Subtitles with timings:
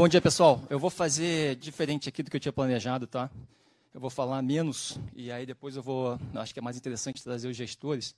[0.00, 0.62] bom dia, pessoal.
[0.70, 3.30] Eu vou fazer diferente aqui do que eu tinha planejado, tá?
[3.92, 6.18] Eu vou falar menos e aí depois eu vou.
[6.36, 8.16] Acho que é mais interessante trazer os gestores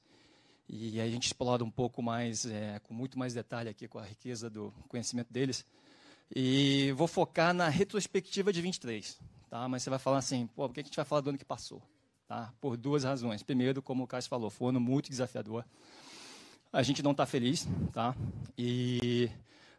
[0.68, 3.98] e aí a gente explora um pouco mais, é, com muito mais detalhe aqui, com
[3.98, 5.66] a riqueza do conhecimento deles.
[6.32, 9.18] E vou focar na retrospectiva de 23,
[9.50, 9.68] tá?
[9.68, 11.44] Mas você vai falar assim, pô, por que a gente vai falar do ano que
[11.44, 11.82] passou?
[12.28, 12.54] Tá?
[12.60, 13.42] Por duas razões.
[13.42, 15.64] Primeiro, como o Carlos falou, foi um ano muito desafiador.
[16.72, 18.14] A gente não está feliz, tá?
[18.56, 19.28] E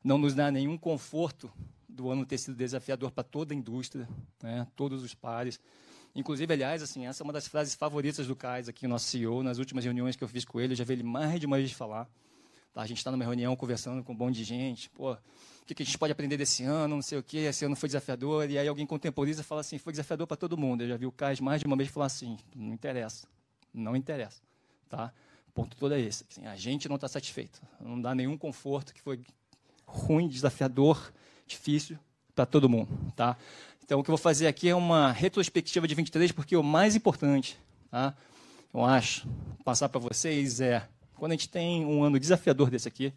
[0.03, 1.49] não nos dá nenhum conforto
[1.93, 4.07] do ano ter sido desafiador para toda a indústria,
[4.41, 4.67] né?
[4.75, 5.59] todos os pares.
[6.15, 9.57] Inclusive, aliás, assim, essa é uma das frases favoritas do Cais aqui, nosso CEO, nas
[9.57, 11.71] últimas reuniões que eu fiz com ele, eu já vi ele mais de uma vez
[11.71, 12.07] falar.
[12.73, 12.81] Tá?
[12.81, 15.83] A gente está numa reunião conversando com um monte de gente, pô, o que, que
[15.83, 18.57] a gente pode aprender desse ano, não sei o quê, esse ano foi desafiador, e
[18.57, 20.83] aí alguém contemporiza e fala assim, foi desafiador para todo mundo.
[20.83, 23.27] Eu já vi o Cais mais de uma vez falar assim, não interessa,
[23.73, 24.41] não interessa.
[24.89, 25.13] Tá?
[25.47, 28.93] O ponto todo é esse, assim, a gente não está satisfeito, não dá nenhum conforto,
[28.93, 29.21] que foi
[29.85, 31.13] ruim, desafiador,
[31.53, 31.97] difícil
[32.35, 32.89] para todo mundo.
[33.15, 33.37] Tá?
[33.83, 36.95] Então, o que eu vou fazer aqui é uma retrospectiva de 23, porque o mais
[36.95, 37.57] importante,
[37.89, 38.13] tá?
[38.73, 39.27] eu acho,
[39.63, 43.13] passar para vocês é, quando a gente tem um ano desafiador desse aqui,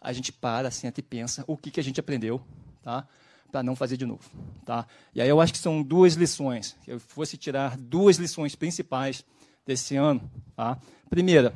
[0.00, 2.40] a gente para, senta e pensa o que, que a gente aprendeu,
[2.82, 3.06] tá?
[3.50, 4.22] para não fazer de novo.
[4.64, 4.86] Tá?
[5.14, 6.76] E aí eu acho que são duas lições.
[6.84, 9.24] Se eu fosse tirar duas lições principais
[9.66, 10.30] desse ano.
[10.54, 10.78] Tá?
[11.08, 11.52] Primeira,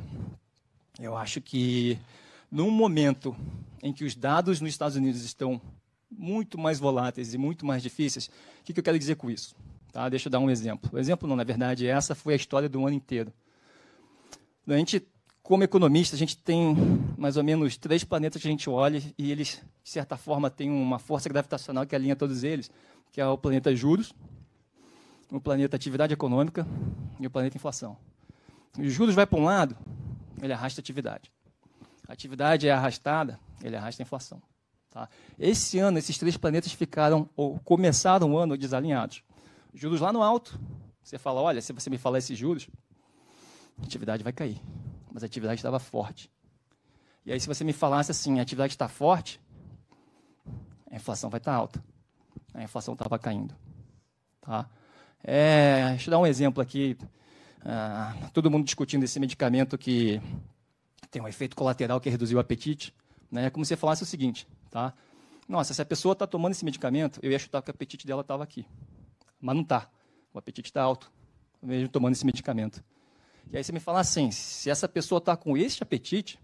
[0.99, 1.97] eu acho que
[2.51, 3.35] num momento
[3.81, 5.61] em que os dados nos Estados Unidos estão
[6.11, 8.27] muito mais voláteis e muito mais difíceis.
[8.27, 9.55] O que, eu quero dizer com isso?
[9.91, 10.07] Tá?
[10.09, 10.89] Deixa eu dar um exemplo.
[10.93, 13.31] O exemplo não, na verdade, essa foi a história do ano inteiro.
[14.67, 15.05] A gente,
[15.41, 16.75] como economista, a gente tem
[17.17, 20.69] mais ou menos três planetas que a gente olha e eles, de certa forma, têm
[20.69, 22.69] uma força gravitacional que alinha todos eles,
[23.11, 24.13] que é o planeta juros,
[25.31, 26.67] o planeta atividade econômica
[27.19, 27.97] e o planeta inflação.
[28.77, 29.75] Os juros vai para um lado,
[30.41, 31.31] ele arrasta a atividade.
[32.07, 34.41] A atividade é arrastada, ele arrasta a inflação.
[34.91, 35.07] Tá?
[35.39, 39.23] Esse ano, esses três planetas ficaram, ou começaram o ano desalinhados.
[39.73, 40.59] Juros lá no alto,
[41.01, 42.69] você fala, olha, se você me falar esses juros,
[43.81, 44.61] a atividade vai cair.
[45.11, 46.29] Mas a atividade estava forte.
[47.25, 49.39] E aí, se você me falasse assim, a atividade está forte,
[50.89, 51.81] a inflação vai estar alta.
[52.53, 53.55] A inflação estava caindo.
[54.41, 54.69] Tá?
[55.23, 56.97] É, deixa eu dar um exemplo aqui.
[57.63, 60.21] Ah, todo mundo discutindo esse medicamento que
[61.09, 62.93] tem um efeito colateral que reduzir o apetite.
[63.31, 63.45] Né?
[63.45, 64.93] É como se você falasse o seguinte: Tá?
[65.47, 68.21] Nossa, se a pessoa está tomando esse medicamento, eu ia chutar que o apetite dela
[68.21, 68.65] estava aqui.
[69.39, 69.89] Mas não está.
[70.33, 71.11] O apetite está alto,
[71.61, 72.81] mesmo tomando esse medicamento.
[73.51, 76.39] E aí você me fala assim, se essa pessoa está com este apetite,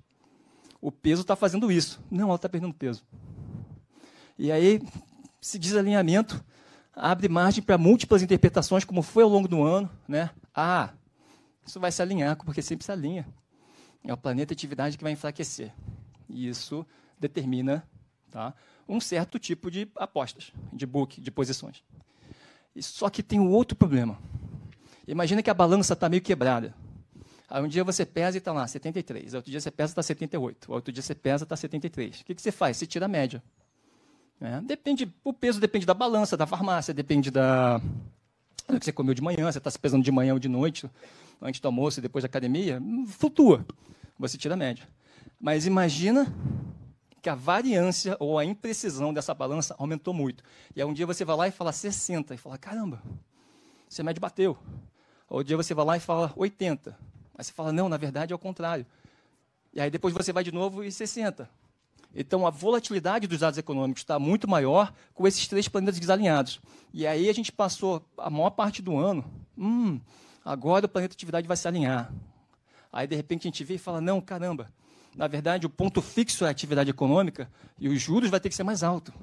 [0.81, 2.03] o peso está fazendo isso.
[2.11, 3.05] Não, ela está perdendo peso.
[4.37, 4.81] E aí,
[5.41, 6.43] esse desalinhamento
[6.93, 9.89] abre margem para múltiplas interpretações, como foi ao longo do ano.
[10.05, 10.29] Né?
[10.53, 10.89] Ah,
[11.65, 13.25] isso vai se alinhar, porque sempre se alinha.
[14.03, 15.73] É o planeta atividade que vai enfraquecer.
[16.29, 16.85] E isso
[17.19, 17.87] determina
[18.31, 18.53] tá?
[18.87, 21.83] um certo tipo de apostas, de book, de posições.
[22.75, 24.19] E só que tem um outro problema.
[25.07, 26.75] Imagina que a balança está meio quebrada.
[27.49, 29.33] Aí um dia você pesa e está lá, 73.
[29.33, 30.71] Outro dia você pesa e está 78.
[30.71, 32.21] Outro dia você pesa e está 73.
[32.21, 32.77] O que, que você faz?
[32.77, 33.41] Você tira a média.
[34.39, 37.81] É, depende, o peso depende da balança, da farmácia, depende da
[38.67, 40.89] do que você comeu de manhã, você está se pesando de manhã ou de noite,
[41.41, 43.65] antes do almoço e depois da academia, flutua.
[44.19, 44.87] Você tira a média.
[45.39, 46.33] Mas imagina
[47.21, 50.43] que a variância ou a imprecisão dessa balança aumentou muito.
[50.75, 53.01] E aí um dia você vai lá e fala 60, e fala, caramba,
[53.87, 54.57] você médio bateu.
[55.29, 56.97] Ou um dia você vai lá e fala 80.
[57.37, 58.85] Aí você fala, não, na verdade é o contrário.
[59.73, 61.49] E aí depois você vai de novo e 60.
[62.15, 66.59] Então a volatilidade dos dados econômicos está muito maior com esses três planetas desalinhados.
[66.93, 69.23] E aí a gente passou a maior parte do ano,
[69.57, 69.99] hum,
[70.43, 72.11] agora o planeta atividade vai se alinhar.
[72.91, 74.71] Aí de repente a gente vê e fala, não, caramba,
[75.15, 78.55] na verdade, o ponto fixo é a atividade econômica e os juros vai ter que
[78.55, 79.13] ser mais alto,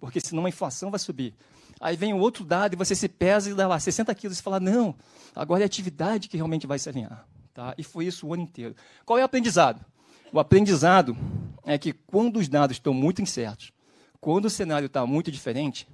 [0.00, 1.34] porque senão a inflação vai subir.
[1.80, 4.42] Aí vem o outro dado e você se pesa e dá lá 60 quilos e
[4.42, 4.94] fala, não,
[5.34, 7.26] agora é a atividade que realmente vai se alinhar.
[7.52, 7.74] Tá?
[7.78, 8.74] E foi isso o ano inteiro.
[9.04, 9.84] Qual é o aprendizado?
[10.32, 11.16] O aprendizado
[11.64, 13.72] é que quando os dados estão muito incertos,
[14.20, 15.86] quando o cenário está muito diferente,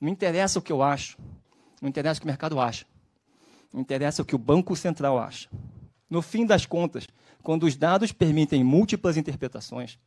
[0.00, 1.18] não interessa o que eu acho,
[1.80, 2.86] não interessa o que o mercado acha,
[3.72, 5.48] não interessa o que o Banco Central acha.
[6.08, 7.06] No fim das contas,
[7.42, 9.98] quando os dados permitem múltiplas interpretações,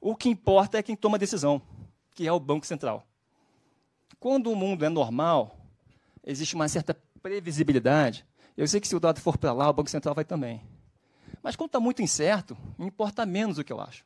[0.00, 1.60] o que importa é quem toma a decisão,
[2.14, 3.06] que é o Banco Central.
[4.20, 5.56] Quando o mundo é normal,
[6.24, 8.24] existe uma certa previsibilidade.
[8.56, 10.62] Eu sei que se o dado for para lá, o Banco Central vai também.
[11.42, 14.04] Mas quando está muito incerto, importa menos o que eu acho.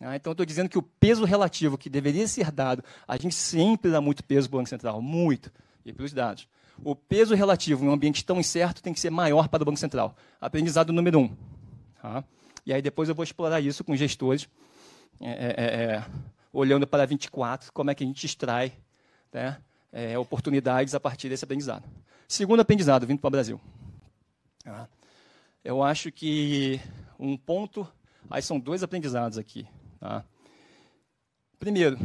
[0.00, 3.34] Ah, então, eu estou dizendo que o peso relativo que deveria ser dado, a gente
[3.34, 5.50] sempre dá muito peso para o Banco Central, muito,
[5.84, 6.46] e para os dados.
[6.82, 9.78] O peso relativo em um ambiente tão incerto tem que ser maior para o Banco
[9.78, 10.14] Central.
[10.40, 11.36] Aprendizado número um.
[12.04, 12.22] Tá?
[12.66, 14.46] E aí depois eu vou explorar isso com gestores.
[15.18, 16.04] É, é, é, é
[16.52, 18.74] olhando para 24, como é que a gente extrai
[19.32, 19.58] né,
[19.90, 21.88] é, oportunidades a partir desse aprendizado.
[22.28, 23.58] Segundo aprendizado, vindo para o Brasil.
[24.62, 24.86] Tá?
[25.64, 26.78] Eu acho que
[27.18, 27.90] um ponto.
[28.28, 29.66] Aí são dois aprendizados aqui.
[29.98, 30.22] Tá?
[31.58, 31.98] Primeiro,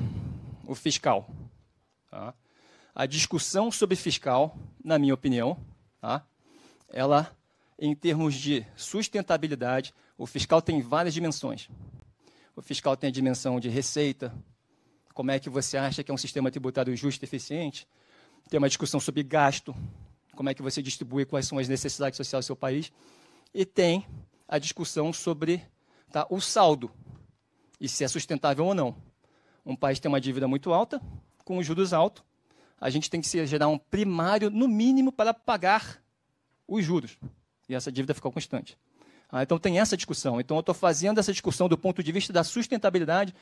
[0.66, 1.30] o fiscal.
[2.10, 2.34] Tá?
[2.95, 5.57] A discussão sobre fiscal, na minha opinião,
[6.00, 6.25] tá?
[6.88, 7.30] ela,
[7.80, 11.70] em termos de sustentabilidade, o fiscal tem várias dimensões.
[12.54, 14.36] O fiscal tem a dimensão de receita,
[15.14, 17.88] como é que você acha que é um sistema tributário justo e eficiente.
[18.50, 19.74] Tem uma discussão sobre gasto,
[20.36, 22.92] como é que você distribui quais são as necessidades sociais do seu país.
[23.54, 24.06] E tem
[24.46, 25.62] a discussão sobre
[26.12, 26.92] tá, o saldo
[27.80, 28.96] e se é sustentável ou não.
[29.66, 31.02] Um país tem uma dívida muito alta,
[31.46, 32.24] com juros altos,
[32.80, 36.02] a gente tem que gerar um primário, no mínimo, para pagar
[36.68, 37.18] os juros.
[37.69, 38.75] E essa dívida ficou constante.
[39.31, 40.42] Ah, então tem essa discussão.
[40.42, 43.33] Então eu estou fazendo essa discussão do ponto de vista da sustentabilidade.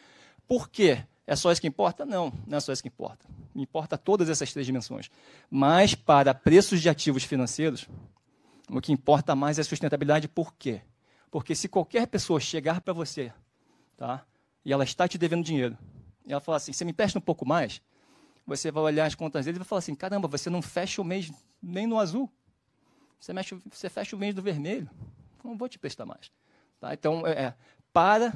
[0.45, 1.03] Por quê?
[1.25, 2.05] É só isso que importa?
[2.05, 3.25] Não, não é só isso que importa.
[3.55, 5.09] Importa todas essas três dimensões.
[5.49, 7.87] Mas para preços de ativos financeiros,
[8.69, 10.27] o que importa mais é a sustentabilidade.
[10.27, 10.81] Por quê?
[11.31, 13.33] Porque se qualquer pessoa chegar para você,
[13.97, 14.25] tá?
[14.63, 15.77] E ela está te devendo dinheiro,
[16.25, 17.81] e ela falar assim: "Você me empresta um pouco mais?"
[18.45, 21.05] Você vai olhar as contas dele e vai falar assim: "Caramba, você não fecha o
[21.05, 21.31] mês
[21.61, 22.31] nem no azul.
[23.19, 24.89] Você, mexe, você fecha o mês do vermelho
[25.47, 26.31] não vou te prestar mais.
[26.79, 26.93] Tá?
[26.93, 27.53] Então, é, é,
[27.93, 28.33] para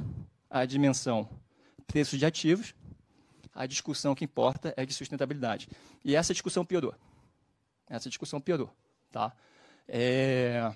[0.48, 1.28] a dimensão
[1.86, 2.74] preços de ativos,
[3.54, 5.68] a discussão que importa é de sustentabilidade.
[6.04, 6.94] E essa discussão piorou.
[7.86, 8.70] Essa discussão piorou.
[9.10, 9.32] Tá?
[9.86, 10.74] É,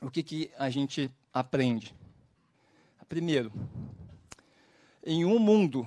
[0.00, 1.94] o que, que a gente aprende?
[3.08, 3.52] Primeiro,
[5.04, 5.86] em um mundo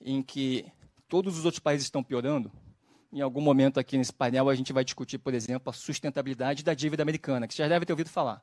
[0.00, 0.64] em que
[1.06, 2.50] todos os outros países estão piorando,
[3.12, 6.74] em algum momento aqui nesse painel a gente vai discutir, por exemplo, a sustentabilidade da
[6.74, 8.42] dívida americana, que você já deve ter ouvido falar.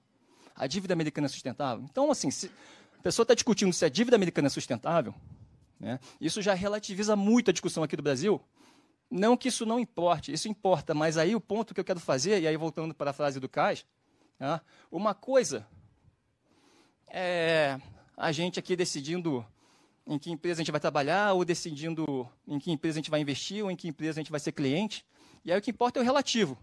[0.55, 1.85] A dívida americana é sustentável?
[1.89, 2.51] Então, assim, se
[2.97, 5.13] a pessoa está discutindo se a dívida americana é sustentável,
[5.79, 8.41] né, isso já relativiza muito a discussão aqui do Brasil.
[9.09, 12.41] Não que isso não importe, isso importa, mas aí o ponto que eu quero fazer,
[12.41, 13.85] e aí voltando para a frase do Cais,
[14.39, 14.59] né,
[14.91, 15.65] uma coisa
[17.07, 17.79] é
[18.17, 19.45] a gente aqui decidindo
[20.07, 23.19] em que empresa a gente vai trabalhar, ou decidindo em que empresa a gente vai
[23.19, 25.05] investir, ou em que empresa a gente vai ser cliente.
[25.43, 26.57] E aí o que importa é o relativo.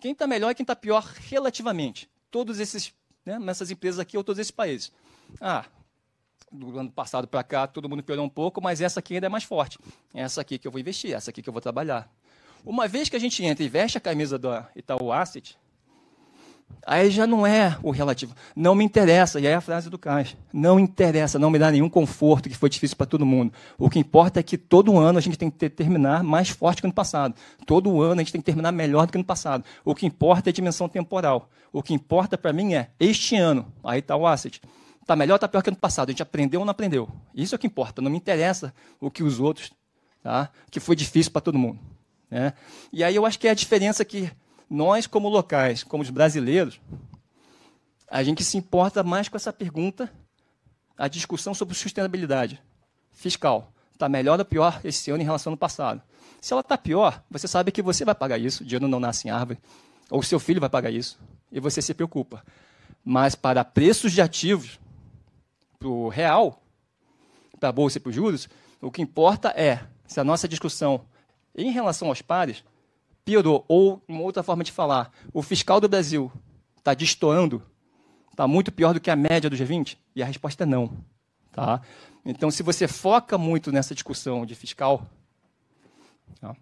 [0.00, 2.08] Quem está melhor e quem está pior relativamente.
[2.30, 2.94] Todos esses,
[3.26, 4.92] né, nessas empresas aqui ou todos esses países.
[5.40, 5.64] Ah,
[6.52, 9.28] do ano passado para cá todo mundo piorou um pouco, mas essa aqui ainda é
[9.28, 9.78] mais forte.
[10.12, 12.08] Essa aqui que eu vou investir, essa aqui que eu vou trabalhar.
[12.64, 15.58] Uma vez que a gente entra e veste a camisa da Itaú Asset,
[16.86, 18.34] Aí já não é o relativo.
[18.54, 19.40] Não me interessa.
[19.40, 20.36] E aí a frase do Caixa.
[20.52, 23.52] Não interessa, não me dá nenhum conforto, que foi difícil para todo mundo.
[23.78, 26.86] O que importa é que todo ano a gente tem que terminar mais forte que
[26.86, 27.34] no passado.
[27.66, 29.64] Todo ano a gente tem que terminar melhor do que no passado.
[29.84, 31.48] O que importa é a dimensão temporal.
[31.72, 33.66] O que importa para mim é este ano.
[33.82, 34.60] Aí está o asset.
[35.00, 36.08] Está melhor ou está pior que no passado?
[36.08, 37.08] A gente aprendeu ou não aprendeu?
[37.34, 38.00] Isso é o que importa.
[38.00, 39.70] Não me interessa o que os outros,
[40.22, 40.50] tá?
[40.70, 41.78] que foi difícil para todo mundo.
[42.30, 42.54] Né?
[42.92, 44.30] E aí eu acho que é a diferença que
[44.74, 46.80] nós, como locais, como os brasileiros,
[48.08, 50.12] a gente se importa mais com essa pergunta,
[50.96, 52.62] a discussão sobre sustentabilidade
[53.12, 53.72] fiscal.
[53.92, 56.02] Está melhor ou pior esse ano em relação ao passado?
[56.40, 59.28] Se ela está pior, você sabe que você vai pagar isso, o dinheiro não nasce
[59.28, 59.58] em árvore,
[60.10, 61.18] ou seu filho vai pagar isso,
[61.50, 62.44] e você se preocupa.
[63.04, 64.78] Mas para preços de ativos,
[65.78, 66.62] para o real,
[67.58, 68.48] para a bolsa e para os juros,
[68.80, 71.06] o que importa é se a nossa discussão
[71.56, 72.64] em relação aos pares
[73.24, 73.64] piorou.
[73.68, 76.30] Ou, uma outra forma de falar, o fiscal do Brasil
[76.76, 77.62] está destoando,
[78.30, 79.96] está muito pior do que a média do G20?
[80.14, 80.90] E a resposta é não.
[81.52, 81.80] Tá?
[82.24, 85.06] Então, se você foca muito nessa discussão de fiscal,
[86.40, 86.54] tá?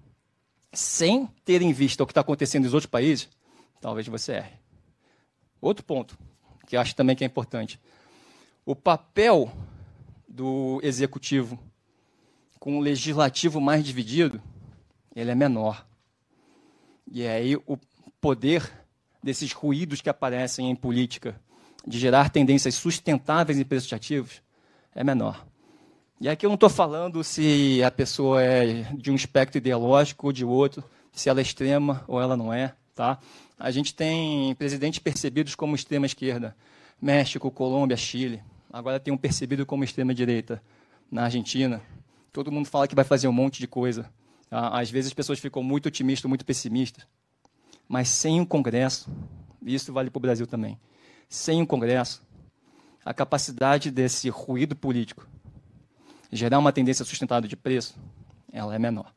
[0.72, 3.28] sem ter em vista o que está acontecendo nos outros países,
[3.80, 4.52] talvez você erre.
[5.60, 6.18] Outro ponto,
[6.66, 7.80] que acho também que é importante.
[8.64, 9.50] O papel
[10.28, 11.58] do executivo
[12.62, 14.40] com o legislativo mais dividido,
[15.16, 15.84] ele é menor.
[17.14, 17.78] E aí o
[18.22, 18.72] poder
[19.22, 21.38] desses ruídos que aparecem em política
[21.86, 24.40] de gerar tendências sustentáveis em preços de ativos
[24.94, 25.46] é menor.
[26.18, 30.32] E aqui eu não estou falando se a pessoa é de um espectro ideológico ou
[30.32, 32.74] de outro, se ela é extrema ou ela não é.
[32.94, 33.18] Tá?
[33.58, 36.56] A gente tem presidentes percebidos como extrema esquerda,
[36.98, 38.42] México, Colômbia, Chile.
[38.72, 40.62] Agora tem um percebido como extrema direita
[41.10, 41.82] na Argentina.
[42.32, 44.10] Todo mundo fala que vai fazer um monte de coisa.
[44.54, 47.06] Ah, às vezes as pessoas ficam muito otimistas, muito pessimistas.
[47.88, 49.10] Mas sem um Congresso,
[49.62, 50.78] e isso vale para o Brasil também,
[51.26, 52.22] sem um Congresso,
[53.02, 55.26] a capacidade desse ruído político
[56.30, 57.94] gerar uma tendência sustentável de preço,
[58.52, 59.12] ela é menor.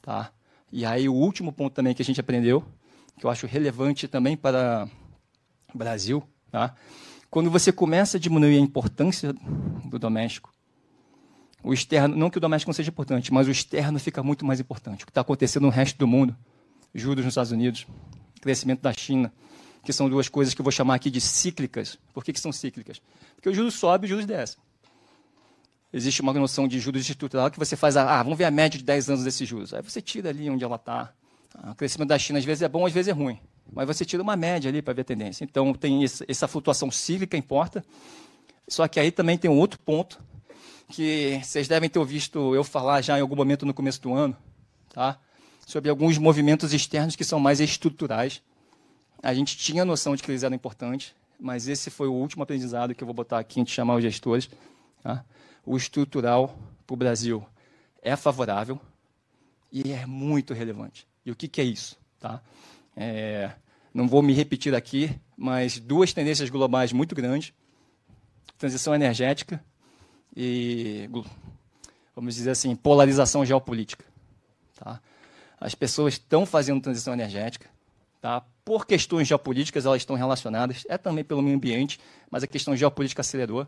[0.00, 0.30] Tá?
[0.72, 2.64] E aí o último ponto também que a gente aprendeu,
[3.18, 4.88] que eu acho relevante também para
[5.74, 6.74] o Brasil, tá?
[7.28, 9.32] quando você começa a diminuir a importância
[9.84, 10.52] do doméstico,
[11.66, 14.60] o externo, não que o doméstico não seja importante, mas o externo fica muito mais
[14.60, 15.02] importante.
[15.02, 16.34] O que está acontecendo no resto do mundo,
[16.94, 17.88] juros nos Estados Unidos,
[18.40, 19.32] crescimento da China,
[19.82, 21.98] que são duas coisas que eu vou chamar aqui de cíclicas.
[22.14, 23.02] Por que, que são cíclicas?
[23.34, 24.56] Porque o juros sobe e o juros desce.
[25.92, 28.84] Existe uma noção de juros estrutural que você faz, ah, vamos ver a média de
[28.84, 29.74] 10 anos desses juros.
[29.74, 31.12] Aí você tira ali onde ela está.
[31.68, 33.40] O crescimento da China às vezes é bom, às vezes é ruim.
[33.72, 35.42] Mas você tira uma média ali para ver a tendência.
[35.42, 37.84] Então, tem essa flutuação cíclica, importa.
[38.68, 40.22] Só que aí também tem um outro ponto,
[40.88, 44.36] que vocês devem ter ouvido eu falar já em algum momento no começo do ano,
[44.92, 45.18] tá?
[45.66, 48.40] sobre alguns movimentos externos que são mais estruturais.
[49.20, 52.94] A gente tinha noção de que eles eram importantes, mas esse foi o último aprendizado
[52.94, 54.48] que eu vou botar aqui antes de chamar os gestores.
[55.02, 55.24] Tá?
[55.64, 57.44] O estrutural para o Brasil
[58.00, 58.80] é favorável
[59.72, 61.06] e é muito relevante.
[61.24, 61.98] E o que, que é isso?
[62.20, 62.40] Tá?
[62.96, 63.50] É,
[63.92, 67.52] não vou me repetir aqui, mas duas tendências globais muito grandes:
[68.56, 69.62] transição energética
[70.36, 71.08] e,
[72.14, 74.04] vamos dizer assim, polarização geopolítica.
[74.74, 75.00] Tá?
[75.58, 77.70] As pessoas estão fazendo transição energética.
[78.20, 78.42] Tá?
[78.64, 80.84] Por questões geopolíticas, elas estão relacionadas.
[80.88, 81.98] É também pelo meio ambiente,
[82.30, 83.66] mas a questão geopolítica acelerou.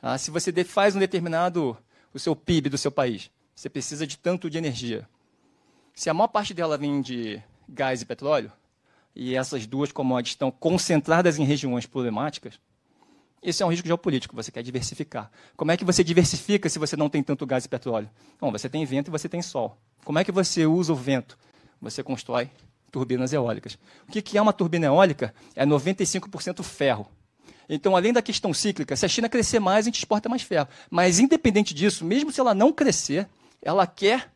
[0.00, 0.18] Tá?
[0.18, 1.76] Se você faz um determinado
[2.12, 5.08] o seu PIB do seu país, você precisa de tanto de energia.
[5.94, 8.52] Se a maior parte dela vem de gás e petróleo,
[9.14, 12.58] e essas duas commodities estão concentradas em regiões problemáticas,
[13.42, 15.30] esse é um risco geopolítico, você quer diversificar.
[15.56, 18.10] Como é que você diversifica se você não tem tanto gás e petróleo?
[18.38, 19.78] Bom, você tem vento e você tem sol.
[20.04, 21.38] Como é que você usa o vento?
[21.80, 22.50] Você constrói
[22.90, 23.78] turbinas eólicas.
[24.06, 25.34] O que é uma turbina eólica?
[25.54, 27.08] É 95% ferro.
[27.68, 30.68] Então, além da questão cíclica, se a China crescer mais, a gente exporta mais ferro.
[30.90, 33.28] Mas, independente disso, mesmo se ela não crescer,
[33.62, 34.30] ela quer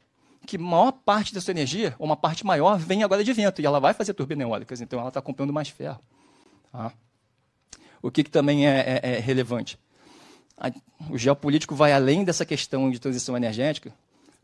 [0.46, 3.61] que maior parte da sua energia, ou uma parte maior, venha agora de vento.
[3.61, 6.00] E ela vai fazer turbinas eólicas, então ela está comprando mais ferro.
[6.70, 6.92] Tá?
[8.04, 9.78] O que, que também é, é, é relevante?
[10.58, 10.70] A,
[11.08, 13.94] o geopolítico vai além dessa questão de transição energética,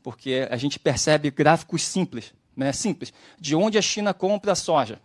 [0.02, 4.98] porque a gente percebe gráficos simples, né, simples, de onde a China compra a soja.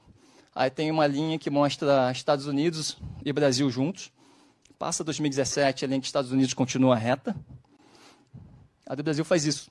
[0.56, 4.10] Aí tem uma linha que mostra Estados Unidos e Brasil juntos.
[4.80, 7.36] Passa 2017, a linha que Estados Unidos continua reta.
[8.88, 9.70] A do Brasil faz isso.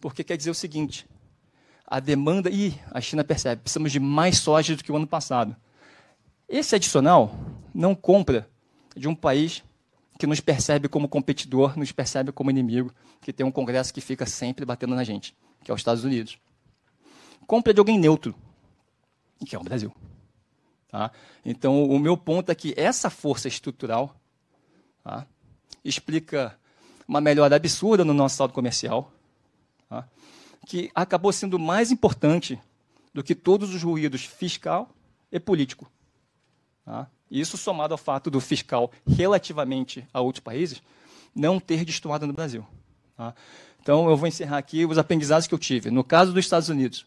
[0.00, 1.08] Porque quer dizer o seguinte:
[1.84, 2.48] a demanda.
[2.50, 5.56] Ih, a China percebe, precisamos de mais soja do que o ano passado.
[6.48, 7.34] Esse adicional
[7.76, 8.48] não compra
[8.96, 9.62] de um país
[10.18, 12.90] que nos percebe como competidor, nos percebe como inimigo,
[13.20, 16.38] que tem um Congresso que fica sempre batendo na gente, que é os Estados Unidos.
[17.46, 18.34] Compra de alguém neutro,
[19.46, 19.92] que é o Brasil.
[20.88, 21.10] Tá?
[21.44, 24.16] Então, o meu ponto é que essa força estrutural
[25.04, 25.26] tá,
[25.84, 26.58] explica
[27.06, 29.12] uma melhora absurda no nosso saldo comercial,
[29.86, 30.08] tá,
[30.66, 32.58] que acabou sendo mais importante
[33.12, 34.88] do que todos os ruídos fiscal
[35.30, 35.90] e político.
[36.86, 37.08] Tá?
[37.28, 40.80] Isso somado ao fato do fiscal, relativamente a outros países,
[41.34, 42.64] não ter destoado no Brasil.
[43.16, 43.34] Tá?
[43.82, 45.90] Então, eu vou encerrar aqui os aprendizados que eu tive.
[45.90, 47.04] No caso dos Estados Unidos,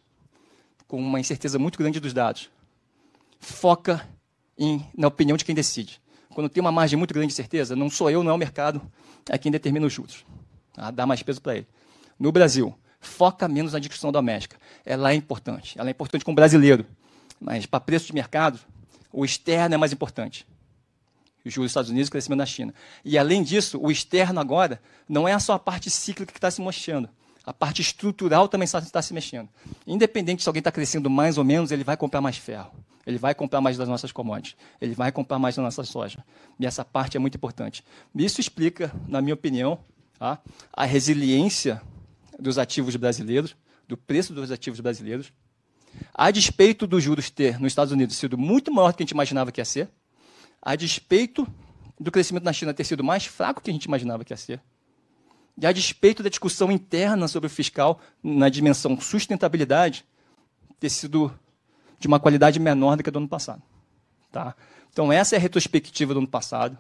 [0.88, 2.50] com uma incerteza muito grande dos dados,
[3.40, 4.06] foca
[4.58, 6.02] em, na opinião de quem decide.
[6.34, 8.82] Quando tem uma margem muito grande de certeza, não sou eu, não é o mercado,
[9.30, 10.26] é quem determina os juros.
[10.74, 10.92] Tá?
[10.92, 11.68] Dá mais peso para ele.
[12.20, 14.58] No Brasil, foca menos na discussão doméstica.
[14.86, 15.80] Ela é importante.
[15.80, 16.86] Ela é importante como brasileiro.
[17.40, 18.60] Mas para preço de mercado,
[19.12, 20.46] o externo é mais importante.
[21.46, 22.74] Os juros dos Estados Unidos e o crescimento da China.
[23.04, 26.62] E, além disso, o externo agora não é só a parte cíclica que está se
[26.62, 27.10] mexendo.
[27.46, 29.50] A parte estrutural também está se mexendo.
[29.88, 32.72] Independente se alguém está crescendo mais ou menos, ele vai comprar mais ferro.
[33.08, 34.56] Ele vai comprar mais das nossas commodities.
[34.80, 36.24] Ele vai comprar mais da nossa soja.
[36.60, 37.84] E essa parte é muito importante.
[38.14, 39.80] Isso explica, na minha opinião,
[40.20, 40.40] tá,
[40.72, 41.82] a resiliência
[42.38, 43.56] dos ativos brasileiros,
[43.88, 45.34] do preço dos ativos brasileiros,
[46.14, 49.12] a despeito dos juros ter nos Estados Unidos sido muito maior do que a gente
[49.12, 49.90] imaginava que ia ser,
[50.62, 51.48] a despeito
[52.00, 54.38] do crescimento na China ter sido mais fraco do que a gente imaginava que ia
[54.38, 54.62] ser,
[55.62, 60.06] e a despeito da discussão interna sobre o fiscal na dimensão sustentabilidade
[60.80, 61.38] ter sido
[62.00, 63.62] de uma qualidade menor do que a do ano passado.
[64.32, 64.56] Tá?
[64.92, 66.78] Então, essa é a retrospectiva do ano passado.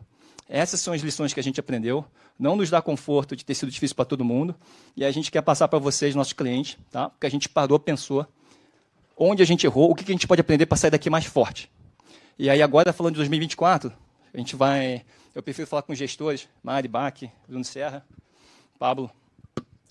[0.48, 2.06] Essas são as lições que a gente aprendeu.
[2.38, 4.56] Não nos dá conforto de ter sido difícil para todo mundo.
[4.96, 7.10] E a gente quer passar para vocês, nossos clientes, tá?
[7.10, 8.26] porque a gente parou, pensou
[9.20, 11.70] onde a gente errou, o que a gente pode aprender para sair daqui mais forte.
[12.38, 13.92] E aí agora, falando de 2024,
[14.34, 15.04] a gente vai...
[15.36, 18.06] Eu prefiro falar com gestores, Mari, Bach, Bruno Serra,
[18.80, 19.12] Pablo,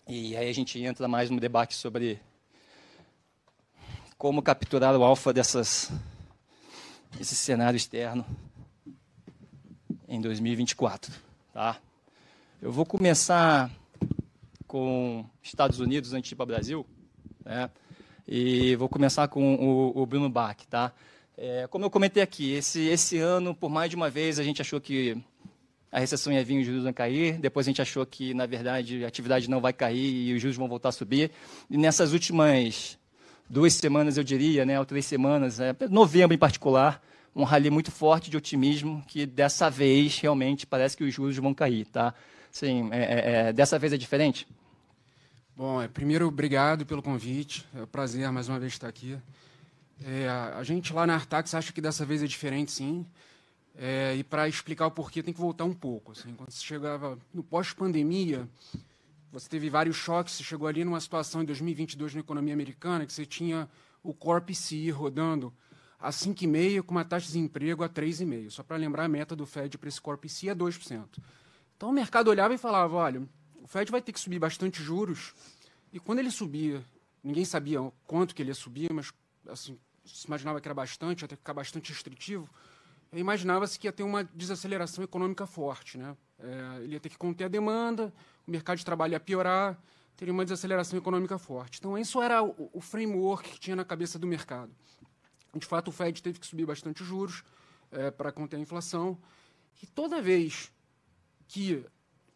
[0.07, 2.19] e aí a gente entra mais no debate sobre
[4.17, 5.93] como capturar o alfa dessas,
[7.17, 8.25] desse cenário externo
[10.09, 11.15] em 2024.
[11.53, 11.79] Tá?
[12.61, 13.71] Eu vou começar
[14.67, 16.87] com Estados Unidos antes de ir para o Brasil.
[17.45, 17.71] Né?
[18.31, 20.93] E vou começar com o, o Bruno Bach, tá?
[21.37, 24.61] É, como eu comentei aqui, esse, esse ano, por mais de uma vez, a gente
[24.61, 25.17] achou que
[25.91, 27.39] a recessão ia vir e os juros iam cair.
[27.39, 30.59] Depois a gente achou que, na verdade, a atividade não vai cair e os juros
[30.59, 31.31] vão voltar a subir.
[31.71, 32.99] E nessas últimas
[33.49, 37.03] duas semanas, eu diria, né, ou três semanas, é, novembro em particular,
[37.35, 41.55] um rally muito forte de otimismo que dessa vez realmente parece que os juros vão
[41.55, 42.13] cair, tá?
[42.51, 44.47] Sim, é, é, é, dessa vez é diferente?
[45.59, 49.19] Bom, é, primeiro obrigado pelo convite, é um prazer mais uma vez estar aqui.
[50.05, 53.05] É, a gente lá na Artax acha que dessa vez é diferente, sim.
[53.77, 56.13] É, e para explicar o porquê tem que voltar um pouco.
[56.13, 58.49] Assim, quando você chegava no pós-pandemia,
[59.33, 60.35] você teve vários choques.
[60.35, 63.69] Você chegou ali numa situação em 2022 na economia americana que você tinha
[64.01, 65.53] o Core PCI rodando
[65.99, 68.51] a 5,5 com uma taxa de desemprego a 3,5.
[68.51, 71.19] Só para lembrar, a meta do Fed para esse Core PCI é 2%.
[71.77, 73.23] Então o mercado olhava e falava, olha,
[73.69, 75.35] Fed vai ter que subir bastante juros.
[75.93, 76.85] E quando ele subia,
[77.23, 79.13] ninguém sabia quanto que ele ia subir, mas
[79.49, 82.49] assim, se imaginava que era bastante, que ficar bastante restritivo
[83.13, 85.97] imaginava-se que ia ter uma desaceleração econômica forte.
[85.97, 86.17] Né?
[86.39, 88.13] É, ele ia ter que conter a demanda,
[88.47, 89.79] o mercado de trabalho ia piorar,
[90.17, 91.79] teria uma desaceleração econômica forte.
[91.79, 94.71] Então, isso era o, o framework que tinha na cabeça do mercado.
[95.55, 97.43] De fato, o Fed teve que subir bastante os juros
[97.91, 99.17] é, para conter a inflação.
[99.83, 100.71] E toda vez
[101.47, 101.85] que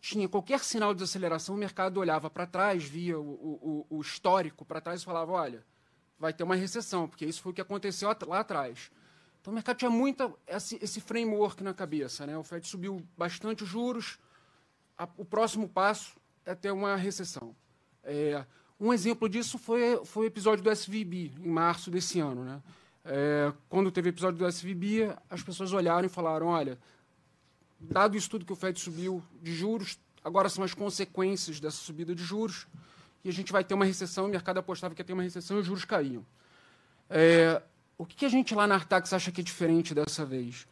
[0.02, 4.64] tinha qualquer sinal de desaceleração, o mercado olhava para trás, via o, o, o histórico
[4.64, 5.64] para trás e falava: olha,
[6.18, 8.90] vai ter uma recessão, porque isso foi o que aconteceu lá atrás.
[9.40, 12.26] Então o mercado tinha muito esse, framework na cabeça.
[12.26, 12.36] Né?
[12.36, 14.18] O Fed subiu bastante os juros,
[14.98, 17.54] a, o próximo passo é ter uma recessão.
[18.02, 18.44] É,
[18.80, 22.44] um exemplo disso foi, foi o episódio do SVB, em março desse ano.
[22.44, 22.60] Né?
[23.04, 26.76] É, quando teve o episódio do SVB, as pessoas olharam e falaram: olha,
[27.82, 32.14] dado o estudo que o Fed subiu de juros, agora são as consequências dessa subida
[32.14, 32.66] de juros,
[33.24, 34.26] e a gente vai ter uma recessão.
[34.26, 36.24] O mercado apostava que ia ter uma recessão e os juros caíam.
[37.08, 37.62] É,
[37.96, 40.66] o que a gente lá na Artax acha que é diferente dessa vez?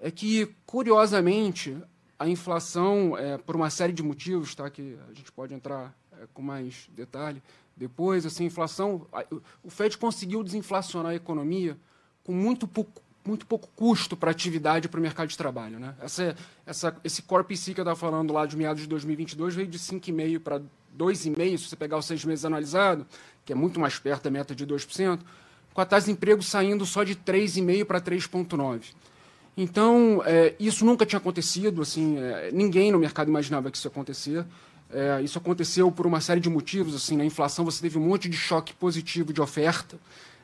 [0.00, 1.76] É que, curiosamente,
[2.18, 6.26] a inflação, é, por uma série de motivos, tá, que a gente pode entrar é,
[6.32, 7.42] com mais detalhe
[7.76, 9.06] depois, assim, a inflação,
[9.62, 11.78] o Fed conseguiu desinflacionar a economia
[12.24, 15.78] com muito pouco, muito pouco custo para atividade para o mercado de trabalho.
[15.78, 15.94] Né?
[16.00, 19.68] Essa, essa, esse core PCI que eu estava falando lá de meados de 2022 veio
[19.68, 20.60] de 5,5% para
[20.96, 23.06] 2,5%, se você pegar os seis meses analisado,
[23.44, 25.20] que é muito mais perto da meta de 2%,
[25.72, 28.94] com a taxa de emprego saindo só de 3,5% para 3,9%.
[29.56, 33.90] Então, é, isso nunca tinha acontecido, assim, é, ninguém no mercado imaginava que isso ia
[33.90, 34.44] acontecer.
[34.90, 36.94] É, isso aconteceu por uma série de motivos.
[36.94, 39.96] Assim, na inflação você teve um monte de choque positivo de oferta,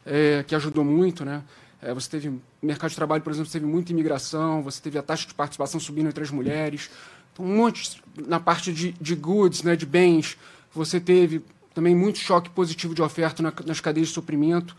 [0.05, 1.25] é, que ajudou muito.
[1.25, 1.42] Né?
[1.83, 5.27] É, você teve mercado de trabalho, por exemplo, teve muita imigração, você teve a taxa
[5.27, 6.88] de participação subindo entre as mulheres.
[7.33, 10.38] Então, um monte na parte de, de goods, né, de bens,
[10.73, 14.77] você teve também muito choque positivo de oferta na, nas cadeias de suprimento.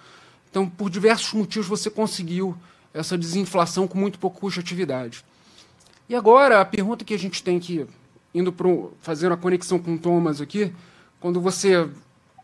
[0.50, 2.56] Então, por diversos motivos, você conseguiu
[2.94, 5.26] essa desinflação com muito pouco custo de atividade.
[6.08, 7.86] E agora, a pergunta que a gente tem que,
[8.34, 8.68] indo para
[9.02, 10.72] fazer uma conexão com o Thomas aqui,
[11.20, 11.90] quando você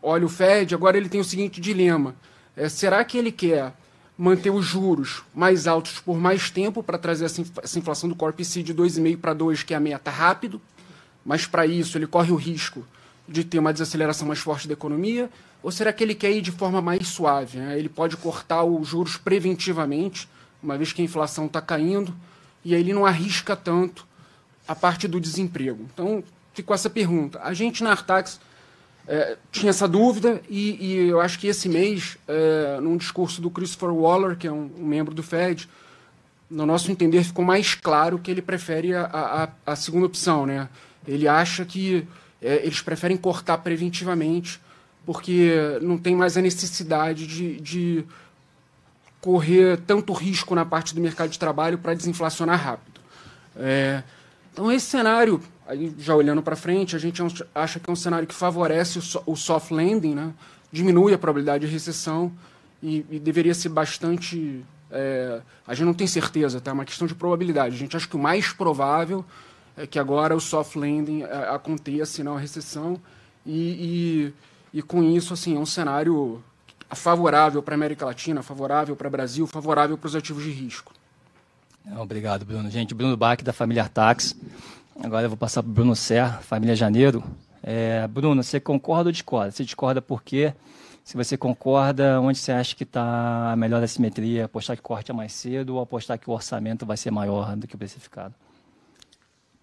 [0.02, 2.14] olha o Fed, agora ele tem o seguinte dilema.
[2.56, 3.72] É, será que ele quer
[4.20, 8.62] manter os juros mais altos por mais tempo para trazer essa inflação do Corp C
[8.62, 10.60] de 2,5 para 2, que é a meta rápido,
[11.24, 12.86] mas para isso ele corre o risco
[13.26, 15.30] de ter uma desaceleração mais forte da economia?
[15.62, 17.56] Ou será que ele quer ir de forma mais suave?
[17.56, 17.78] Né?
[17.78, 20.28] Ele pode cortar os juros preventivamente,
[20.62, 22.14] uma vez que a inflação está caindo,
[22.62, 24.06] e aí ele não arrisca tanto
[24.68, 25.88] a parte do desemprego.
[25.94, 27.40] Então, ficou essa pergunta.
[27.42, 28.38] A gente na Artax
[29.06, 33.50] é, tinha essa dúvida, e, e, eu acho que esse mês, é, num discurso do
[33.50, 35.68] Christopher Waller, que é um, um, membro do FED,
[36.50, 40.46] no nosso entender, ficou mais claro que ele prefere a, a, a segunda opção.
[40.46, 40.68] Né?
[41.06, 42.06] Ele acha que
[42.40, 44.60] é, eles preferem cortar preventivamente,
[45.04, 48.04] porque não tem mais a necessidade de, de
[49.20, 53.00] correr tanto risco na parte do mercado de trabalho para desinflacionar rápido.
[53.56, 54.02] É,
[54.52, 55.40] então, esse cenário,
[55.98, 57.22] já olhando para frente, a gente
[57.54, 60.32] acha que é um cenário que favorece o, soft landing, né?
[60.72, 62.32] diminui a probabilidade de recessão
[62.82, 64.64] e, e deveria ser bastante.
[64.90, 66.70] É, a gente não tem certeza, tá?
[66.70, 67.74] é uma questão de probabilidade.
[67.74, 69.24] A gente acha que o mais provável
[69.76, 73.00] é que agora o soft landing é, aconteça, não a recessão,
[73.46, 74.32] e,
[74.72, 76.42] e, e, com isso assim, é um cenário
[76.90, 80.92] favorável para a América Latina, favorável para o Brasil, favorável para os ativos de risco.
[81.98, 82.70] Obrigado, Bruno.
[82.70, 84.36] Gente, Bruno Bach, da família Artax.
[84.98, 87.22] Agora eu vou passar para o Bruno Serra, família Janeiro.
[87.62, 89.50] É, Bruno, você concorda ou discorda?
[89.50, 90.54] Você discorda por quê?
[91.04, 94.44] Se você concorda, onde você acha que está a melhor assimetria?
[94.44, 97.66] Apostar que corte é mais cedo ou apostar que o orçamento vai ser maior do
[97.66, 98.34] que o precificado?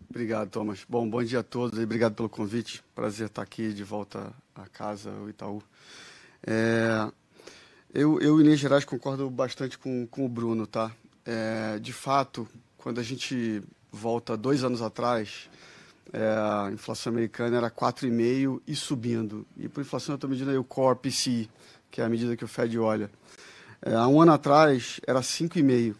[0.09, 0.85] Obrigado, Thomas.
[0.87, 2.83] Bom, bom dia a todos e obrigado pelo convite.
[2.95, 5.61] Prazer estar aqui de volta à casa, o Itaú.
[6.45, 7.09] É,
[7.93, 10.91] eu, eu, em linhas gerais, concordo bastante com, com o Bruno, tá?
[11.25, 13.61] É, de fato, quando a gente
[13.97, 15.49] volta dois anos atrás,
[16.13, 19.45] é, a inflação americana era 4,5% e subindo.
[19.57, 21.49] E por inflação eu estou medindo aí o Core PCI,
[21.91, 23.09] que é a medida que o Fed olha.
[23.81, 25.95] É, há um ano atrás era 5,5%.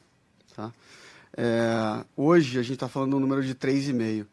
[0.56, 0.72] Tá?
[1.36, 4.26] É, hoje a gente está falando um número de 3,5%.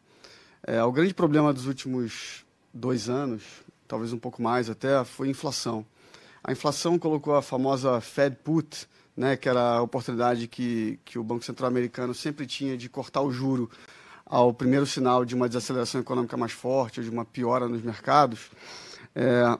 [0.67, 3.43] É, o grande problema dos últimos dois anos,
[3.87, 5.85] talvez um pouco mais até, foi a inflação.
[6.43, 11.23] A inflação colocou a famosa Fed Put, né, que era a oportunidade que, que o
[11.23, 13.69] Banco Central americano sempre tinha de cortar o juro
[14.25, 18.49] ao primeiro sinal de uma desaceleração econômica mais forte ou de uma piora nos mercados.
[19.13, 19.57] É,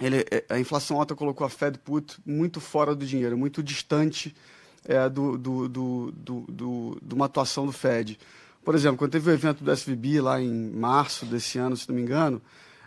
[0.00, 4.34] ele, é, a inflação alta colocou a Fed Put muito fora do dinheiro, muito distante
[4.84, 8.18] é, do, do, do, do, de uma atuação do Fed.
[8.64, 11.96] Por exemplo, quando teve o evento do SVB lá em março desse ano, se não
[11.96, 12.42] me engano,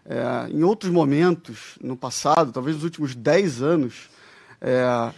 [0.05, 4.09] é, em outros momentos, no passado, talvez nos últimos 10 anos,
[4.61, 5.11] é,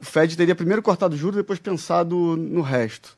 [0.00, 3.16] o Fed teria primeiro cortado juros e depois pensado no resto.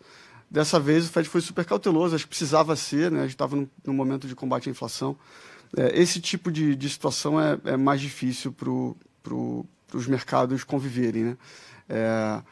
[0.51, 3.21] Dessa vez, o Fed foi super cauteloso, acho que precisava ser, né?
[3.21, 5.16] a gente estava num, momento de combate à inflação.
[5.77, 11.25] É, esse tipo de, de situação é, é mais difícil para os mercados conviverem.
[11.25, 11.37] Né?
[11.88, 12.42] É,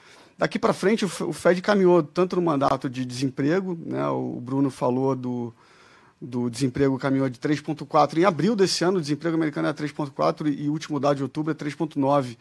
[0.40, 5.14] Daqui para frente, o Fed caminhou tanto no mandato de desemprego, né, o Bruno falou
[5.14, 5.54] do,
[6.20, 8.18] do desemprego caminhou de 3,4.
[8.18, 11.52] Em abril desse ano, o desemprego americano é 3,4 e o último dado de outubro
[11.52, 12.36] é 3,9.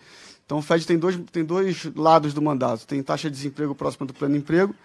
[0.45, 4.05] Então, o Fed tem dois, tem dois lados do mandato: tem taxa de desemprego próxima
[4.05, 4.75] do plano de emprego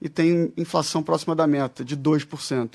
[0.00, 2.74] e tem inflação próxima da meta, de 2%.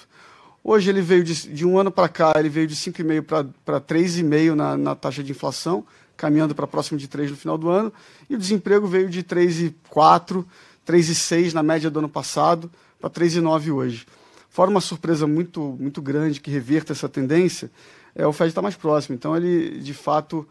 [0.63, 4.53] Hoje, ele veio de, de um ano para cá, ele veio de 5,5% para 3,5%
[4.55, 5.85] na, na taxa de inflação
[6.19, 7.93] caminhando para próximo de 3 no final do ano,
[8.29, 10.45] e o desemprego veio de 3,4,
[10.85, 14.05] 3,6 na média do ano passado, para 3,9 hoje.
[14.49, 17.69] Fora uma surpresa muito, muito grande que reverta essa tendência,
[18.15, 20.47] é, o Fed está mais próximo, então ele, de fato,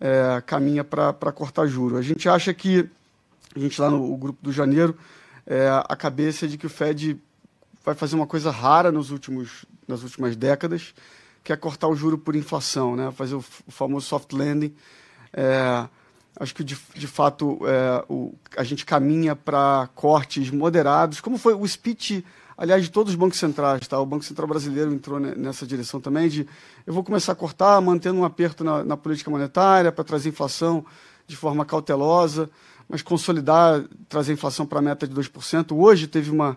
[0.00, 1.96] é, caminha para cortar juro.
[1.96, 2.88] A gente acha que,
[3.56, 4.96] a gente lá no grupo do janeiro,
[5.46, 7.18] é, a cabeça é de que o Fed
[7.84, 10.94] vai fazer uma coisa rara nos últimos, nas últimas décadas,
[11.42, 13.10] que é cortar o juro por inflação, né?
[13.12, 14.74] fazer o, o famoso soft landing,
[15.32, 15.88] é,
[16.38, 21.54] acho que, de, de fato, é, o, a gente caminha para cortes moderados, como foi
[21.54, 22.24] o speech,
[22.58, 23.86] aliás, de todos os bancos centrais.
[23.86, 24.00] Tá?
[24.00, 26.46] O Banco Central Brasileiro entrou nessa direção também, de
[26.84, 30.84] eu vou começar a cortar, mantendo um aperto na, na política monetária para trazer inflação
[31.26, 32.50] de forma cautelosa,
[32.88, 35.76] mas consolidar, trazer inflação para a meta de 2%.
[35.76, 36.56] Hoje teve uma,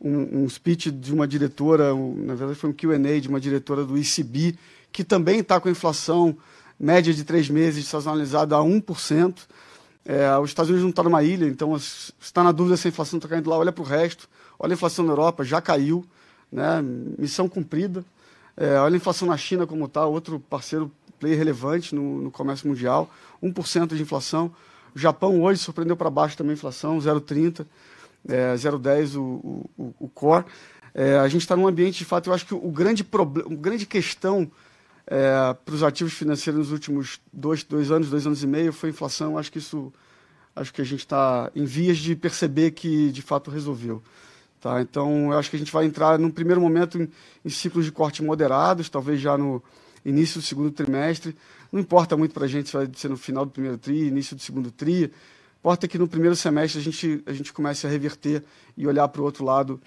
[0.00, 3.84] um, um speech de uma diretora, um, na verdade foi um Q&A de uma diretora
[3.84, 4.56] do ECB,
[4.92, 6.36] que também está com a inflação
[6.78, 9.34] média de três meses sazonalizada a 1%.
[10.04, 12.90] É, os Estados Unidos não estão numa ilha, então se está na dúvida se a
[12.90, 14.28] inflação está caindo lá, olha para o resto.
[14.58, 16.04] Olha a inflação na Europa, já caiu,
[16.50, 16.82] né?
[17.18, 18.04] missão cumprida.
[18.56, 22.68] É, olha a inflação na China como está, outro parceiro player relevante no, no comércio
[22.68, 23.10] mundial,
[23.42, 24.52] 1% de inflação.
[24.94, 27.66] O Japão hoje surpreendeu para baixo também a inflação, 0,30,
[28.28, 30.44] é, 0,10 o, o, o core.
[30.94, 33.56] É, a gente está num ambiente, de fato, eu acho que o grande, problema, a
[33.56, 34.48] grande questão
[35.06, 38.90] é, para os ativos financeiros nos últimos dois, dois anos, dois anos e meio, foi
[38.90, 39.36] inflação.
[39.36, 39.92] Acho que isso,
[40.54, 44.02] acho que a gente está em vias de perceber que de fato resolveu.
[44.64, 44.80] Tá?
[44.80, 47.06] Então, eu acho que a gente vai entrar num primeiro momento em,
[47.44, 49.62] em ciclos de corte moderados, talvez já no
[50.02, 51.36] início do segundo trimestre.
[51.70, 54.34] Não importa muito para a gente se vai ser no final do primeiro tri, início
[54.34, 55.12] do segundo tri.
[55.60, 58.42] Importa que no primeiro semestre a gente, a gente comece a reverter
[58.74, 59.78] e olhar para o outro lado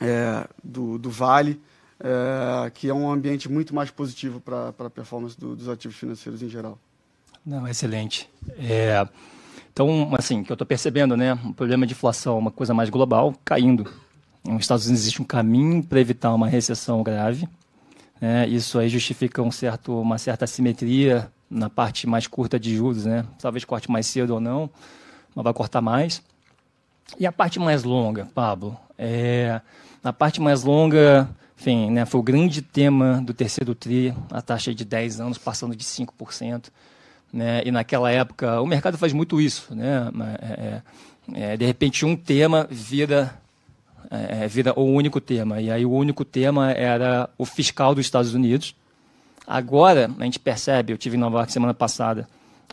[0.00, 1.60] é, do, do vale
[1.98, 6.40] é, que é um ambiente muito mais positivo para a performance do, dos ativos financeiros
[6.44, 6.78] em geral.
[7.44, 8.30] Não, excelente.
[8.56, 9.04] É,
[9.72, 13.34] então, assim, que eu estou percebendo, né, o problema de inflação, uma coisa mais global,
[13.44, 13.90] caindo.
[14.44, 17.48] Nos Estados Unidos existe um caminho para evitar uma recessão grave.
[18.20, 23.04] Né, isso aí justifica um certo, uma certa assimetria na parte mais curta de juros,
[23.06, 23.24] né?
[23.40, 24.70] Talvez corte mais cedo ou não,
[25.34, 26.22] mas vai cortar mais.
[27.18, 28.76] E a parte mais longa, Pablo?
[28.96, 29.60] É,
[30.18, 31.28] parte mais longa,
[31.58, 35.74] enfim, né, foi o grande tema do terceiro TRI, a taxa de 10 anos passando
[35.74, 36.66] de 5%.
[37.32, 39.74] Né, e naquela época, o mercado faz muito isso.
[39.74, 40.82] Né, é,
[41.36, 43.38] é, é, de repente, um tema vira,
[44.10, 45.60] é, vira o único tema.
[45.60, 48.74] E aí, o único tema era o fiscal dos Estados Unidos.
[49.46, 52.28] Agora, a gente percebe, eu tive em Nova York semana passada,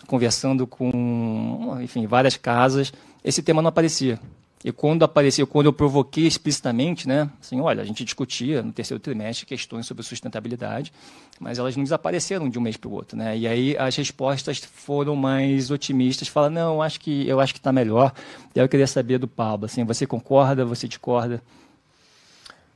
[0.06, 2.94] conversando com enfim, várias casas,
[3.24, 4.20] esse tema não aparecia.
[4.66, 9.00] E quando apareceu, quando eu provoquei explicitamente, né, assim, olha, a gente discutia no terceiro
[9.00, 10.92] trimestre questões sobre sustentabilidade,
[11.40, 13.38] mas elas não desapareceram de um mês para o outro, né?
[13.38, 17.72] E aí as respostas foram mais otimistas, fala, não, acho que eu acho que está
[17.72, 18.12] melhor.
[18.56, 21.42] E aí eu queria saber do Pablo, assim, você concorda, você discorda?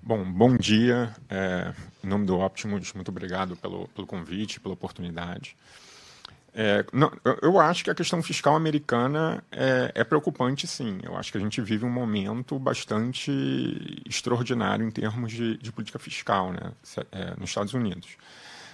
[0.04, 1.16] Bom, bom dia.
[1.30, 5.56] É, em nome do Optimus, muito obrigado pelo, pelo convite, pela oportunidade.
[6.54, 7.12] É, não,
[7.42, 11.00] eu acho que a questão fiscal americana é, é, preocupante, sim.
[11.02, 13.32] Eu acho que a gente vive um momento bastante
[14.06, 16.74] extraordinário em termos de, de política fiscal né,
[17.12, 18.18] é, nos Estados Unidos.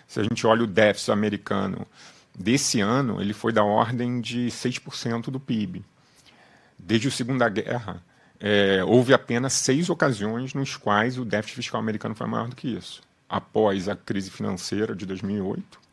[0.08, 1.86] Se a gente olha o déficit americano
[2.38, 5.86] desse ano, ele foi da ordem de 6% do PIB.
[6.80, 8.02] Desde a Segunda Guerra,
[8.40, 12.68] é, houve apenas seis ocasiões nos quais o déficit fiscal americano foi maior do que
[12.68, 13.02] isso.
[13.30, 15.87] Após a crise financeira de 2008,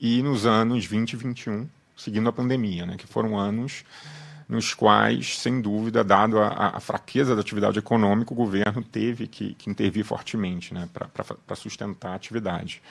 [0.00, 3.84] e nos anos 20 e 21, seguindo a pandemia, né, que foram anos
[4.48, 9.54] nos quais, sem dúvida, dado a, a fraqueza da atividade econômica, o governo teve que,
[9.54, 12.82] que intervir fortemente né, para sustentar a atividade.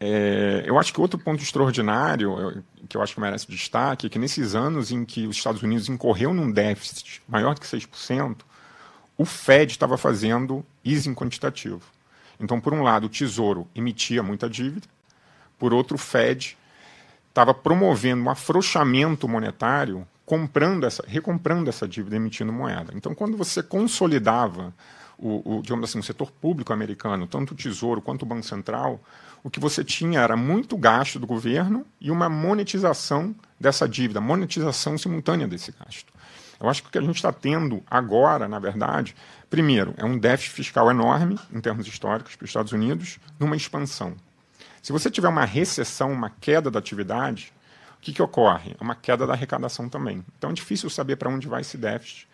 [0.00, 4.18] É, eu acho que outro ponto extraordinário, que eu acho que merece destaque, é que
[4.18, 8.38] nesses anos em que os Estados Unidos incorreu num déficit maior que 6%,
[9.16, 11.82] o Fed estava fazendo easing quantitativo.
[12.40, 14.88] Então, por um lado, o Tesouro emitia muita dívida,
[15.62, 16.58] por outro, o Fed
[17.28, 22.92] estava promovendo um afrouxamento monetário, comprando essa, recomprando essa dívida, emitindo moeda.
[22.96, 24.74] Então, quando você consolidava
[25.16, 29.00] o, o, digamos assim, o setor público americano, tanto o Tesouro quanto o Banco Central,
[29.44, 34.98] o que você tinha era muito gasto do governo e uma monetização dessa dívida, monetização
[34.98, 36.12] simultânea desse gasto.
[36.58, 39.14] Eu acho que o que a gente está tendo agora, na verdade,
[39.48, 44.16] primeiro, é um déficit fiscal enorme, em termos históricos, para os Estados Unidos, numa expansão.
[44.82, 47.52] Se você tiver uma recessão, uma queda da atividade,
[47.96, 48.74] o que, que ocorre?
[48.78, 50.24] É uma queda da arrecadação também.
[50.36, 52.28] Então é difícil saber para onde vai esse déficit,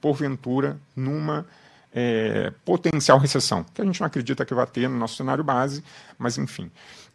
[0.00, 1.46] porventura, numa
[1.92, 5.84] é, potencial recessão, que a gente não acredita que vai ter no nosso cenário base,
[6.18, 6.70] mas enfim.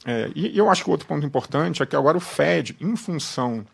[0.06, 2.96] É, e, e eu acho que outro ponto importante é que agora o Fed, em
[2.96, 3.66] função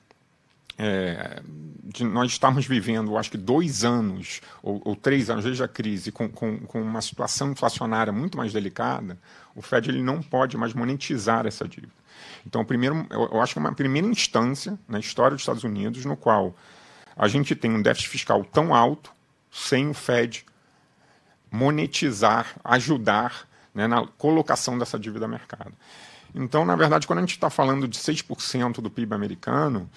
[0.78, 1.42] é,
[1.84, 6.12] de nós estamos vivendo, acho que dois anos ou, ou, três anos desde a crise,
[6.12, 9.18] com, com, com, uma situação inflacionária muito mais delicada,
[9.56, 11.94] o Fed ele não pode mais monetizar essa dívida.
[12.46, 16.04] Então, primeiro, eu, eu acho que é uma primeira instância na história dos Estados Unidos
[16.06, 16.56] no qual
[17.16, 19.12] a gente tem um déficit fiscal tão alto
[19.52, 20.46] sem o Fed
[21.50, 25.72] monetizar, ajudar né, na colocação dessa dívida no mercado.
[26.34, 29.90] Então, na verdade, quando a gente está falando de 6% do PIB americano,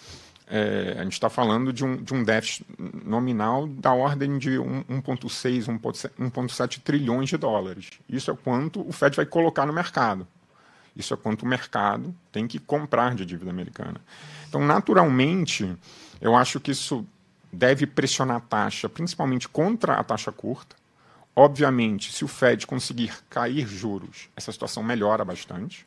[0.50, 2.64] é, a gente está falando de um, de um déficit
[3.04, 5.66] nominal da ordem de 1,6,
[6.18, 7.90] 1,7 trilhões de dólares.
[8.08, 10.26] Isso é quanto o Fed vai colocar no mercado.
[10.96, 14.00] Isso é quanto o mercado tem que comprar de dívida americana.
[14.48, 15.76] Então, naturalmente,
[16.20, 17.06] eu acho que isso
[17.52, 20.76] deve pressionar a taxa, principalmente contra a taxa curta.
[21.36, 25.86] Obviamente, se o Fed conseguir cair juros, essa situação melhora bastante.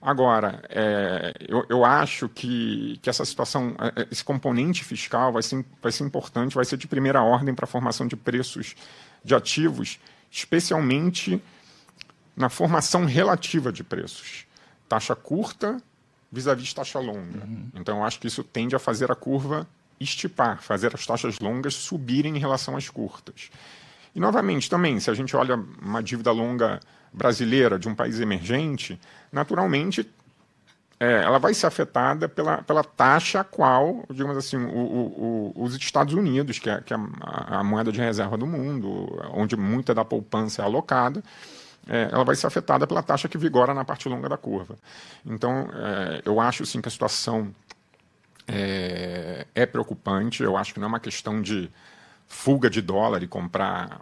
[0.00, 5.42] Agora, é, eu, eu, acho que, que essa situação, é, é, esse componente fiscal vai
[5.42, 8.74] ser, vai ser importante, vai ser de primeira ordem para a formação de preços
[9.24, 9.98] de ativos,
[10.30, 11.42] especialmente
[12.36, 14.46] na formação relativa de preços.
[14.88, 15.82] Taxa curta
[16.30, 17.44] vis-à-vis -vis taxa longa.
[17.44, 17.70] Uhum.
[17.74, 19.66] Então, eu acho que isso tende a fazer a curva
[19.98, 23.50] estipar, fazer as taxas longas subirem em relação às curtas.
[24.14, 26.80] E, novamente, também, se a gente olha uma dívida longa
[27.12, 29.00] brasileira de um país emergente,
[29.36, 30.10] naturalmente
[30.98, 35.64] é, ela vai ser afetada pela, pela taxa a qual, digamos assim, o, o, o,
[35.64, 39.56] os Estados Unidos, que é, que é a, a, moeda de reserva do mundo, onde
[39.56, 41.22] muita da poupança é alocada,
[41.86, 44.76] é, ela vai ser afetada pela taxa que vigora na parte longa da curva.
[45.24, 47.54] Então, é, eu acho sim que a situação
[48.48, 50.42] é, é preocupante.
[50.42, 51.70] Eu acho que não é uma questão de
[52.26, 54.00] fuga de dólar e comprar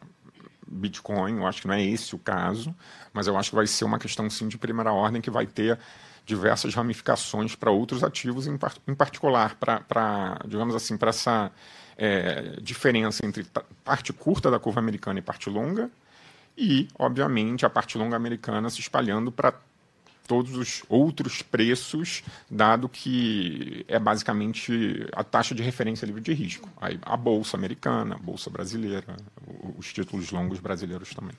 [0.75, 2.75] Bitcoin, eu acho que não é esse o caso,
[3.13, 5.79] mas eu acho que vai ser uma questão sim de primeira ordem que vai ter
[6.27, 11.51] diversas ramificações para outros ativos, em, par em particular para, digamos assim, para essa
[11.97, 13.47] é, diferença entre
[13.85, 15.91] parte curta da curva americana e parte longa,
[16.57, 19.55] e, obviamente, a parte longa americana se espalhando para
[20.27, 26.69] todos os outros preços, dado que é basicamente a taxa de referência livre de risco.
[26.81, 29.17] Aí, a bolsa americana, a bolsa brasileira,
[29.79, 31.35] os títulos longos brasileiros também.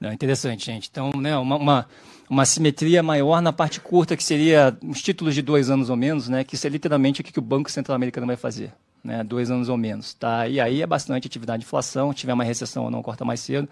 [0.00, 0.88] Não, interessante, gente.
[0.90, 1.86] Então, né, uma, uma,
[2.28, 6.26] uma, simetria maior na parte curta, que seria os títulos de dois anos ou menos,
[6.26, 8.72] né, que isso é literalmente o que o Banco Central Americano vai fazer.
[9.04, 10.14] Né, dois anos ou menos.
[10.14, 10.48] Tá?
[10.48, 13.68] E aí é bastante atividade de inflação, tiver uma recessão ou não, corta mais cedo.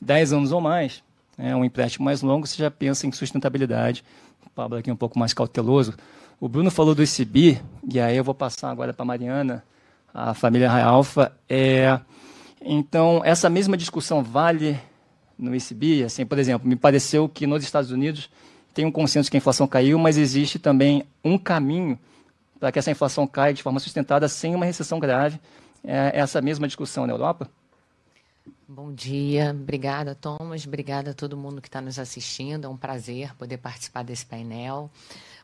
[0.00, 1.02] Dez anos ou mais,
[1.38, 4.04] né, um empréstimo mais longo, você já pensa em sustentabilidade.
[4.44, 5.94] O Pablo aqui é um pouco mais cauteloso.
[6.40, 7.60] O Bruno falou do ICB,
[7.92, 9.64] e aí eu vou passar agora para a Mariana,
[10.12, 11.32] a família Alfa.
[11.48, 11.98] É,
[12.60, 14.78] então, essa mesma discussão vale
[15.38, 16.04] no ICB?
[16.04, 18.28] Assim, por exemplo, me pareceu que nos Estados Unidos
[18.74, 21.98] tem um consenso que a inflação caiu, mas existe também um caminho
[22.58, 25.40] para que essa inflação caia de forma sustentada sem uma recessão grave.
[25.84, 27.48] É essa mesma discussão na Europa?
[28.68, 33.34] Bom dia, obrigada Thomas, obrigada a todo mundo que está nos assistindo, é um prazer
[33.34, 34.90] poder participar desse painel.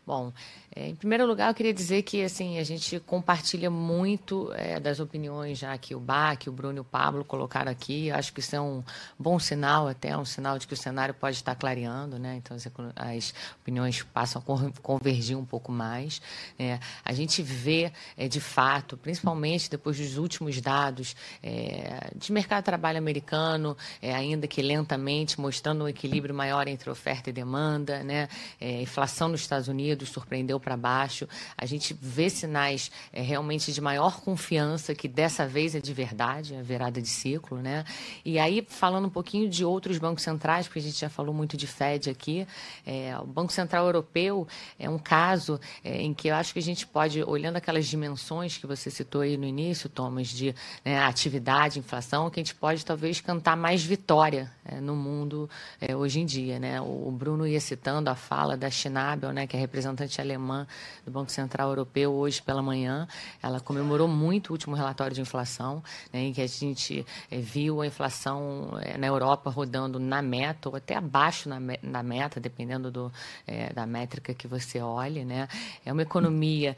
[0.06, 0.34] Bom,
[0.76, 5.00] é, em primeiro lugar, eu queria dizer que assim a gente compartilha muito é, das
[5.00, 8.08] opiniões já que o Bach, o Bruno e o Pablo colocaram aqui.
[8.08, 8.84] Eu acho que isso é um
[9.18, 12.36] bom sinal, até um sinal de que o cenário pode estar clareando, né?
[12.36, 16.20] Então as, opiniões passam a convergir um pouco mais.
[16.58, 22.60] É, a gente vê, é, de fato, principalmente depois dos últimos dados é, de mercado
[22.60, 28.02] de trabalho americano, é, ainda que lentamente, mostrando um equilíbrio maior entre oferta e demanda,
[28.04, 28.28] né?
[28.60, 31.28] É, inflação nos Estados Unidos surpreendeu para baixo.
[31.56, 36.54] A gente vê sinais é, realmente de maior confiança que dessa vez é de verdade,
[36.54, 37.84] é virada de ciclo, né?
[38.24, 41.56] E aí falando um pouquinho de outros bancos centrais, porque a gente já falou muito
[41.56, 42.46] de Fed aqui,
[42.86, 44.46] é, o Banco Central Europeu
[44.78, 48.56] é um caso é, em que eu acho que a gente pode, olhando aquelas dimensões
[48.56, 50.54] que você citou aí no início, Thomas, de
[50.84, 55.48] né, atividade, inflação, que a gente pode talvez cantar mais vitória é, no mundo
[55.80, 56.80] é, hoje em dia, né?
[56.80, 59.83] O Bruno ia citando a fala da Schnabel, né, que é representante
[60.20, 60.66] alemã
[61.04, 63.06] do Banco Central Europeu hoje pela manhã.
[63.42, 67.80] Ela comemorou muito o último relatório de inflação, né, em que a gente é, viu
[67.80, 72.90] a inflação é, na Europa rodando na meta ou até abaixo na, na meta, dependendo
[72.90, 73.12] do,
[73.46, 75.48] é, da métrica que você olhe, né?
[75.84, 76.76] É uma economia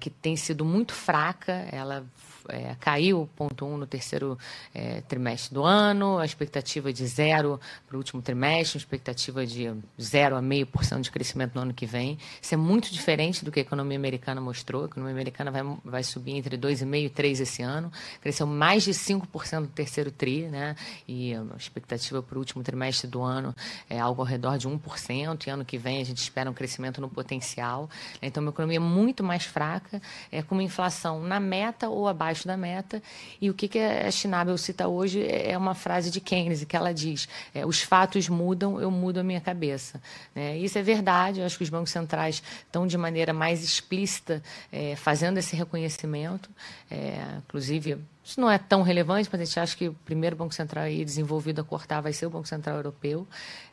[0.00, 2.04] que tem sido muito fraca, ela
[2.48, 4.38] é, caiu ponto um no terceiro
[4.74, 10.36] é, trimestre do ano, a expectativa de zero para o último trimestre, expectativa de zero
[10.36, 12.18] a meio por cento de crescimento no ano que vem.
[12.40, 14.82] Isso é muito diferente do que a economia americana mostrou.
[14.82, 17.92] A economia americana vai, vai subir entre 2,5% e 3% esse ano.
[18.20, 20.76] Cresceu mais de 5% no terceiro TRI, né?
[21.06, 23.54] E a expectativa para o último trimestre do ano
[23.88, 25.46] é algo ao redor de 1%.
[25.46, 27.88] E ano que vem a gente espera um crescimento no potencial.
[28.20, 32.56] Então, uma economia muito mais fraca, é, com uma inflação na meta ou abaixo da
[32.56, 33.02] meta.
[33.40, 36.92] E o que, que a Schnabel cita hoje é uma frase de Keynes, que ela
[36.92, 40.00] diz: é, os fatos mudam, eu mudo a minha cabeça.
[40.34, 40.58] Né?
[40.58, 44.96] Isso é verdade, eu acho que os bancos centrais estão de maneira mais explícita é,
[44.96, 46.50] fazendo esse reconhecimento.
[46.90, 50.54] É, inclusive, isso não é tão relevante, mas a gente acha que o primeiro Banco
[50.54, 53.26] Central aí desenvolvido a cortar vai ser o Banco Central Europeu.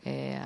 [0.05, 0.39] É,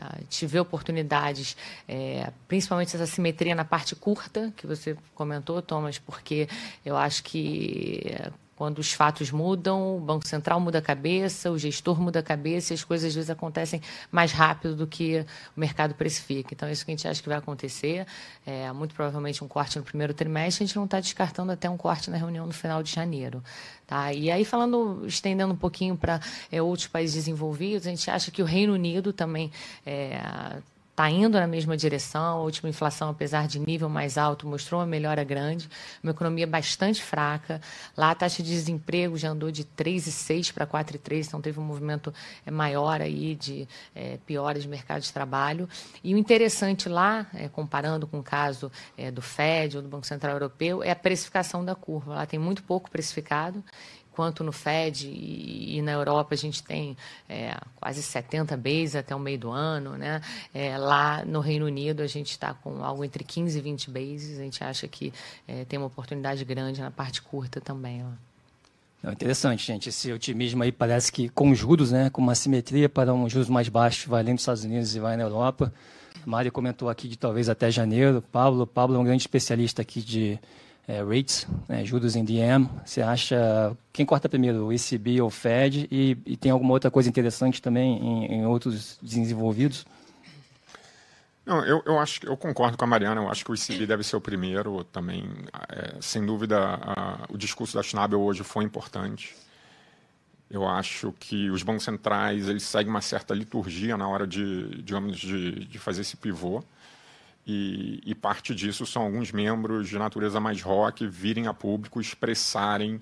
[0.60, 6.48] oportunidades, é, principalmente essa simetria na parte curta, que você comentou, Thomas, porque
[6.86, 8.16] eu acho que
[8.56, 12.72] quando os fatos mudam, o Banco Central muda a cabeça, o gestor muda a cabeça
[12.72, 16.54] e as coisas às vezes acontecem mais rápido do que o mercado precifica.
[16.54, 18.08] Então, é isso que a gente acha que vai acontecer.
[18.46, 21.78] É, muito provavelmente um corte no primeiro trimestre, a gente não está descartando até um
[21.78, 23.44] corte na reunião no final de janeiro.
[23.86, 24.14] Tá?
[24.14, 28.42] E aí, falando, estendendo um pouquinho para é, outros países desenvolvidos, a gente acha que
[28.42, 29.52] o Reino Unido também
[29.86, 30.22] é,
[30.96, 32.38] está indo na mesma direção.
[32.38, 35.70] A última inflação, apesar de nível mais alto, mostrou uma melhora grande,
[36.02, 37.60] uma economia bastante fraca.
[37.98, 42.14] Lá a taxa de desemprego já andou de 3,6 para 4,3, então teve um movimento
[42.46, 45.68] é, maior aí de é, piora de mercado de trabalho.
[46.02, 50.08] E o interessante lá, é, comparando com o caso é, do Fed ou do Banco
[50.08, 52.16] Central Europeu, é a precificação da curva.
[52.16, 53.62] Lá tem muito pouco precificado
[54.16, 56.96] quanto no Fed e, e na Europa a gente tem
[57.28, 60.22] é, quase 70 bases até o meio do ano, né?
[60.54, 64.40] É, lá no Reino Unido a gente está com algo entre 15 e 20 bases,
[64.40, 65.12] a gente acha que
[65.46, 68.06] é, tem uma oportunidade grande na parte curta também.
[69.04, 69.90] Interessante, gente.
[69.90, 73.70] Esse otimismo aí parece que com juros, né, com uma simetria para um juros mais
[73.70, 75.72] baixos, vai além dos Estados Unidos e vai na Europa.
[76.26, 78.24] Mari comentou aqui de talvez até janeiro.
[78.32, 80.40] Pablo, Pablo é um grande especialista aqui de
[80.88, 82.70] é, rates, né, juros em DM.
[82.86, 85.88] Você acha quem corta primeiro, o ECB ou o Fed?
[85.92, 89.86] E, e tem alguma outra coisa interessante também em, em outros desenvolvidos?
[91.46, 93.22] Não, eu, eu acho eu concordo com a Mariana.
[93.22, 95.30] Eu acho que o ECB deve ser o primeiro também.
[95.70, 99.36] É, sem dúvida, a, o discurso da Schnabel hoje foi importante.
[100.50, 105.18] Eu acho que os bancos centrais eles seguem uma certa liturgia na hora de, digamos,
[105.18, 106.64] de, de fazer esse pivô.
[107.48, 113.00] E, e, parte disso são alguns membros de natureza mais rock virem a público expressarem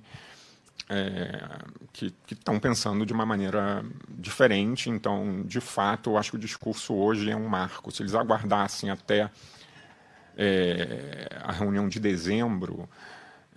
[0.89, 1.59] é,
[1.93, 4.89] que estão pensando de uma maneira diferente.
[4.89, 7.91] Então, de fato, eu acho que o discurso hoje é um marco.
[7.91, 9.29] Se eles aguardassem até
[10.37, 12.89] é, a reunião de dezembro,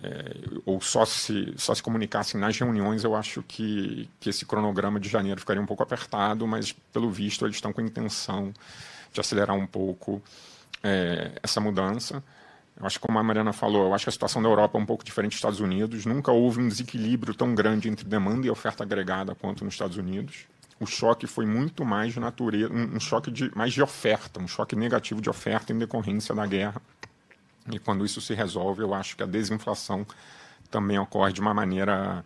[0.03, 5.01] é, ou só se, só se comunicassem nas reuniões, eu acho que, que esse cronograma
[5.01, 8.53] de janeiro ficaria um pouco apertado, mas, pelo visto, eles estão com a intenção
[9.13, 10.23] de acelerar um pouco
[10.83, 12.23] é, essa mudança.
[12.79, 14.81] Eu acho que, como a Mariana falou, eu acho que a situação da Europa é
[14.81, 16.05] um pouco diferente dos Estados Unidos.
[16.05, 20.47] Nunca houve um desequilíbrio tão grande entre demanda e oferta agregada quanto nos Estados Unidos.
[20.79, 24.77] O choque foi muito mais de natureza, um choque de, mais de oferta, um choque
[24.77, 26.83] negativo de oferta em decorrência da guerra.
[27.73, 30.07] E quando isso se resolve, eu acho que a desinflação
[30.71, 32.23] também ocorre de uma maneira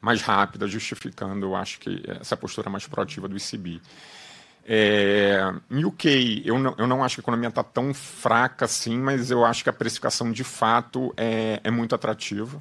[0.00, 3.80] mais rápida, justificando, eu acho que essa postura mais proativa do ICB.
[4.68, 5.40] É,
[5.70, 9.44] UK, eu não, eu não acho que a economia está tão fraca assim, mas eu
[9.44, 12.60] acho que a precificação de fato é, é muito atrativa.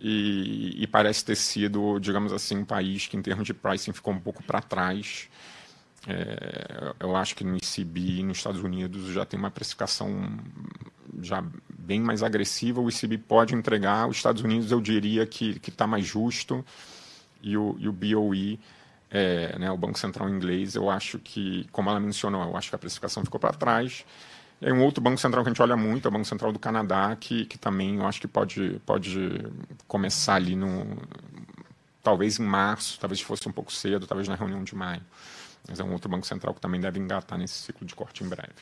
[0.00, 4.12] E, e, parece ter sido, digamos assim, um país que, em termos de pricing, ficou
[4.12, 5.28] um pouco para trás.
[6.08, 10.28] É, eu acho que no ECB, nos Estados Unidos, já tem uma precificação
[11.20, 12.80] já bem mais agressiva.
[12.80, 14.08] O ECB pode entregar.
[14.08, 16.64] Os Estados Unidos, eu diria que está mais justo.
[17.40, 18.58] E o, e o BOE
[19.12, 22.74] é, né, o Banco Central inglês, eu acho que, como ela mencionou, eu acho que
[22.74, 24.06] a precificação ficou para trás.
[24.60, 26.58] E um outro Banco Central que a gente olha muito é o Banco Central do
[26.58, 29.44] Canadá, que, que também eu acho que pode, pode
[29.86, 30.96] começar ali no.
[32.02, 35.02] Talvez em março, talvez fosse um pouco cedo, talvez na reunião de maio.
[35.68, 38.28] Mas é um outro Banco Central que também deve engatar nesse ciclo de corte em
[38.28, 38.54] breve.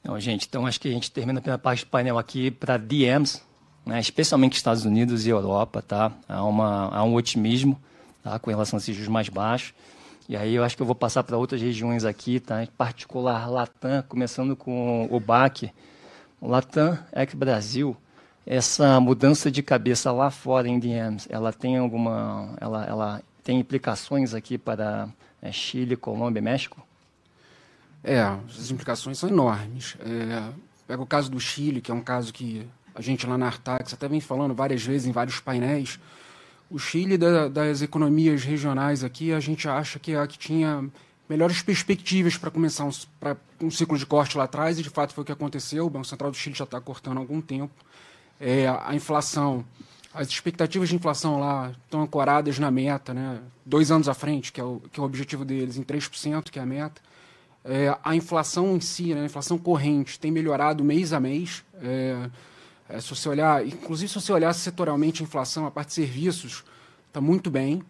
[0.00, 2.76] Então, gente, então acho que a gente termina a primeira parte do painel aqui para
[2.76, 3.42] DMs,
[3.84, 5.82] né, especialmente Estados Unidos e Europa.
[5.82, 6.12] Tá?
[6.28, 7.80] Há, uma, há um otimismo
[8.22, 8.38] tá?
[8.38, 9.74] com relação a esses mais baixos.
[10.28, 12.62] E aí eu acho que eu vou passar para outras regiões aqui, tá?
[12.62, 15.72] em particular Latam, começando com o BAC.
[16.40, 17.96] Latam é que Brasil,
[18.46, 24.34] essa mudança de cabeça lá fora em DMs, ela tem alguma, ela, ela tem implicações
[24.34, 25.08] aqui para
[25.42, 26.86] é, Chile, Colômbia México?
[28.02, 29.96] É, as implicações são enormes.
[30.00, 30.52] É,
[30.86, 33.94] pega o caso do Chile, que é um caso que a gente lá na Artax
[33.94, 35.98] até vem falando várias vezes em vários painéis.
[36.70, 40.88] O Chile, da, das economias regionais aqui, a gente acha que é a que tinha
[41.28, 45.12] melhores perspectivas para começar um, pra, um ciclo de corte lá atrás, e de fato
[45.12, 45.86] foi o que aconteceu.
[45.86, 47.74] O Banco Central do Chile já está cortando há algum tempo.
[48.40, 49.64] É, a inflação,
[50.14, 53.40] as expectativas de inflação lá estão ancoradas na meta, né?
[53.66, 56.58] dois anos à frente, que é o, que é o objetivo deles, em 3%, que
[56.58, 57.02] é a meta.
[57.64, 59.22] É, a inflação em si, né?
[59.22, 61.64] a inflação corrente, tem melhorado mês a mês.
[61.82, 62.30] É,
[62.90, 66.64] é, se você olhar, inclusive se você olhar setorialmente a inflação, a parte de serviços
[67.06, 67.82] está muito bem.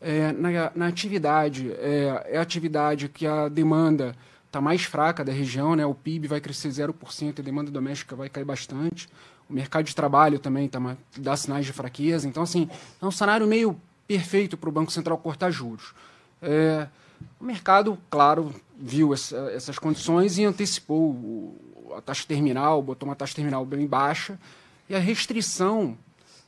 [0.00, 4.14] É, na, na, atividade, é, é, a atividade que a demanda
[4.46, 5.84] está mais fraca da região, né?
[5.84, 9.08] o PIB vai crescer 0%, a demanda doméstica vai cair bastante.
[9.48, 10.78] O mercado de trabalho também tá,
[11.16, 12.28] dá sinais de fraqueza.
[12.28, 12.68] Então, assim,
[13.00, 15.94] é um cenário meio perfeito para o Banco Central cortar juros.
[16.40, 16.86] É,
[17.40, 23.16] o mercado, claro, viu essa, essas condições e antecipou o, a taxa terminal, botou uma
[23.16, 24.38] taxa terminal bem baixa,
[24.88, 25.96] e a restrição,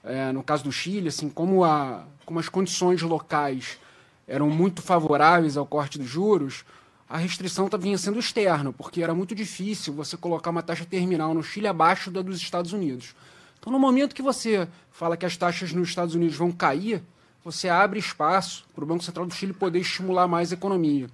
[0.04, 3.78] é, no caso do Chile, assim, como, a, como as condições locais
[4.26, 6.64] eram muito favoráveis ao corte dos juros,
[7.08, 11.32] a restrição tá, vinha sendo externa, porque era muito difícil você colocar uma taxa terminal
[11.32, 13.14] no Chile abaixo da dos Estados Unidos.
[13.58, 17.02] Então, no momento que você fala que as taxas nos Estados Unidos vão cair,
[17.44, 21.08] você abre espaço para o Banco Central do Chile poder estimular mais a economia.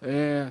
[0.00, 0.50] É,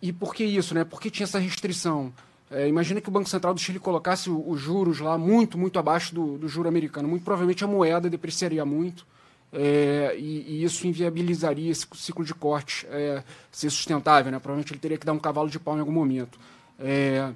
[0.00, 0.74] e, por que isso?
[0.74, 0.84] Né?
[0.84, 2.12] Por que tinha essa restrição?
[2.50, 6.14] É, imagina que o Banco Central do Chile colocasse os juros lá muito, muito abaixo
[6.14, 7.08] do, do juro americano.
[7.08, 9.06] Muito provavelmente a moeda depreciaria muito
[9.52, 14.30] é, e, e, isso inviabilizaria esse ciclo de corte é, ser sustentável.
[14.30, 14.38] Né?
[14.38, 16.38] Provavelmente ele teria que dar um cavalo de pau em algum momento.
[16.78, 17.32] É,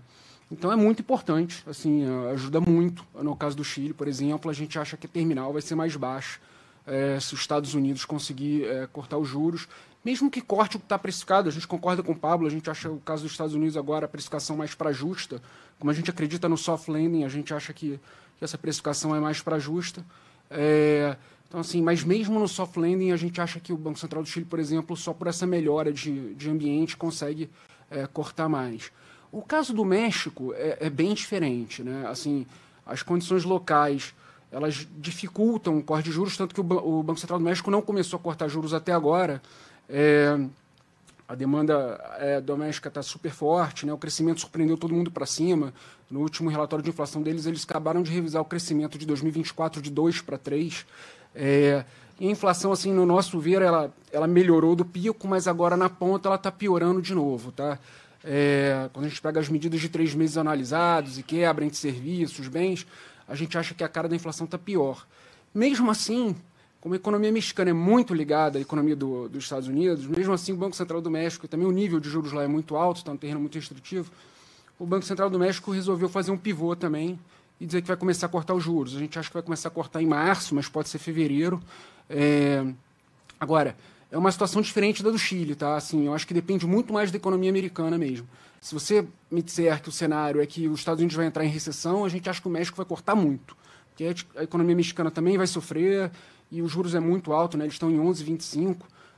[0.50, 3.04] então é muito importante, assim, ajuda muito.
[3.14, 5.96] No caso do Chile, por exemplo, a gente acha que a terminal vai ser mais
[5.96, 6.38] baixa
[6.86, 9.68] é, se os Estados Unidos conseguir é, cortar os juros
[10.06, 12.70] mesmo que corte o que está precificado, a gente concorda com o Pablo, a gente
[12.70, 15.42] acha o caso dos Estados Unidos agora a precificação mais para justa.
[15.80, 17.98] Como a gente acredita no soft landing, a gente acha que,
[18.38, 20.06] que essa precificação é mais para justa.
[20.48, 21.16] É,
[21.48, 24.28] então, assim, mas mesmo no soft landing, a gente acha que o Banco Central do
[24.28, 27.50] Chile, por exemplo, só por essa melhora de, de ambiente consegue
[27.90, 28.92] é, cortar mais.
[29.32, 32.06] O caso do México é, é, bem diferente, né?
[32.06, 32.46] Assim,
[32.86, 34.14] as condições locais
[34.52, 37.82] elas dificultam o corte de juros, tanto que o, o Banco Central do México não
[37.82, 39.42] começou a cortar juros até agora.
[39.88, 40.38] É,
[41.28, 43.92] a demanda é, doméstica está super forte, né?
[43.92, 45.72] o crescimento surpreendeu todo mundo para cima.
[46.08, 49.90] No último relatório de inflação deles, eles acabaram de revisar o crescimento de 2024 de
[49.90, 50.86] 2 para 3.
[51.34, 51.84] É,
[52.18, 55.90] e a inflação, assim, no nosso ver, ela, ela melhorou do pico, mas agora na
[55.90, 57.50] ponta ela está piorando de novo.
[57.50, 57.78] Tá?
[58.24, 62.48] É, quando a gente pega as medidas de três meses analisados e quebra entre serviços,
[62.48, 62.86] bens,
[63.28, 65.06] a gente acha que a cara da inflação está pior.
[65.52, 66.36] Mesmo assim,
[66.86, 70.52] como a economia mexicana é muito ligada à economia do, dos Estados Unidos, mesmo assim
[70.52, 73.10] o Banco Central do México, também o nível de juros lá é muito alto, está
[73.10, 74.08] um terreno muito restritivo,
[74.78, 77.18] o Banco Central do México resolveu fazer um pivô também
[77.60, 78.94] e dizer que vai começar a cortar os juros.
[78.94, 81.60] A gente acha que vai começar a cortar em março, mas pode ser fevereiro.
[82.08, 82.64] É...
[83.40, 83.76] Agora,
[84.08, 85.74] é uma situação diferente da do Chile, tá?
[85.74, 88.28] Assim, eu acho que depende muito mais da economia americana mesmo.
[88.60, 91.48] Se você me disser que o cenário é que os Estados Unidos vai entrar em
[91.48, 93.56] recessão, a gente acha que o México vai cortar muito.
[93.90, 96.12] Porque a economia mexicana também vai sofrer,
[96.50, 97.64] e os juros é muito alto, né?
[97.64, 98.76] eles estão em 11,25.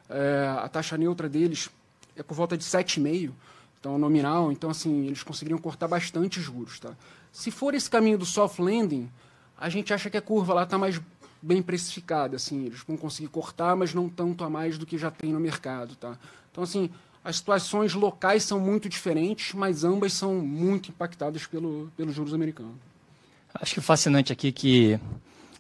[0.08, 1.68] É, a taxa neutra deles
[2.16, 3.32] é por volta de 7,5,
[3.78, 4.50] então nominal.
[4.50, 6.80] Então, assim, eles conseguiriam cortar bastante juros.
[6.80, 6.94] Tá?
[7.32, 9.10] Se for esse caminho do soft landing,
[9.58, 11.00] a gente acha que a curva lá está mais
[11.42, 12.36] bem precificada.
[12.36, 15.40] Assim, eles vão conseguir cortar, mas não tanto a mais do que já tem no
[15.40, 15.94] mercado.
[15.96, 16.18] Tá?
[16.50, 16.90] Então, assim,
[17.22, 22.74] as situações locais são muito diferentes, mas ambas são muito impactadas pelo, pelos juros americanos.
[23.54, 25.00] Acho que o fascinante aqui é que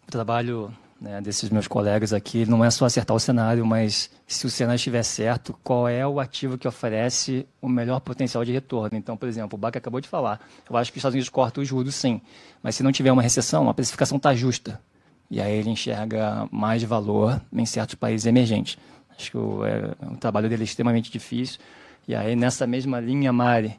[0.06, 4.46] o trabalho né, desses meus colegas aqui não é só acertar o cenário, mas se
[4.46, 8.96] o cenário estiver certo, qual é o ativo que oferece o melhor potencial de retorno.
[8.96, 11.62] Então, por exemplo, o Baca acabou de falar, eu acho que os Estados Unidos cortam
[11.62, 12.20] os juros sim,
[12.62, 14.80] mas se não tiver uma recessão, a precificação está justa.
[15.30, 18.78] E aí ele enxerga mais valor em certos países emergentes.
[19.16, 21.60] Acho que o, é, o trabalho dele é extremamente difícil.
[22.06, 23.78] E aí, nessa mesma linha, Mari,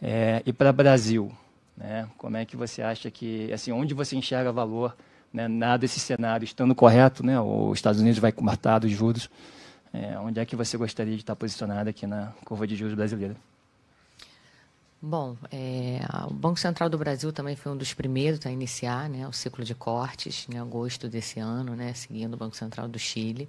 [0.00, 1.30] é, e para o Brasil,
[1.76, 4.96] né, como é que você acha que, assim, onde você enxerga valor
[5.36, 9.28] né, nada esse cenário estando correto, né, os Estados Unidos vai cortar os juros,
[9.92, 13.36] é, onde é que você gostaria de estar posicionado aqui na curva de juros brasileira?
[15.00, 19.28] Bom, é, o Banco Central do Brasil também foi um dos primeiros a iniciar né,
[19.28, 23.46] o ciclo de cortes em agosto desse ano, né, seguindo o Banco Central do Chile.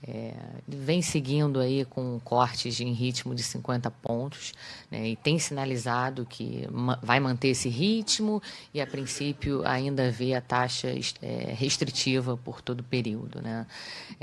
[0.00, 0.32] É,
[0.66, 4.52] vem seguindo aí com cortes em ritmo de 50 pontos
[4.88, 6.68] né, e tem sinalizado que
[7.02, 8.40] vai manter esse ritmo
[8.72, 10.88] e, a princípio, ainda vê a taxa
[11.20, 13.42] é, restritiva por todo o período.
[13.42, 13.66] Né.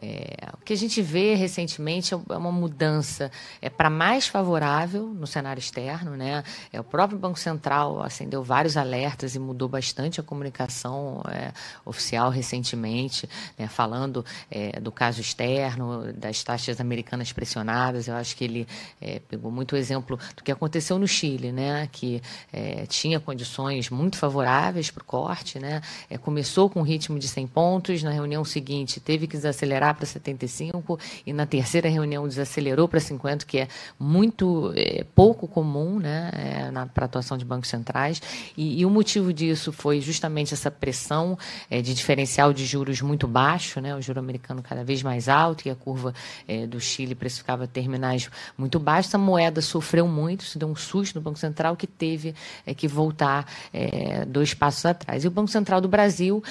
[0.01, 3.29] É, o que a gente vê recentemente é, é uma mudança
[3.61, 6.15] é, para mais favorável no cenário externo.
[6.15, 6.41] Né.
[6.71, 11.51] É, o próprio Banco Central acendeu vários alertas e mudou bastante a comunicação é,
[11.83, 14.23] oficial recentemente, né, falando
[14.81, 15.64] do caso externo
[16.15, 18.07] das taxas americanas pressionadas.
[18.07, 18.67] Eu acho que ele
[19.01, 23.89] é, pegou muito o exemplo do que aconteceu no Chile, né, que é, tinha condições
[23.89, 25.59] muito favoráveis para o corte.
[25.59, 29.95] Né, é, começou com um ritmo de 100 pontos, na reunião seguinte teve que desacelerar
[29.95, 33.67] para 75 e na terceira reunião desacelerou para 50, que é
[33.99, 38.21] muito é, pouco comum né, é, para a atuação de bancos centrais.
[38.57, 41.37] E, e, o motivo disso foi justamente essa pressão
[41.69, 45.54] é, de diferencial de juros muito baixo, né, o juro americano cada vez mais alto
[45.55, 46.13] alto e a curva
[46.47, 51.15] é, do Chile precificava terminais muito baixos, a moeda sofreu muito, isso deu um susto
[51.15, 52.35] no Banco Central que teve
[52.65, 55.23] é, que voltar é, dois passos atrás.
[55.23, 56.43] E o Banco Central do Brasil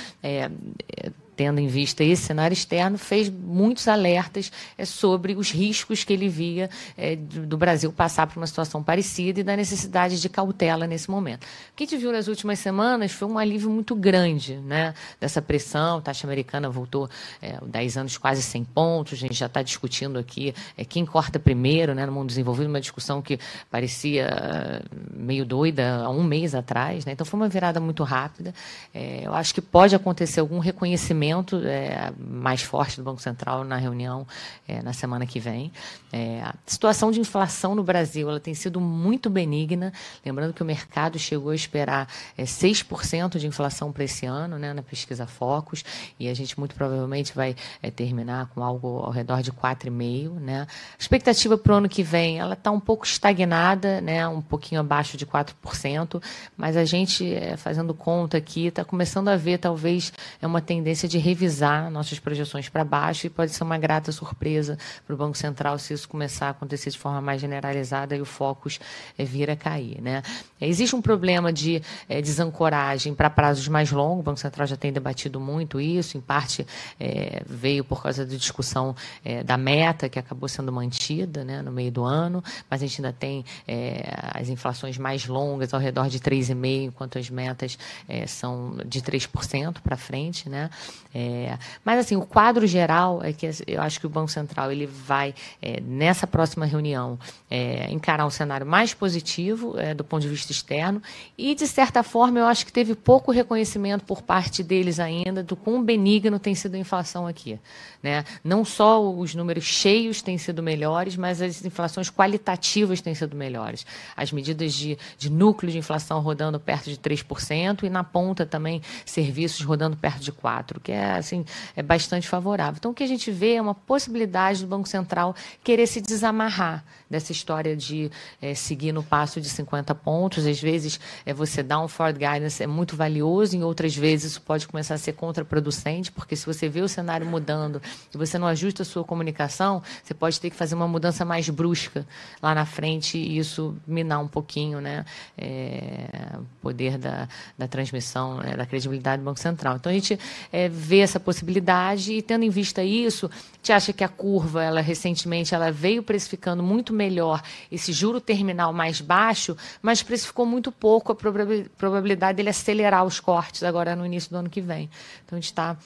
[1.37, 6.29] tendo em vista esse cenário externo, fez muitos alertas é, sobre os riscos que ele
[6.29, 11.11] via é, do Brasil passar por uma situação parecida e da necessidade de cautela nesse
[11.11, 11.45] momento.
[11.45, 15.43] O que a gente viu nas últimas semanas foi um alívio muito grande né, dessa
[15.43, 15.99] pressão.
[15.99, 17.09] A taxa americana voltou
[17.43, 19.15] é, 10 anos quase 100 pontos.
[19.15, 22.81] A gente já está discutindo aqui é, quem corta primeiro né, no mundo desenvolvido, uma
[22.81, 23.39] discussão que
[23.71, 24.83] parecia
[25.13, 27.05] meio doida há um mês atrás.
[27.05, 27.13] Né?
[27.13, 28.55] Então, foi uma virada muito rápida.
[28.93, 33.77] É, eu acho que pode acontecer algum reconhecimento é, mais forte do Banco Central na
[33.77, 34.27] reunião
[34.67, 35.73] é, na semana que vem.
[36.13, 39.93] É, a situação de inflação no Brasil ela tem sido muito benigna.
[40.25, 44.73] Lembrando que o mercado chegou a esperar é, 6% de inflação para esse ano, né,
[44.73, 45.85] na pesquisa Focus,
[46.19, 50.31] e a gente muito provavelmente vai é, terminar com algo ao redor de 4,5%.
[50.41, 50.63] Né.
[50.63, 50.67] A
[50.99, 55.17] expectativa para o ano que vem ela está um pouco estagnada, né, um pouquinho abaixo
[55.17, 56.23] de 4%,
[56.57, 61.09] mas a gente, é, fazendo conta aqui, está começando a ver talvez é uma tendência
[61.09, 65.17] de de revisar nossas projeções para baixo e pode ser uma grata surpresa para o
[65.17, 68.81] Banco Central se isso começar a acontecer de forma mais generalizada e o focus
[69.17, 70.01] é, vir a cair.
[70.01, 70.23] Né?
[70.67, 74.93] Existe um problema de é, desancoragem para prazos mais longos, o Banco Central já tem
[74.93, 76.67] debatido muito isso, em parte
[76.99, 78.95] é, veio por causa da discussão
[79.25, 83.01] é, da meta, que acabou sendo mantida né, no meio do ano, mas a gente
[83.01, 84.03] ainda tem é,
[84.33, 89.81] as inflações mais longas, ao redor de 3,5%, enquanto as metas é, são de 3%
[89.83, 90.49] para frente.
[90.49, 90.71] Né?
[91.15, 94.87] É, mas assim, o quadro geral é que eu acho que o Banco Central ele
[94.87, 97.19] vai é, nessa próxima reunião
[97.51, 101.03] é, encarar um cenário mais positivo é, do ponto de vista externo
[101.37, 105.57] e de certa forma eu acho que teve pouco reconhecimento por parte deles ainda do
[105.57, 107.59] quão benigno tem sido a inflação aqui,
[108.03, 108.25] né?
[108.43, 113.87] Não só os números cheios têm sido melhores, mas as inflações qualitativas têm sido melhores.
[114.17, 118.81] As medidas de, de núcleo de inflação rodando perto de 3% e na ponta também
[119.05, 121.45] serviços rodando perto de 4, que é assim,
[121.77, 122.77] é bastante favorável.
[122.79, 126.85] Então, o que a gente vê é uma possibilidade do Banco Central querer se desamarrar
[127.09, 128.11] dessa história de
[128.43, 130.34] é, seguir no passo de 50 pontos.
[130.41, 134.43] Às vezes, é, você dá um forward guidance é muito valioso, em outras vezes isso
[134.43, 137.81] pode começar a ser contraproducente, porque se você vê o cenário mudando
[138.13, 141.49] e você não ajusta a sua comunicação, você pode ter que fazer uma mudança mais
[141.49, 142.07] brusca
[142.43, 145.05] lá na frente e isso minar um pouquinho né,
[145.37, 146.07] é,
[146.39, 149.77] o poder da, da transmissão, né, da credibilidade do Banco Central.
[149.77, 150.19] Então, a gente
[150.53, 153.31] é, vê essa possibilidade e, tendo em vista isso,
[153.65, 157.43] te acha que a curva, ela recentemente, ela veio precificando muito melhor
[157.73, 163.63] esse juro terminal mais baixo, mas precificou muito pouco a probabilidade dele acelerar os cortes
[163.63, 164.91] agora no início do ano que vem.
[165.25, 165.77] Então, a gente está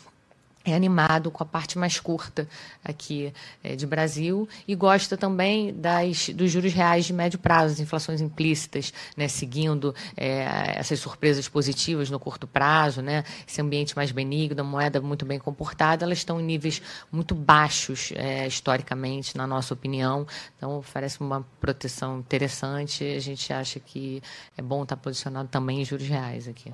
[0.73, 2.49] é animado com a parte mais curta
[2.85, 7.81] aqui é, de Brasil e gosta também das, dos juros reais de médio prazo, as
[7.81, 14.13] inflações implícitas, né, seguindo é, essas surpresas positivas no curto prazo, né, esse ambiente mais
[14.13, 19.47] benigno, a moeda muito bem comportada, elas estão em níveis muito baixos é, historicamente, na
[19.47, 20.27] nossa opinião.
[20.57, 23.05] Então, oferece uma proteção interessante.
[23.05, 24.23] A gente acha que
[24.57, 26.73] é bom estar posicionado também em juros reais aqui.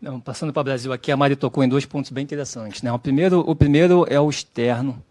[0.00, 2.82] Não, passando para o Brasil aqui, a Mari tocou em dois pontos bem interessantes.
[2.82, 2.92] Né?
[2.92, 5.02] O, primeiro, o primeiro é o externo.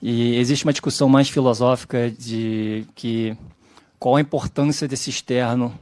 [0.00, 3.36] E existe uma discussão mais filosófica de que
[3.98, 5.74] qual a importância desse externo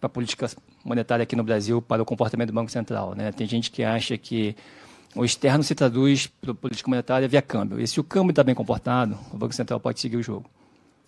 [0.00, 0.50] para a política
[0.84, 3.14] monetária aqui no Brasil, para o comportamento do Banco Central.
[3.14, 3.30] Né?
[3.30, 4.56] Tem gente que acha que
[5.14, 7.80] o externo se traduz para a política monetária via câmbio.
[7.80, 10.50] E se o câmbio está bem comportado, o Banco Central pode seguir o jogo.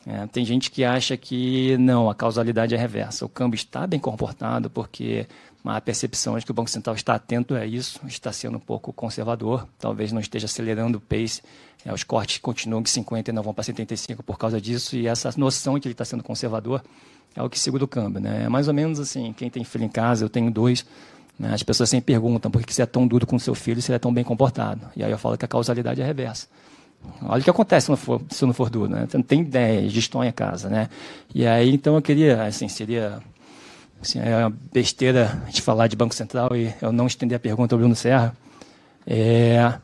[0.06, 3.24] É, tem gente que acha que não, a causalidade é reversa.
[3.24, 5.26] O câmbio está bem comportado porque
[5.64, 8.92] a percepção é que o Banco Central está atento a isso, está sendo um pouco
[8.92, 11.42] conservador, talvez não esteja acelerando o pace.
[11.84, 15.06] É, os cortes continuam de 50 e não vão para 75 por causa disso, e
[15.06, 16.82] essa noção de que ele está sendo conservador
[17.34, 18.20] é o que segura o câmbio.
[18.20, 18.44] Né?
[18.44, 20.84] É mais ou menos assim, quem tem filho em casa, eu tenho dois,
[21.38, 21.52] né?
[21.52, 23.96] as pessoas sempre perguntam por que você é tão duro com seu filho se ele
[23.96, 24.86] é tão bem comportado.
[24.94, 26.46] E aí eu falo que a causalidade é reversa.
[27.22, 29.06] Olha o que acontece se não for, se não for duro, né?
[29.08, 30.88] Você não tem ideia, gestão em casa, né?
[31.34, 33.20] E aí, então, eu queria, assim, seria
[34.04, 37.78] assim, é besteira de falar de Banco Central e eu não estender a pergunta ao
[37.78, 38.36] Bruno Serra.
[39.06, 39.74] É,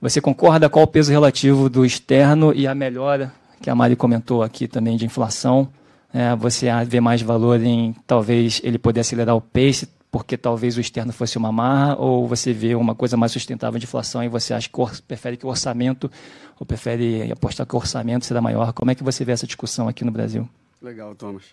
[0.00, 4.42] você concorda qual o peso relativo do externo e a melhora que a Mari comentou
[4.42, 5.68] aqui também de inflação?
[6.12, 10.80] É, você vê mais valor em talvez ele poder acelerar o pace porque talvez o
[10.80, 14.52] externo fosse uma marra, ou você vê uma coisa mais sustentável de inflação e você
[14.52, 16.10] acha que prefere que o orçamento,
[16.58, 18.72] ou prefere apostar que o orçamento será maior?
[18.72, 20.48] Como é que você vê essa discussão aqui no Brasil?
[20.82, 21.44] Legal, Thomas.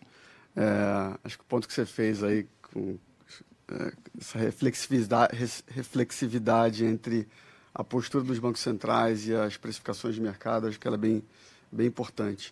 [0.57, 2.97] É, acho que o ponto que você fez aí com
[3.69, 5.37] é, essa reflexividade,
[5.67, 7.27] reflexividade entre
[7.75, 11.23] a postura dos bancos centrais e as precificações de mercado, acho que ela é bem,
[11.71, 12.51] bem importante.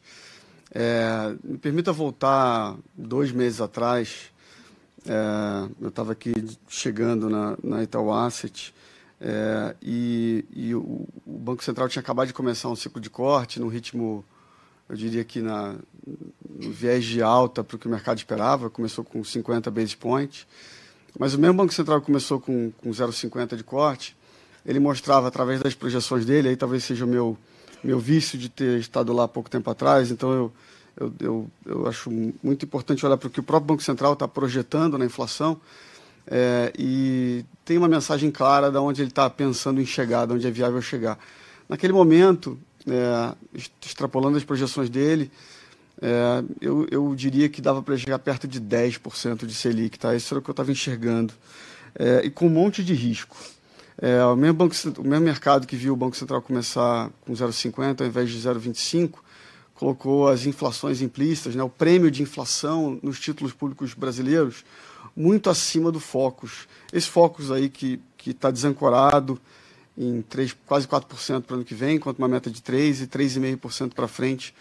[0.72, 4.32] É, me permita voltar dois meses atrás,
[5.08, 6.32] é, eu estava aqui
[6.68, 8.72] chegando na, na Itaú Asset
[9.20, 13.60] é, e, e o, o, Banco Central tinha acabado de começar um ciclo de corte
[13.60, 14.24] no ritmo,
[14.88, 15.76] eu diria que na,
[16.58, 20.48] viés de alta para o que o mercado esperava, começou com 50 basis points,
[21.18, 24.16] mas o mesmo Banco Central começou com, com 0,50 de corte,
[24.66, 27.38] ele mostrava através das projeções dele, aí talvez seja o meu,
[27.84, 30.52] meu vício de ter estado lá há pouco tempo atrás, então eu
[30.98, 32.10] eu, eu, eu acho
[32.42, 35.60] muito importante olhar para o que o próprio Banco Central está projetando na inflação
[36.28, 40.48] é, e tem uma mensagem clara de onde ele está pensando em chegar, de onde
[40.48, 41.20] é viável chegar.
[41.68, 43.36] Naquele momento, é,
[43.86, 45.30] extrapolando as projeções dele,
[46.02, 50.16] é, eu, eu diria que dava para chegar perto de 10% de Selic, tá?
[50.16, 51.34] Isso era o que eu estava enxergando.
[51.98, 53.38] É, e com um monte de risco.
[53.98, 58.02] É, o, mesmo banco, o mesmo mercado que viu o Banco Central começar com 0,50
[58.02, 59.20] ao invés de 0,25,
[59.74, 64.66] colocou as inflações implícitas, né, o prêmio de inflação nos títulos públicos brasileiros,
[65.16, 66.68] muito acima do Focus.
[66.92, 69.40] Esse Focus aí que está desancorado
[69.98, 73.08] em 3, quase 4% para o ano que vem, quanto uma meta de 3%, e
[73.08, 74.54] 3,5% para frente,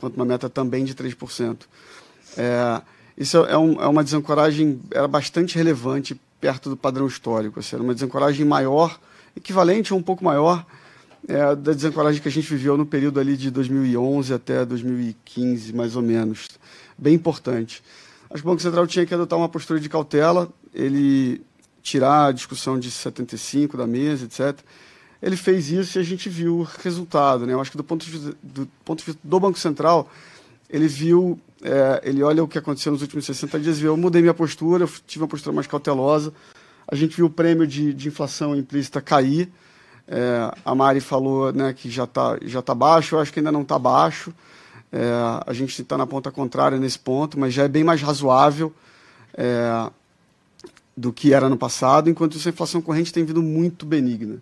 [0.00, 1.58] quanto uma meta também de 3%.
[2.36, 2.82] É,
[3.16, 7.82] isso é, um, é, uma desancoragem, era bastante relevante perto do padrão histórico, assim, era
[7.82, 8.98] uma desancoragem maior,
[9.36, 10.64] equivalente ou um pouco maior
[11.28, 15.96] é, da desancoragem que a gente viveu no período ali de 2011 até 2015, mais
[15.96, 16.48] ou menos.
[16.96, 17.82] Bem importante.
[18.30, 21.42] Acho que o Banco Central tinha que adotar uma postura de cautela, ele
[21.82, 24.58] tirar a discussão de 75 da mesa, etc.
[25.22, 27.46] Ele fez isso e a gente viu o resultado.
[27.46, 27.52] Né?
[27.52, 30.10] Eu acho que do ponto de vista do, ponto de vista do Banco Central,
[30.68, 33.96] ele viu, é, ele olha o que aconteceu nos últimos 60 dias e viu, eu
[33.96, 36.32] mudei minha postura, eu tive uma postura mais cautelosa.
[36.88, 39.50] A gente viu o prêmio de, de inflação implícita cair,
[40.08, 43.52] é, a Mari falou né, que já está já tá baixo, eu acho que ainda
[43.52, 44.34] não está baixo.
[44.92, 45.12] É,
[45.46, 48.74] a gente está na ponta contrária nesse ponto, mas já é bem mais razoável
[49.34, 49.88] é,
[50.96, 54.38] do que era no passado, enquanto isso a inflação corrente tem vindo muito benigna.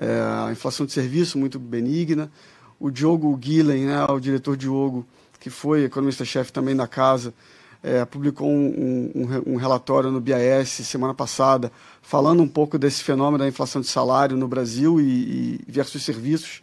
[0.00, 2.30] É, a inflação de serviço muito benigna.
[2.78, 5.04] O Diogo Guilhem, né, o diretor Diogo,
[5.40, 7.34] que foi economista-chefe também da casa,
[7.82, 11.72] é, publicou um, um, um, relatório no BIS semana passada,
[12.02, 16.62] falando um pouco desse fenômeno da inflação de salário no Brasil e, e versus serviços,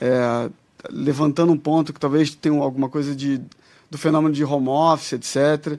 [0.00, 0.48] é,
[0.88, 3.40] levantando um ponto que talvez tenha alguma coisa de,
[3.90, 5.78] do fenômeno de home office, etc.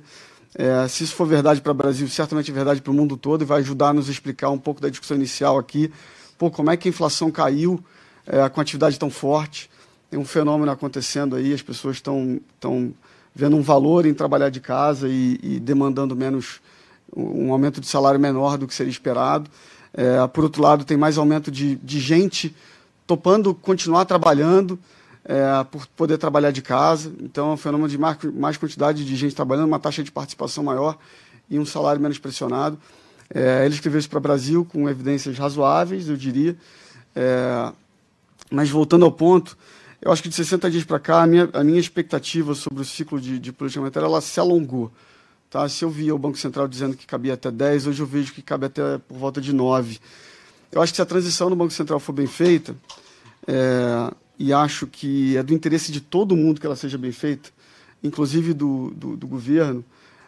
[0.54, 3.44] É, se isso for verdade para o Brasil, certamente é verdade para o mundo todo
[3.44, 5.92] e vai ajudar a nos explicar um pouco da discussão inicial aqui.
[6.42, 7.80] Pô, como é que a inflação caiu
[8.26, 9.70] é, com atividade tão forte?
[10.10, 12.42] Tem um fenômeno acontecendo aí, as pessoas estão.
[12.60, 12.92] Tão,
[13.36, 16.60] vendo um valor em trabalhar de casa e, e demandando menos
[17.16, 19.52] um aumento de salário menor do que seria esperado.
[19.94, 22.56] É, por outro lado, tem mais aumento de, de gente
[23.06, 24.80] topando continuar trabalhando,
[25.24, 27.14] é, por poder trabalhar de casa.
[27.22, 30.64] Então, é um fenômeno de mais, mais quantidade de gente trabalhando, uma taxa de participação
[30.64, 30.98] maior
[31.48, 32.80] e um salário menos pressionado.
[33.34, 36.58] É, ele escreveu isso para o Brasil com evidências razoáveis, eu diria.
[37.16, 37.72] É,
[38.52, 39.58] mas voltando ao ponto,
[40.02, 42.86] eu acho que de 60 dias para cá, a minha, a minha expectativa sobre o
[42.86, 44.92] ciclo de, de política monetária ela se alongou.
[45.50, 45.68] Tá?
[45.70, 48.42] Se eu via o Banco Central dizendo que cabia até 10, hoje eu vejo que
[48.42, 50.00] cabe até por volta de 9.
[50.72, 52.76] Eu acho que se a transição no Banco Central for bem feita,
[53.48, 57.50] é, e acho que é do interesse de todo mundo que ela seja bem feita,
[58.04, 59.84] inclusive do, do, do governo,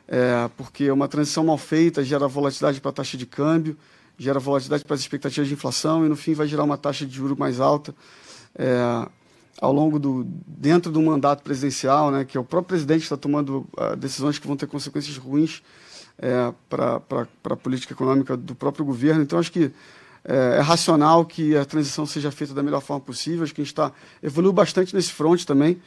[0.07, 3.77] é, porque uma transição mal feita gera volatilidade para a taxa de câmbio,
[4.17, 7.15] gera volatilidade para as expectativas de inflação e, no fim, vai gerar uma taxa de
[7.15, 7.93] juros mais alta
[8.55, 9.07] é,
[9.59, 13.67] ao longo do dentro do mandato presidencial, né, que é o próprio presidente está tomando
[13.77, 15.61] uh, decisões que vão ter consequências ruins
[16.17, 17.01] é, para
[17.43, 19.23] a política econômica do próprio governo.
[19.23, 19.71] Então, acho que
[20.25, 23.43] é, é, racional que a transição seja feita da melhor forma possível.
[23.43, 23.91] Acho que a gente está
[24.21, 25.81] evoluiu bastante nesse front também.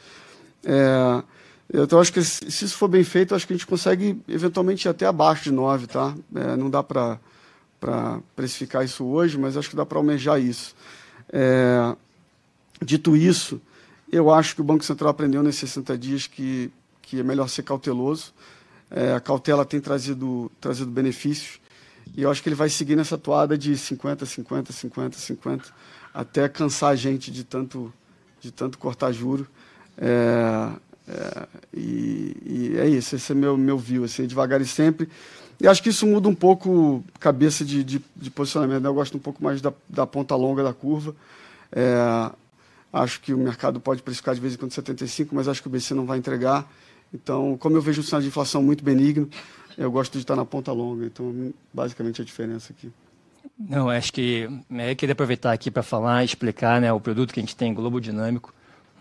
[0.63, 1.23] É,
[1.73, 4.89] então, acho que se isso for bem feito, acho que a gente consegue eventualmente ir
[4.89, 6.15] até abaixo de 9, tá?
[6.33, 7.19] É, não dá para
[8.35, 10.73] precificar isso hoje, mas acho que dá para almejar isso.
[11.29, 11.93] É,
[12.81, 13.61] dito isso,
[14.09, 17.63] eu acho que o Banco Central aprendeu nesses 60 dias que, que é melhor ser
[17.63, 18.33] cauteloso.
[18.89, 21.59] É, a cautela tem trazido, trazido benefícios.
[22.15, 25.65] E eu acho que ele vai seguir nessa toada de 50, 50, 50, 50,
[26.13, 27.93] até cansar a gente de tanto,
[28.39, 29.45] de tanto cortar juro.
[29.97, 30.71] É,
[31.07, 35.07] é, e, e, é isso, esse é meu, meu view, assim, devagar e sempre.
[35.59, 38.83] E acho que isso muda um pouco cabeça de, de, de posicionamento.
[38.83, 38.89] Né?
[38.89, 41.15] Eu gosto um pouco mais da, da ponta longa da curva.
[41.71, 42.31] É,
[42.93, 45.71] acho que o mercado pode precificar de vez em quando 75, mas acho que o
[45.71, 46.69] BC não vai entregar.
[47.13, 49.29] Então, como eu vejo um sinal de inflação muito benigno,
[49.77, 51.05] eu gosto de estar na ponta longa.
[51.05, 52.91] Então, basicamente, a diferença aqui.
[53.57, 57.39] Não, acho que é, eu queria aproveitar aqui para falar explicar né, o produto que
[57.39, 58.53] a gente tem, Globo Dinâmico.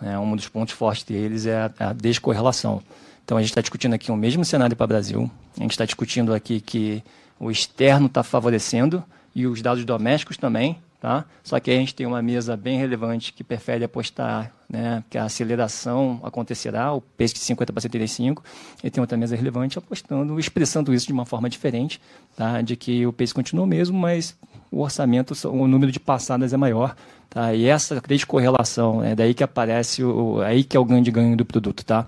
[0.02, 2.82] É, um dos pontos fortes deles é a, a descorrelação.
[3.24, 5.30] Então, a gente está discutindo aqui o mesmo cenário para o Brasil.
[5.56, 7.02] A gente está discutindo aqui que
[7.40, 9.02] o externo está favorecendo
[9.34, 10.78] e os dados domésticos também.
[11.00, 11.24] Tá?
[11.44, 15.24] Só que a gente tem uma mesa bem relevante que prefere apostar né, que a
[15.24, 18.42] aceleração acontecerá, o PESC de 50 para 75,
[18.82, 22.00] e tem outra mesa relevante apostando, expressando isso de uma forma diferente,
[22.34, 22.62] tá?
[22.62, 24.36] de que o PESC continua o mesmo, mas
[24.76, 26.94] o orçamento, o número de passadas é maior.
[27.30, 27.54] Tá?
[27.54, 31.44] E essa descorrelação, é daí que aparece, o, aí que é o grande ganho do
[31.44, 31.84] produto.
[31.84, 32.06] Tá?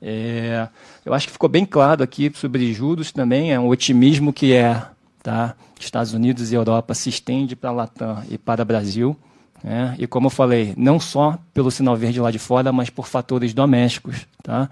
[0.00, 0.66] É,
[1.04, 4.82] eu acho que ficou bem claro aqui sobre juros também, é um otimismo que é
[5.22, 5.54] tá?
[5.78, 9.16] Estados Unidos e Europa se estende para a Latam e para o Brasil.
[9.62, 9.94] Né?
[9.98, 13.52] E como eu falei, não só pelo sinal verde lá de fora, mas por fatores
[13.52, 14.26] domésticos.
[14.42, 14.70] Tá?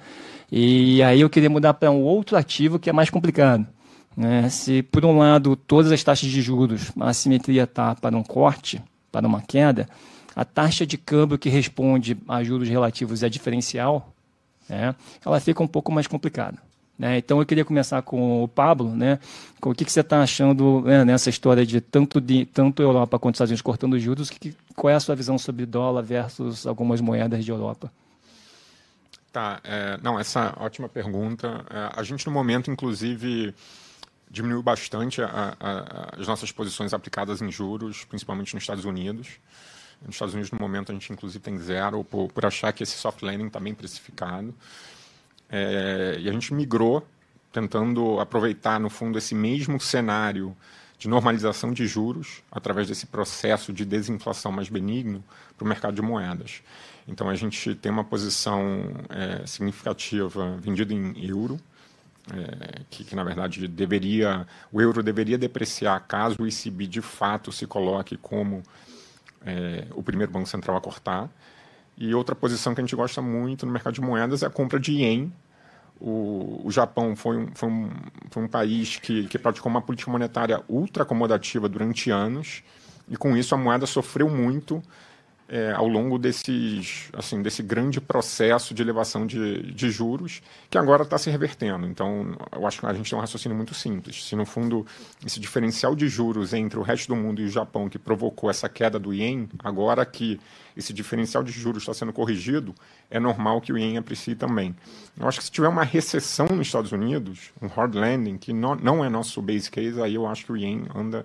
[0.52, 3.66] E aí eu queria mudar para um outro ativo que é mais complicado.
[4.16, 4.48] Né?
[4.48, 8.82] Se, por um lado, todas as taxas de juros, a assimetria está para um corte,
[9.10, 9.88] para uma queda,
[10.34, 14.12] a taxa de câmbio que responde a juros relativos é diferencial,
[14.68, 14.94] né?
[15.24, 16.58] ela fica um pouco mais complicada.
[16.98, 17.18] Né?
[17.18, 19.18] Então eu queria começar com o Pablo, né?
[19.60, 23.18] Com o que, que você está achando né, nessa história de tanto de tanto Europa
[23.18, 24.30] quanto Estados Unidos cortando juros?
[24.30, 27.90] Que, qual é a sua visão sobre dólar versus algumas moedas de Europa?
[29.32, 31.64] Tá, é, não, essa é ótima pergunta.
[31.68, 33.52] É, a gente no momento, inclusive,
[34.30, 39.38] diminuiu bastante a, a, as nossas posições aplicadas em juros, principalmente nos Estados Unidos.
[40.04, 42.96] Nos Estados Unidos, no momento, a gente inclusive tem zero, por, por achar que esse
[42.96, 44.54] soft landing está bem precificado.
[45.48, 47.06] É, e a gente migrou,
[47.52, 50.56] tentando aproveitar, no fundo, esse mesmo cenário
[50.98, 55.22] de normalização de juros, através desse processo de desinflação mais benigno,
[55.56, 56.62] para o mercado de moedas.
[57.06, 61.60] Então, a gente tem uma posição é, significativa vendida em euro,
[62.32, 67.52] é, que, que, na verdade deveria o euro deveria depreciar caso o ECB de fato
[67.52, 68.62] se coloque como
[69.44, 71.28] é, o primeiro banco central a cortar.
[71.96, 74.80] E outra posição que a gente gosta muito no mercado de moedas é a compra
[74.80, 75.32] de ien.
[76.00, 77.90] O, o Japão foi um, foi um,
[78.30, 82.64] foi um país que, que praticou uma política monetária ultra acomodativa durante anos,
[83.08, 84.82] e com isso a moeda sofreu muito
[85.54, 91.04] é, ao longo desses, assim, desse grande processo de elevação de, de juros, que agora
[91.04, 91.86] está se revertendo.
[91.86, 94.24] Então, eu acho que a gente tem um raciocínio muito simples.
[94.24, 94.84] Se, no fundo,
[95.24, 98.68] esse diferencial de juros entre o resto do mundo e o Japão, que provocou essa
[98.68, 100.40] queda do ien, agora que
[100.76, 102.74] esse diferencial de juros está sendo corrigido,
[103.08, 104.74] é normal que o ien aprecie também.
[105.16, 108.74] Eu acho que se tiver uma recessão nos Estados Unidos, um hard landing, que não,
[108.74, 111.24] não é nosso base case, aí eu acho que o ien anda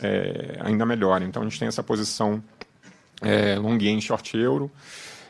[0.00, 1.20] é, ainda melhor.
[1.20, 2.42] Então, a gente tem essa posição
[3.22, 4.70] é, long yen, short euro.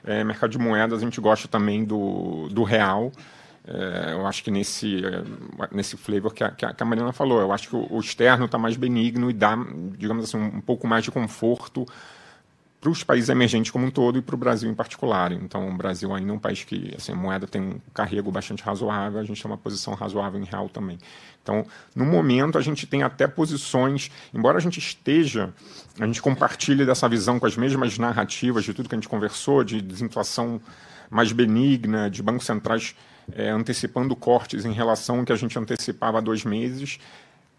[0.05, 3.13] É, mercado de moedas, a gente gosta também do, do real.
[3.67, 5.23] é, eu acho que nesse, é,
[5.71, 8.77] nesse flavor que a, que a Mariana falou, eu acho que o, externo está mais
[8.77, 9.57] benigno e dá,
[9.97, 11.87] digamos assim, um pouco mais de conforto
[12.83, 15.31] para os países emergentes como um todo e para o Brasil em particular.
[15.31, 18.61] Então, o Brasil ainda é um país que assim, a moeda tem um carrego bastante
[18.61, 20.99] razoável, a gente tem uma posição razoável em real também.
[21.41, 21.65] Então,
[21.95, 25.55] no momento, a gente tem até posições, embora a gente esteja,
[26.01, 29.63] a gente compartilhe dessa visão com as mesmas narrativas de tudo que a gente conversou,
[29.63, 30.61] de desinflação
[31.09, 32.97] mais benigna, de bancos centrais
[33.33, 36.99] é, antecipando cortes em relação ao que a gente antecipava há dois meses.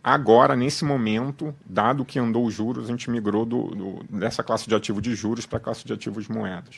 [0.03, 4.67] Agora, nesse momento, dado que andou os juros, a gente migrou do, do, dessa classe
[4.67, 6.75] de ativo de juros para a classe de ativos de moedas.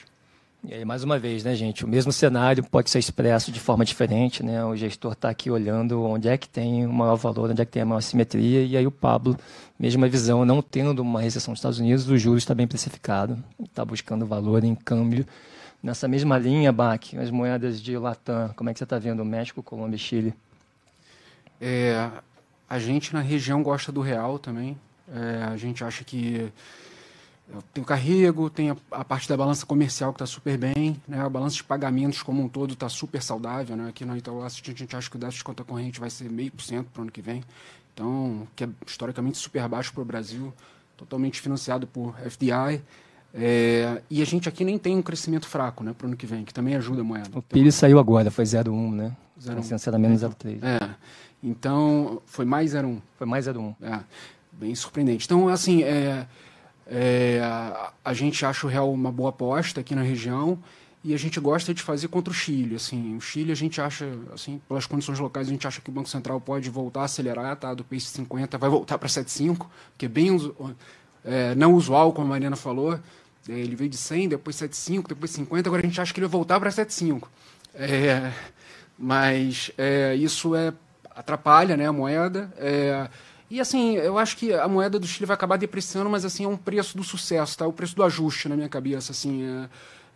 [0.63, 1.86] E aí, mais uma vez, né, gente?
[1.86, 4.63] O mesmo cenário pode ser expresso de forma diferente, né?
[4.63, 7.71] O gestor está aqui olhando onde é que tem o maior valor, onde é que
[7.71, 9.38] tem a maior simetria, e aí o Pablo,
[9.78, 13.84] mesma visão, não tendo uma recessão nos Estados Unidos, o juros está bem precificado, está
[13.86, 15.26] buscando valor em câmbio
[15.86, 19.61] Nessa mesma linha, Bach, as moedas de Latam, como é que você está vendo México,
[19.61, 20.34] Colômbia e Chile?
[21.61, 22.09] É,
[22.70, 24.78] a gente na região gosta do real também.
[25.07, 26.51] É, a gente acha que
[27.74, 31.22] tem o carrego, tem a, a parte da balança comercial que está super bem, né?
[31.22, 33.76] a balança de pagamentos como um todo está super saudável.
[33.76, 33.88] Né?
[33.89, 36.51] Aqui na Itaú a gente acha que o déficit de conta corrente vai ser meio
[36.51, 37.43] por cento para o ano que vem.
[37.93, 40.53] Então, que é historicamente super baixo para o Brasil,
[40.97, 42.82] totalmente financiado por FDI.
[43.34, 46.26] É, e a gente aqui nem tem um crescimento fraco né, para o ano que
[46.26, 47.30] vem, que também ajuda a moeda.
[47.34, 49.16] O PIB saiu agora, foi 0,1, né?
[49.39, 49.55] 0,1.
[49.57, 50.63] Licenciada menos 0,3.
[50.63, 50.95] É.
[51.45, 52.99] Então, foi mais 0,1.
[53.17, 53.75] Foi mais 0,1.
[53.79, 53.99] É,
[54.51, 55.25] bem surpreendente.
[55.25, 56.25] Então, assim, é,
[56.87, 60.57] é, a, a gente acha o real uma boa aposta aqui na região
[61.03, 62.75] e a gente gosta de fazer contra o Chile.
[62.75, 65.93] Assim, o Chile a gente acha, assim, pelas condições locais, a gente acha que o
[65.93, 67.75] Banco Central pode voltar a acelerar, tá?
[67.75, 69.67] Do pace 50 vai voltar para 7,5,
[69.99, 70.35] que é bem
[71.23, 72.99] é, não usual, como a Mariana falou.
[73.47, 76.25] É, ele veio de 100, depois 7,5, depois 50, agora a gente acha que ele
[76.25, 77.27] vai voltar para 7,5.
[77.75, 78.31] É,
[78.97, 80.73] mas é, isso é,
[81.16, 82.51] atrapalha né, a moeda.
[82.57, 83.09] É,
[83.49, 86.47] e assim, eu acho que a moeda do Chile vai acabar depreciando, mas assim, é
[86.47, 87.68] um preço do sucesso, tá?
[87.68, 89.11] o preço do ajuste na minha cabeça.
[89.11, 89.43] Assim,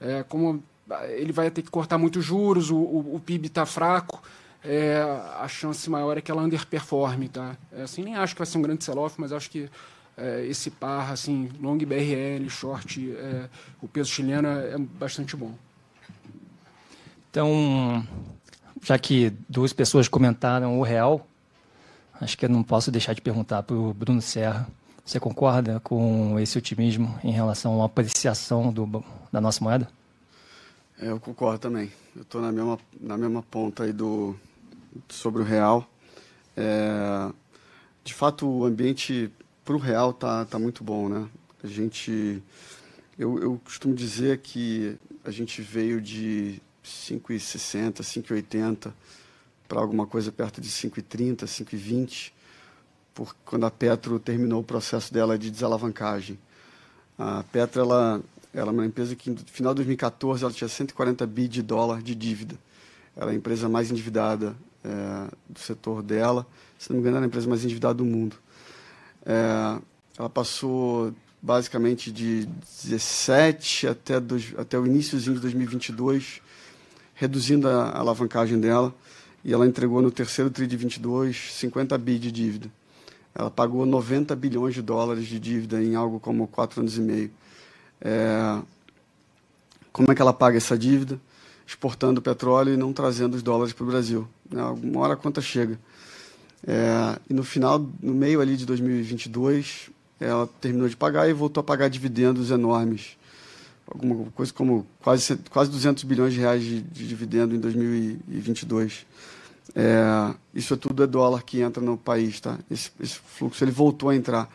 [0.01, 0.63] é, é como
[1.09, 4.21] ele vai ter que cortar muitos juros, o, o, o PIB está fraco.
[4.63, 5.01] É,
[5.39, 7.55] a chance maior é que ela underperforme, tá?
[7.71, 9.69] É, assim, nem acho que vai ser um grande sell-off, mas acho que
[10.17, 13.47] é, esse par, assim, long BRL, short, é,
[13.81, 15.53] o peso chileno é bastante bom.
[17.31, 18.05] Então,
[18.81, 21.27] já que duas pessoas comentaram o real,
[22.19, 24.67] acho que eu não posso deixar de perguntar para o Bruno Serra.
[25.05, 29.89] Você concorda com esse otimismo em relação à apreciação do, da nossa moeda?
[31.01, 31.91] É, eu concordo também.
[32.15, 34.35] Eu estou na mesma, na mesma ponta aí do,
[35.07, 35.89] sobre o real.
[36.55, 37.31] É,
[38.03, 39.31] de fato, o ambiente
[39.63, 41.27] para o real tá, tá muito bom, né?
[41.63, 42.41] A gente,
[43.17, 48.93] eu, eu costumo dizer que a gente veio de 5,60, 5,80
[49.67, 52.31] para alguma coisa perto de 5,30, 5,20,
[53.13, 56.39] por, quando a Petro terminou o processo dela de desalavancagem.
[57.17, 58.21] A Petro ela,
[58.53, 62.01] ela é uma empresa que no final de 2014 ela tinha 140 bi de dólar
[62.01, 62.57] de dívida.
[63.15, 66.47] Ela é a empresa mais endividada é, do setor dela.
[66.77, 68.37] Se não me engano, era a empresa mais endividada do mundo.
[69.25, 69.79] É,
[70.17, 72.45] ela passou basicamente de
[72.83, 76.41] 17 até, dois, até o iníciozinho de 2022,
[77.19, 78.95] reduzindo a, alavancagem dela,
[79.43, 82.71] e ela entregou no terceiro TRI de 22 50 bi de dívida.
[83.35, 87.31] Ela pagou 90 bilhões de dólares de dívida em algo como quatro anos e meio.
[88.01, 88.59] É,
[89.91, 91.19] como é que ela paga essa dívida?
[91.67, 94.27] Exportando petróleo e não trazendo os dólares para o Brasil.
[94.49, 94.63] Né?
[94.63, 95.77] Uma hora a conta chega.
[96.65, 99.89] É, e no final, no meio ali de 2022,
[100.19, 103.17] ela terminou de pagar e voltou a pagar dividendos enormes.
[103.91, 109.05] Alguma coisa como quase, quase 200 bilhões de reais de, de dividendo em 2022.
[109.75, 112.57] É, isso é tudo é dólar que entra no país, tá?
[112.69, 114.49] Esse, esse fluxo ele voltou a entrar.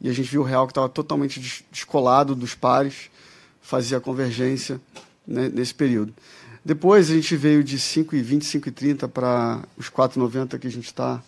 [0.00, 3.10] E a gente viu o real que estava totalmente descolado dos pares,
[3.60, 4.80] fazia convergência
[5.26, 6.14] né, nesse período.
[6.64, 11.22] Depois a gente veio de 5,20, 5,30 para os 4,90 que a gente está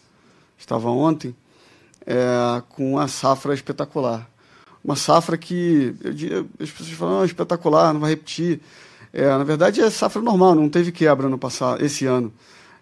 [0.59, 1.35] estava ontem,
[2.07, 4.30] é, com uma safra espetacular.
[4.83, 8.61] Uma safra que eu as pessoas falam, ah, espetacular, não vai repetir.
[9.13, 12.33] É, na verdade, é safra normal, não teve quebra no passado, esse ano,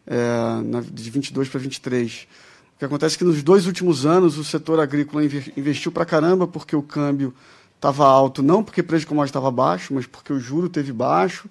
[0.06, 2.28] é, na, de 22 para 23.
[2.76, 5.24] O que acontece é que nos dois últimos anos o setor agrícola
[5.56, 7.34] investiu para caramba porque o câmbio
[7.74, 10.92] estava alto, não porque o preço de commodity estava baixo, mas porque o juro teve
[10.92, 11.48] baixo,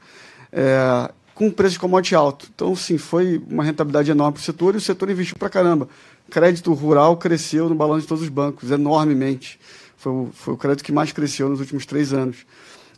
[0.51, 2.47] é, com o preço de commodity alto.
[2.53, 5.89] Então, sim, foi uma rentabilidade enorme para o setor e o setor investiu para caramba
[6.29, 9.59] crédito rural cresceu no balanço de todos os bancos, enormemente.
[10.07, 12.45] Foi o, foi o crédito que mais cresceu nos últimos três anos.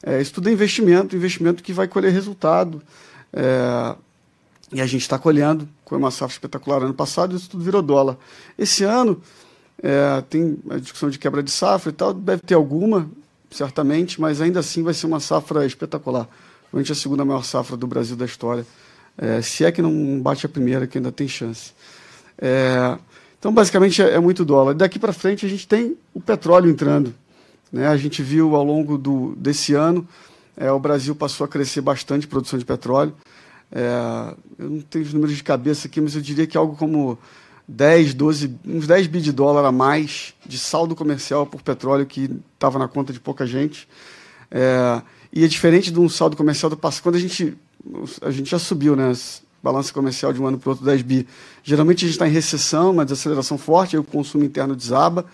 [0.03, 2.81] É, isso tudo é investimento, investimento que vai colher resultado.
[3.33, 3.95] É,
[4.71, 8.15] E a gente está colhendo, com uma safra espetacular ano passado, isso tudo virou dólar.
[8.57, 9.19] Esse ano
[9.81, 13.09] é, tem a discussão de quebra de safra e tal, deve ter alguma,
[13.49, 16.27] certamente, mas ainda assim vai ser uma safra espetacular.
[16.69, 18.65] Provavelmente a segunda maior safra do Brasil da história.
[19.17, 21.73] É, se é que não bate a primeira, que ainda tem chance.
[22.37, 22.95] É,
[23.39, 24.73] então, basicamente, é, é muito dólar.
[24.73, 27.15] Daqui para frente, a gente tem o petróleo entrando.
[27.71, 27.87] Né?
[27.87, 30.05] A gente viu ao longo do, desse ano,
[30.57, 33.13] é, o Brasil passou a crescer bastante produção de petróleo.
[33.71, 37.17] É, eu não tenho os números de cabeça aqui, mas eu diria que algo como
[37.65, 42.29] 10, 12, uns 10 bi de dólar a mais de saldo comercial por petróleo que
[42.53, 43.87] estava na conta de pouca gente.
[44.51, 47.03] É, e é diferente de um saldo comercial do passado.
[47.03, 47.55] Quando a gente,
[48.21, 49.13] a gente já subiu, né?
[49.61, 51.27] Balança comercial de um ano para o outro, 10 bi.
[51.63, 55.25] Geralmente a gente está em recessão, uma desaceleração forte, aí o consumo interno desaba.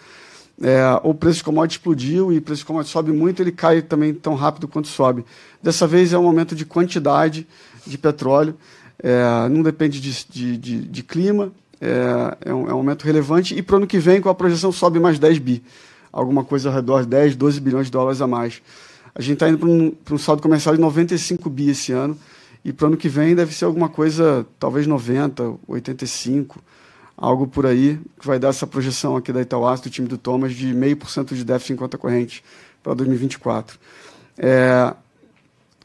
[0.61, 3.81] É, o preço de commodity explodiu e o preço de commodity sobe muito, ele cai
[3.81, 5.25] também tão rápido quanto sobe.
[5.61, 7.45] Dessa vez é um aumento de quantidade
[7.85, 8.55] de petróleo,
[9.03, 11.51] é, não depende de, de, de, de clima,
[11.81, 13.55] é, é, um, é um aumento relevante.
[13.55, 15.63] E para o ano que vem, com a projeção, sobe mais 10 bi,
[16.11, 18.61] alguma coisa ao redor de 10, 12 bilhões de dólares a mais.
[19.13, 22.17] A gente está indo para um, um saldo comercial de 95 bi esse ano,
[22.65, 26.59] e para o ano que vem deve ser alguma coisa, talvez 90, 85,
[27.15, 30.55] algo por aí, que vai dar essa projeção aqui da Itauás, do time do Thomas,
[30.55, 32.43] de 0,5% de déficit em conta corrente
[32.81, 33.77] para 2024.
[34.35, 34.95] É,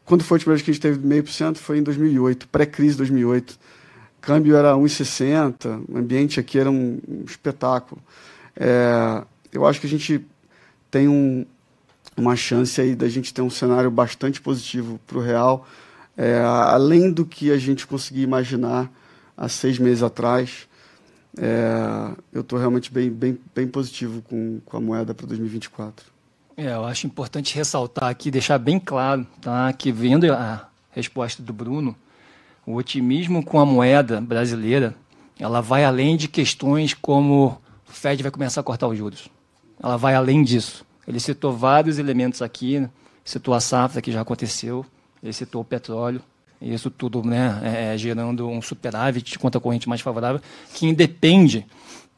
[0.06, 1.56] quando foi a última vez que a gente teve 0,5%?
[1.56, 3.58] Foi em 2008, pré-crise 2008.
[4.22, 8.00] Câmbio era 1,60, o ambiente aqui era um, um espetáculo.
[8.56, 9.22] É,
[9.52, 10.26] eu acho que a gente
[10.90, 11.44] tem um,
[12.16, 15.66] uma chance aí da gente ter um cenário bastante positivo para o real,
[16.20, 18.92] é, além do que a gente conseguia imaginar
[19.34, 20.68] há seis meses atrás.
[21.38, 26.04] É, eu estou realmente bem, bem, bem positivo com, com a moeda para 2024.
[26.58, 31.54] É, eu acho importante ressaltar aqui, deixar bem claro, tá, que vendo a resposta do
[31.54, 31.96] Bruno,
[32.66, 34.94] o otimismo com a moeda brasileira,
[35.38, 37.58] ela vai além de questões como
[37.88, 39.30] o Fed vai começar a cortar os juros.
[39.82, 40.84] Ela vai além disso.
[41.08, 42.86] Ele citou vários elementos aqui,
[43.24, 44.84] citou a safra que já aconteceu,
[45.22, 46.20] ele citou o petróleo,
[46.60, 50.40] isso tudo né, é, é gerando um superávit de conta corrente mais favorável,
[50.74, 51.66] que independe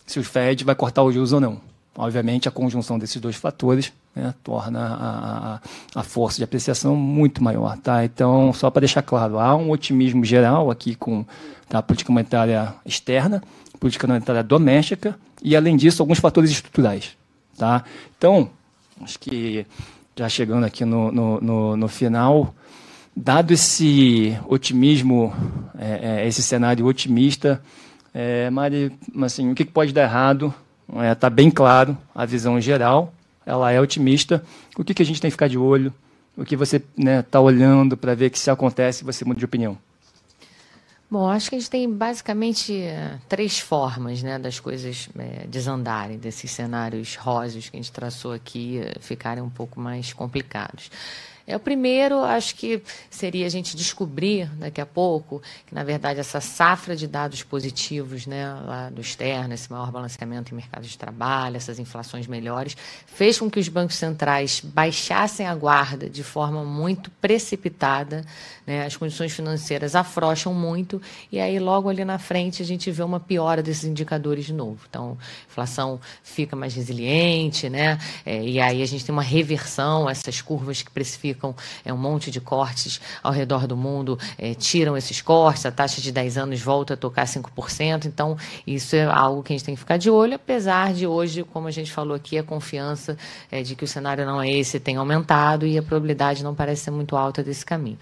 [0.06, 1.60] se o Fed vai cortar os juros ou não.
[1.96, 7.44] Obviamente, a conjunção desses dois fatores né, torna a, a, a, força de apreciação muito
[7.44, 7.76] maior.
[7.78, 8.04] Tá?
[8.04, 11.24] Então, só para deixar claro, há um otimismo geral aqui com
[11.68, 13.42] tá, a política monetária externa,
[13.78, 17.10] política monetária doméstica e, além disso, alguns fatores estruturais.
[17.58, 17.84] Tá?
[18.16, 18.48] Então,
[19.02, 19.66] acho que
[20.16, 22.54] já chegando aqui no, no, no, no final,
[23.14, 25.32] dado esse otimismo,
[25.78, 27.62] é, é, esse cenário otimista,
[28.14, 28.92] é, Mari,
[29.22, 30.54] assim, o que pode dar errado
[30.92, 33.14] Está é, tá bem claro a visão geral,
[33.46, 34.44] ela é otimista.
[34.76, 35.92] O que, que a gente tem que ficar de olho?
[36.36, 39.44] O que você está né, tá olhando para ver que se acontece você muda de
[39.44, 39.78] opinião?
[41.10, 46.16] Bom, acho que a gente tem basicamente eh, três formas né, das coisas é, desandarem,
[46.16, 50.90] desses cenários rosas que a gente traçou aqui eh, ficarem um pouco mais complicados.
[51.46, 56.20] É o primeiro, acho que seria a gente descobrir daqui a pouco que, na verdade,
[56.20, 60.96] essa safra de dados positivos né, lá do externo, esse maior balanceamento em mercado de
[60.96, 62.76] trabalho, essas inflações melhores,
[63.06, 68.24] fez com que os bancos centrais baixassem a guarda de forma muito precipitada.
[68.64, 73.02] Né, as condições financeiras afrouxam muito e aí, logo ali na frente, a gente vê
[73.02, 74.78] uma piora desses indicadores de novo.
[74.88, 80.08] Então, a inflação fica mais resiliente, né, é, e aí a gente tem uma reversão,
[80.08, 81.41] essas curvas que precificam
[81.84, 86.00] é, um monte de cortes ao redor do mundo, é, tiram esses cortes, a taxa
[86.00, 88.06] de 10 anos volta a tocar 5%.
[88.06, 88.36] Então,
[88.66, 91.68] isso é algo que a gente tem que ficar de olho, apesar de hoje, como
[91.68, 93.16] a gente falou aqui, a confiança
[93.50, 96.84] é, de que o cenário não é esse tem aumentado e a probabilidade não parece
[96.84, 97.98] ser muito alta desse caminho.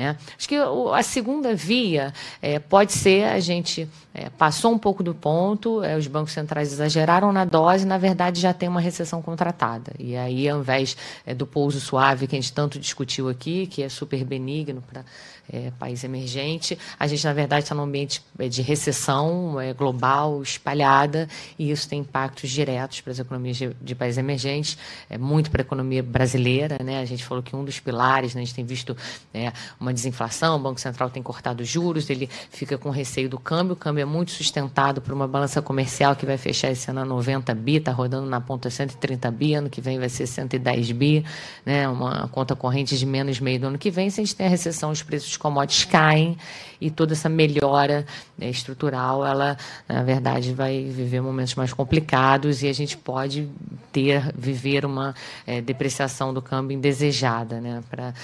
[0.00, 0.16] Né?
[0.38, 5.14] Acho que a segunda via é, pode ser a gente é, passou um pouco do
[5.14, 9.92] ponto, é, os bancos centrais exageraram na dose, na verdade já tem uma recessão contratada.
[9.98, 10.96] E aí, ao invés
[11.26, 15.04] é, do pouso suave que a gente tanto discutiu aqui, que é super benigno para
[15.52, 16.78] é, país emergente.
[16.98, 21.28] A gente, na verdade, está num ambiente é, de recessão é, global, espalhada,
[21.58, 24.78] e isso tem impactos diretos para as economias de, de países emergentes,
[25.08, 26.78] é, muito para a economia brasileira.
[26.82, 27.00] Né?
[27.00, 28.96] A gente falou que um dos pilares, né, a gente tem visto
[29.34, 33.72] é, uma desinflação, o Banco Central tem cortado juros, ele fica com receio do câmbio,
[33.72, 37.04] o câmbio é muito sustentado por uma balança comercial que vai fechar esse ano a
[37.04, 41.24] 90 bi, está rodando na ponta 130 bi, ano que vem vai ser 110 bi,
[41.66, 41.88] né?
[41.88, 44.50] uma conta corrente de menos meio do ano que vem, se a gente tem a
[44.50, 46.36] recessão, os preços commodities caem
[46.80, 48.06] e toda essa melhora
[48.38, 49.56] né, estrutural, ela,
[49.88, 53.48] na verdade, vai viver momentos mais complicados e a gente pode
[53.92, 55.14] ter, viver uma
[55.46, 58.14] é, depreciação do câmbio indesejada né, para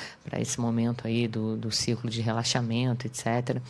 [0.40, 3.60] esse momento aí do, do ciclo de relaxamento, etc.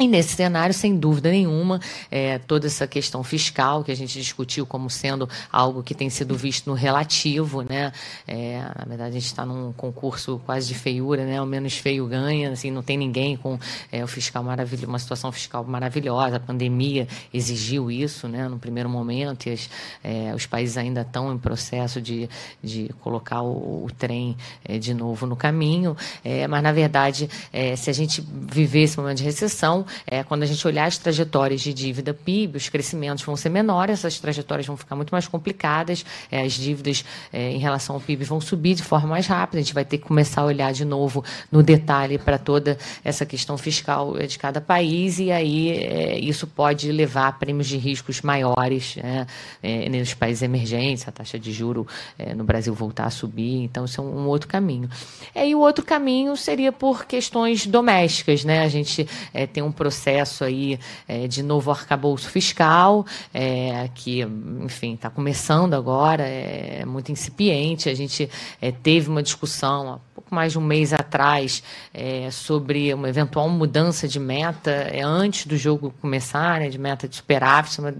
[0.00, 1.78] E nesse cenário, sem dúvida nenhuma,
[2.10, 6.34] é, toda essa questão fiscal que a gente discutiu como sendo algo que tem sido
[6.34, 7.92] visto no relativo, né?
[8.26, 11.42] É, na verdade, a gente está num concurso quase de feiura, né?
[11.42, 13.58] O menos feio ganha, assim, não tem ninguém com
[13.92, 16.36] é, o fiscal maravilhoso, uma situação fiscal maravilhosa.
[16.36, 18.48] A pandemia exigiu isso, né?
[18.48, 19.68] No primeiro momento, e as,
[20.02, 22.30] é, os países ainda estão em processo de,
[22.62, 25.94] de colocar o, o trem é, de novo no caminho.
[26.24, 27.28] É, mas na verdade,
[27.76, 31.60] se a gente viver esse momento de recessão é, quando a gente olhar as trajetórias
[31.60, 36.04] de dívida PIB, os crescimentos vão ser menores, essas trajetórias vão ficar muito mais complicadas,
[36.30, 39.62] é, as dívidas é, em relação ao PIB vão subir de forma mais rápida, a
[39.62, 43.56] gente vai ter que começar a olhar de novo no detalhe para toda essa questão
[43.56, 48.96] fiscal de cada país, e aí é, isso pode levar a prêmios de riscos maiores
[48.96, 49.26] né,
[49.62, 51.86] é, nos países emergentes, a taxa de juro
[52.18, 54.88] é, no Brasil voltar a subir, então isso é um outro caminho.
[55.34, 58.60] e o outro caminho seria por questões domésticas, né?
[58.62, 59.06] A gente
[59.52, 64.20] tem um um processo aí é, de novo arcabouço fiscal, é, que,
[64.60, 67.88] enfim, está começando agora, é muito incipiente.
[67.88, 68.28] A gente
[68.60, 71.62] é, teve uma discussão pouco mais de um mês atrás
[71.92, 77.08] é, sobre uma eventual mudança de meta é, antes do jogo começar, né, de meta
[77.08, 77.78] de superávit.
[77.78, 77.94] É uma,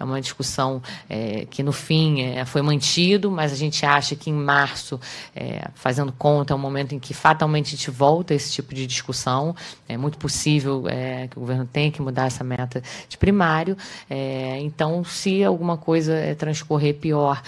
[0.00, 4.30] é uma discussão é, que, no fim, é, foi mantido, mas a gente acha que
[4.30, 5.00] em março,
[5.34, 8.74] é, fazendo conta, é um momento em que fatalmente a gente volta a esse tipo
[8.74, 9.54] de discussão.
[9.88, 10.84] É muito possível
[11.30, 13.76] que o governo tenha que mudar essa meta de primário.
[14.60, 17.42] então, se alguma coisa transcorrer pior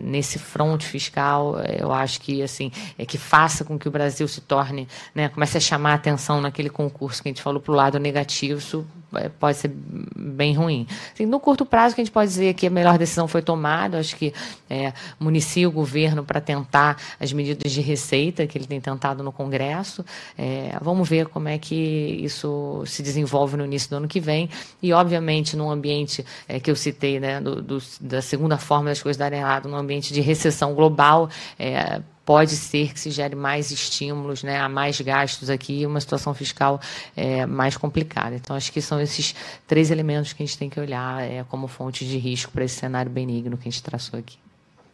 [0.00, 4.40] nesse fronte fiscal, eu acho que assim é que faça com que o Brasil se
[4.40, 7.74] torne, né, comece a chamar a atenção naquele concurso que a gente falou para o
[7.74, 9.70] lado negativo, isso é, pode ser
[10.16, 10.86] bem ruim.
[11.12, 13.98] Assim, no curto prazo, que a gente pode dizer que a melhor decisão foi tomada,
[13.98, 14.32] acho que
[14.68, 19.32] é, municia o governo para tentar as medidas de receita que ele tem tentado no
[19.32, 20.04] Congresso.
[20.38, 24.48] É, vamos ver como é que isso se desenvolve no início do ano que vem.
[24.82, 29.02] E, obviamente, num ambiente é, que eu citei, né, do, do, da segunda forma das
[29.02, 33.70] coisas darem errado, num ambiente de recessão global, é, pode ser que se gere mais
[33.70, 36.80] estímulos, né, a mais gastos aqui, uma situação fiscal
[37.16, 38.36] é, mais complicada.
[38.36, 39.34] Então, acho que são esses
[39.66, 42.76] três elementos que a gente tem que olhar é, como fontes de risco para esse
[42.76, 44.38] cenário benigno que a gente traçou aqui.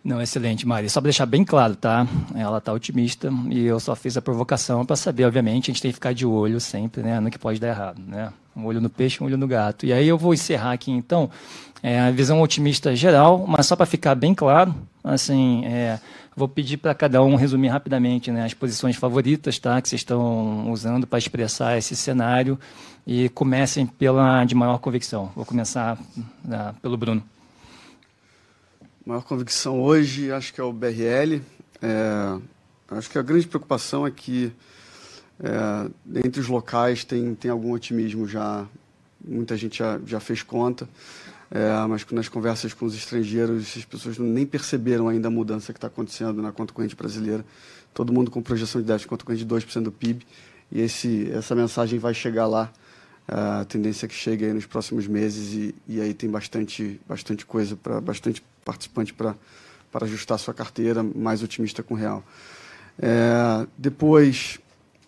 [0.06, 0.88] Não, excelente, Mari.
[0.88, 2.06] Só para deixar bem claro, tá?
[2.32, 5.90] Ela está otimista e eu só fiz a provocação para saber, obviamente, a gente tem
[5.90, 8.32] que ficar de olho sempre, né, no que pode dar errado, né?
[8.56, 9.84] Um olho no peixe, um olho no gato.
[9.84, 11.28] E aí eu vou encerrar aqui, então,
[11.82, 15.98] é, a visão otimista geral, mas só para ficar bem claro, assim, é,
[16.36, 20.70] Vou pedir para cada um resumir rapidamente né, as posições favoritas tá, que vocês estão
[20.70, 22.58] usando para expressar esse cenário
[23.06, 25.32] e comecem pela de maior convicção.
[25.34, 27.22] Vou começar uh, pelo Bruno.
[29.06, 31.40] Maior convicção hoje, acho que é o BRL.
[31.80, 32.40] É,
[32.88, 34.52] acho que a grande preocupação é que
[35.38, 38.66] é, entre os locais tem, tem algum otimismo já.
[39.24, 40.88] Muita gente já, já fez conta.
[41.52, 45.76] É, mas nas conversas com os estrangeiros, as pessoas nem perceberam ainda a mudança que
[45.76, 47.46] está acontecendo na conta corrente brasileira.
[47.94, 50.26] Todo mundo com projeção de déficit de conta corrente de 2% do PIB.
[50.72, 52.72] E esse, essa mensagem vai chegar lá.
[53.28, 57.74] A tendência é que chegue nos próximos meses e, e aí tem bastante, bastante coisa,
[57.76, 59.34] para bastante participante para
[60.02, 62.22] ajustar sua carteira, mais otimista com o real.
[62.98, 64.58] É, depois,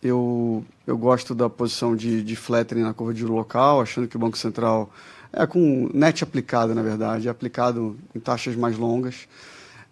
[0.02, 4.16] eu, eu gosto da posição de, de flattering na curva de juro local, achando que
[4.16, 4.90] o Banco Central
[5.32, 9.28] é com net aplicado, na verdade, é aplicado em taxas mais longas,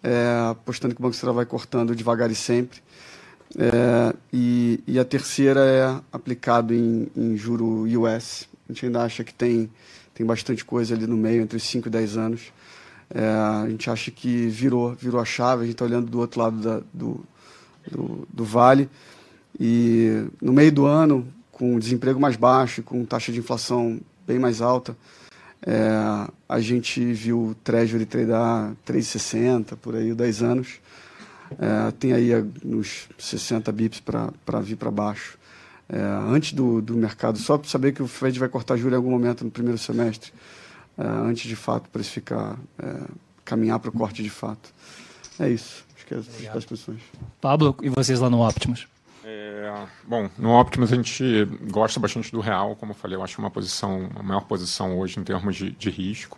[0.03, 2.81] é, apostando que o Banco Central vai cortando devagar e sempre.
[3.55, 8.47] É, e, e, a terceira é aplicado em, em juro US.
[8.67, 9.69] A gente ainda acha que tem,
[10.13, 12.53] tem bastante coisa ali no meio, entre 5 e 10 anos.
[13.09, 16.41] É, a gente acha que virou, virou a chave, a gente está olhando do outro
[16.41, 17.23] lado da, do,
[17.89, 18.89] do, do, vale.
[19.57, 24.61] E no meio do ano, com desemprego mais baixo, com taxa de inflação bem mais
[24.61, 24.95] alta,
[25.65, 30.79] é, a gente viu o Treasury tradar 3,60 por aí, 10 anos.
[31.59, 32.31] É, tem aí
[32.65, 35.37] uns 60 bips para vir para baixo.
[35.89, 38.97] É, antes do, do mercado, só para saber que o Fed vai cortar juros em
[38.97, 40.33] algum momento no primeiro semestre,
[40.97, 43.01] é, antes de fato precificar, é,
[43.45, 44.73] caminhar para o corte de fato.
[45.39, 45.85] É isso.
[45.95, 47.01] Acho que é as, as posições.
[47.39, 48.85] Pablo, e vocês lá no Optimus?
[49.23, 53.39] É, bom, no Optimus a gente gosta bastante do real, como eu falei, eu acho
[53.39, 56.37] uma posição, a maior posição hoje em termos de, de risco.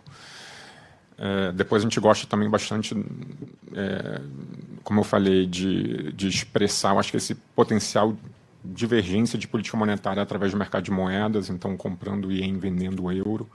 [1.22, 2.96] É, depois a gente gosta também bastante,
[3.74, 4.22] é,
[4.82, 8.16] como eu falei, de, de expressar, eu acho que esse potencial
[8.64, 13.46] divergência de política monetária através do mercado de moedas, então comprando ien, vendendo euro,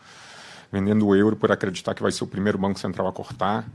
[0.71, 3.67] vendendo euro por acreditar que vai ser o primeiro banco central a cortar,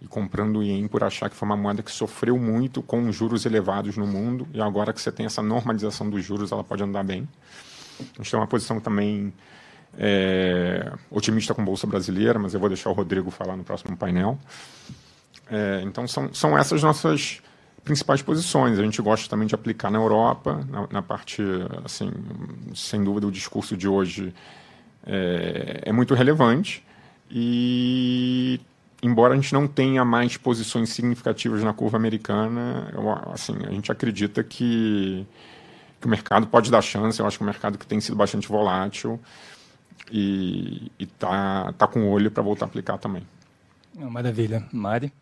[0.00, 3.96] e comprando ien por achar que foi uma moeda que sofreu muito com juros elevados
[3.96, 7.28] no mundo e agora que você tem essa normalização dos juros, ela pode andar bem.
[8.00, 9.32] A gente tem uma posição também
[9.98, 14.38] é, otimista com Bolsa Brasileira, mas eu vou deixar o Rodrigo falar no próximo painel.
[15.50, 17.42] É, então, são, são essas nossas
[17.82, 18.78] principais posições.
[18.78, 21.42] A gente gosta também de aplicar na Europa, na, na parte,
[21.84, 22.12] assim,
[22.74, 24.32] sem dúvida, o discurso de hoje
[25.04, 26.84] é, é muito relevante
[27.30, 28.60] e
[29.02, 33.90] embora a gente não tenha mais posições significativas na curva americana, eu, assim, a gente
[33.90, 35.26] acredita que,
[36.00, 37.18] que, o mercado pode dar chance.
[37.20, 39.20] Eu acho que um mercado que tem sido bastante volátil
[40.10, 43.26] e está tá com olho para voltar a aplicar também.
[43.94, 44.64] Maravilha.
[44.72, 45.12] Mari?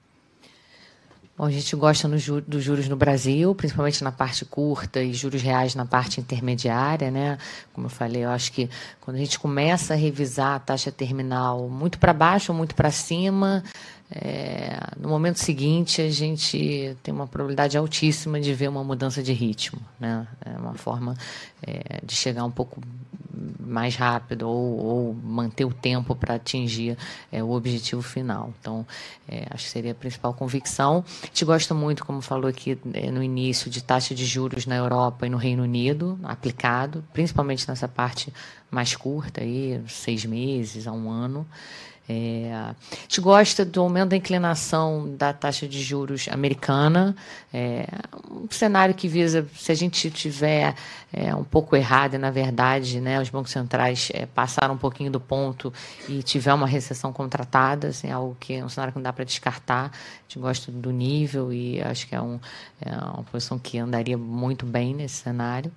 [1.37, 5.13] Bom, a gente gosta no ju dos juros no Brasil, principalmente na parte curta e
[5.13, 7.37] juros reais na parte intermediária, né?
[7.75, 8.71] Como eu falei, eu acho que
[9.03, 12.91] quando a gente começa a revisar a taxa terminal muito para baixo ou muito para
[12.91, 13.63] cima,
[14.11, 19.33] é, no momento seguinte a gente tem uma probabilidade altíssima de ver uma mudança de
[19.33, 20.27] ritmo, né?
[20.45, 21.17] É uma forma
[21.67, 22.81] é, de chegar um pouco
[23.61, 26.97] mais rápido ou, ou manter o tempo para atingir
[27.31, 28.53] é, o objetivo final.
[28.61, 28.87] Então,
[29.29, 31.05] é, acho que seria a principal convicção.
[31.23, 34.77] A gente gosta muito, como falou aqui é, no início, de taxa de juros na
[34.77, 38.33] Europa e no Reino Unido aplicado, principalmente nessa parte
[38.71, 41.47] mais curta, aí, seis meses a um ano.
[42.09, 47.17] É, a gente gosta do aumento da inclinação da taxa de juros americana,
[47.53, 47.87] é,
[48.31, 50.75] um cenário que visa, se a gente tiver
[51.13, 55.19] é, um pouco errado, na verdade, né, os bancos centrais é, passaram um pouquinho do
[55.19, 55.73] ponto
[56.09, 59.25] e tiver uma recessão contratada, assim, algo que é um cenário que não dá para
[59.25, 59.87] descartar.
[59.87, 62.39] A gente gosta do nível e acho que é, um,
[62.81, 65.73] é uma posição que andaria muito bem nesse cenário.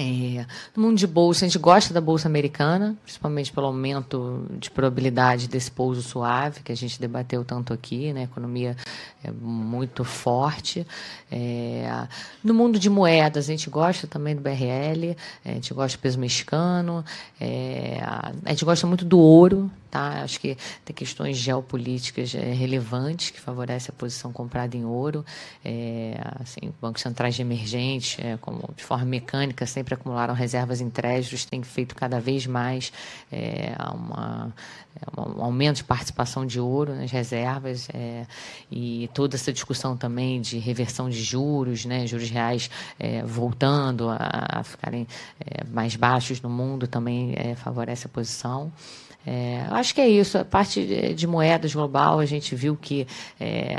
[0.00, 0.46] É,
[0.76, 5.48] no mundo de bolsa, a gente gosta da bolsa americana, principalmente pelo aumento de probabilidade
[5.48, 8.20] desse pouso suave, que a gente debateu tanto aqui, né?
[8.20, 8.76] A economia
[9.24, 10.86] é muito forte.
[11.32, 12.06] É,
[12.44, 16.20] no mundo de moedas, a gente gosta também do BRL, a gente gosta do peso
[16.20, 17.04] mexicano,
[17.40, 18.00] é,
[18.44, 20.22] a gente gosta muito do ouro, tá?
[20.22, 25.24] Acho que tem questões geopolíticas é, relevantes que favorecem a posição comprada em ouro.
[25.64, 31.44] É, assim, bancos centrais emergentes, é, como de forma mecânica, sempre acumularam reservas em trechos,
[31.44, 32.92] têm feito cada vez mais
[33.32, 34.54] é, uma,
[34.96, 38.26] é, um aumento de participação de ouro nas reservas é,
[38.70, 42.70] e toda essa discussão também de reversão de juros, né, juros reais
[43.24, 44.18] voltando a,
[44.58, 45.06] a ficarem
[45.70, 48.72] mais baixos no mundo também favorece a posição.
[49.26, 50.38] É, acho que é isso.
[50.38, 53.06] A parte de moedas global, a gente viu que
[53.38, 53.76] é,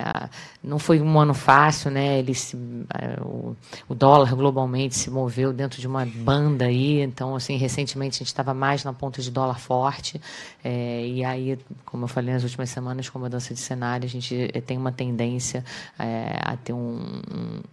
[0.64, 2.20] não foi um ano fácil, né?
[2.20, 2.56] Ele se,
[2.94, 3.56] é, o,
[3.88, 7.02] o, dólar globalmente se moveu dentro de uma banda aí.
[7.02, 10.22] Então, assim, recentemente a gente estava mais na ponta de dólar forte.
[10.64, 14.10] É, e aí, como eu falei nas últimas semanas, com a mudança de cenário, a
[14.10, 15.66] gente tem uma tendência
[15.98, 17.22] é, a ter um,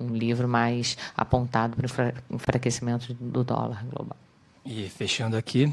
[0.00, 4.16] um, um livro mais apontado para o enfraquecimento do dólar global.
[4.64, 5.70] E fechando aqui,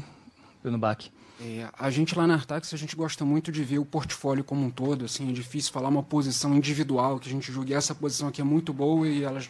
[0.62, 0.98] Bruno Bach.
[1.44, 4.64] É, a gente lá na Artax, a gente gosta muito de ver o portfólio como
[4.64, 8.28] um todo, assim, é difícil falar uma posição individual, que a gente julgue essa posição
[8.28, 9.42] aqui é muito boa e ela, a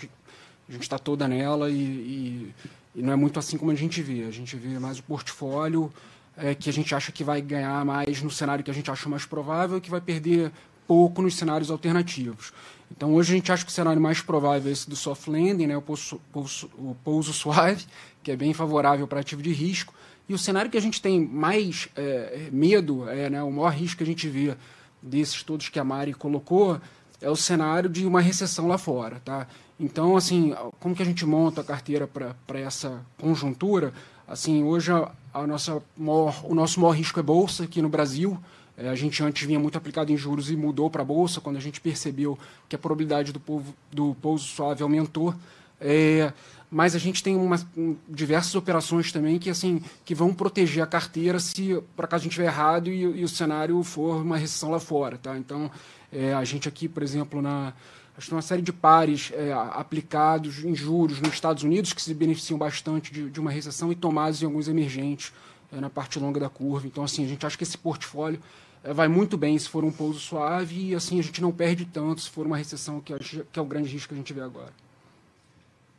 [0.73, 2.55] gente está toda nela e, e,
[2.97, 4.25] e, não é muito assim como a gente vê.
[4.25, 5.93] A gente vê mais o portfólio
[6.37, 9.09] é, que a gente acha que vai ganhar mais no cenário que a gente acha
[9.09, 10.51] mais provável e que vai perder
[10.89, 12.53] pouco nos cenários alternativos.
[12.91, 15.69] Então, hoje a gente acha que o cenário mais provável é esse do soft landing,
[15.69, 17.85] né, o, pouso, pouso, o pouso suave,
[18.21, 19.95] que é bem favorável para ativo de risco,
[20.29, 23.99] e o cenário que a gente tem mais é, medo, é, né, o maior risco
[23.99, 24.55] que a gente vê
[25.03, 26.81] desses todos que a Mari colocou,
[27.21, 29.21] é o cenário de uma recessão lá fora.
[29.25, 29.47] Tá?
[29.79, 33.93] Então, assim, como que a gente monta a carteira para essa conjuntura?
[34.27, 38.39] Assim, hoje a, a, nossa maior, o nosso maior risco é bolsa aqui no Brasil.
[38.77, 41.61] É, a gente antes vinha muito aplicado em juros e mudou para bolsa quando a
[41.61, 42.39] gente percebeu
[42.69, 45.35] que a probabilidade do, povo, do pouso suave aumentou.
[45.81, 46.33] É,
[46.75, 47.65] mas a gente tem umas,
[48.09, 52.33] diversas operações também que assim que vão proteger a carteira se por acaso a gente
[52.33, 55.39] estiver errado e, e, o cenário for uma recessão lá fora, tá?
[55.39, 55.71] Então
[56.13, 57.73] é, a gente aqui, por exemplo, na
[58.19, 62.13] acho que uma série de pares é, aplicados em juros nos Estados Unidos que se
[62.13, 65.33] beneficiam bastante de, de uma recessão e tomados em alguns emergentes
[65.73, 66.89] é, na parte longa da curva.
[66.89, 68.41] Então assim a gente acha que esse portfólio
[68.83, 71.85] é, vai muito bem se for um pouso suave e assim a gente não perde
[71.85, 73.15] tanto se for uma recessão que
[73.53, 74.73] que é o grande risco que a gente vê agora.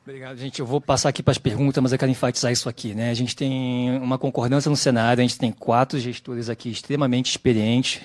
[0.07, 0.59] Obrigado, gente.
[0.59, 2.93] Eu vou passar aqui para as perguntas, mas eu quero enfatizar isso aqui.
[2.93, 3.09] Né?
[3.09, 8.01] A gente tem uma concordância no cenário, a gente tem quatro gestores aqui extremamente experientes,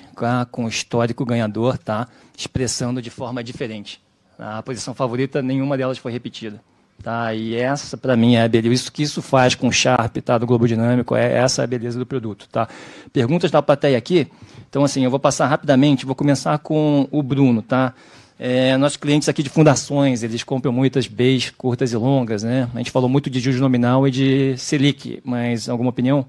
[0.50, 2.08] com histórico ganhador, tá?
[2.34, 4.00] expressando de forma diferente.
[4.38, 6.62] A posição favorita, nenhuma delas foi repetida.
[7.02, 7.34] Tá?
[7.34, 8.74] E essa, para mim, é a beleza.
[8.74, 10.38] Isso que isso faz com o Sharp tá?
[10.38, 12.48] do Globo Dinâmico, é essa a beleza do produto.
[12.50, 12.66] Tá?
[13.12, 14.26] Perguntas da plateia aqui.
[14.70, 17.60] Então, assim, eu vou passar rapidamente, vou começar com o Bruno.
[17.60, 17.92] Tá?
[18.42, 22.70] É, nossos clientes aqui de fundações, eles compram muitas Bs curtas e longas, né?
[22.74, 26.24] A gente falou muito de juros nominal e de Selic, mas alguma opinião?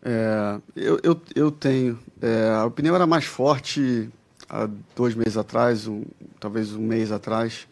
[0.00, 1.98] É, eu, eu, eu, tenho.
[2.20, 4.08] É, a opinião era mais forte
[4.48, 6.04] há dois meses atrás, um,
[6.38, 7.66] talvez um mês atrás.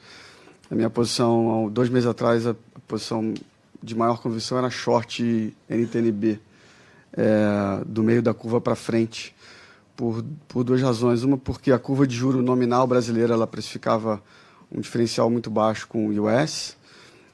[0.68, 2.56] A minha posição, dois meses atrás, a
[2.88, 3.32] posição
[3.80, 6.40] de maior convicção era short NTNB,
[7.12, 9.32] é, do meio da curva para frente
[10.00, 11.22] por, por duas razões.
[11.22, 14.22] Uma, porque a curva de juro nominal brasileira ela precificava
[14.72, 16.74] um diferencial muito baixo com o US.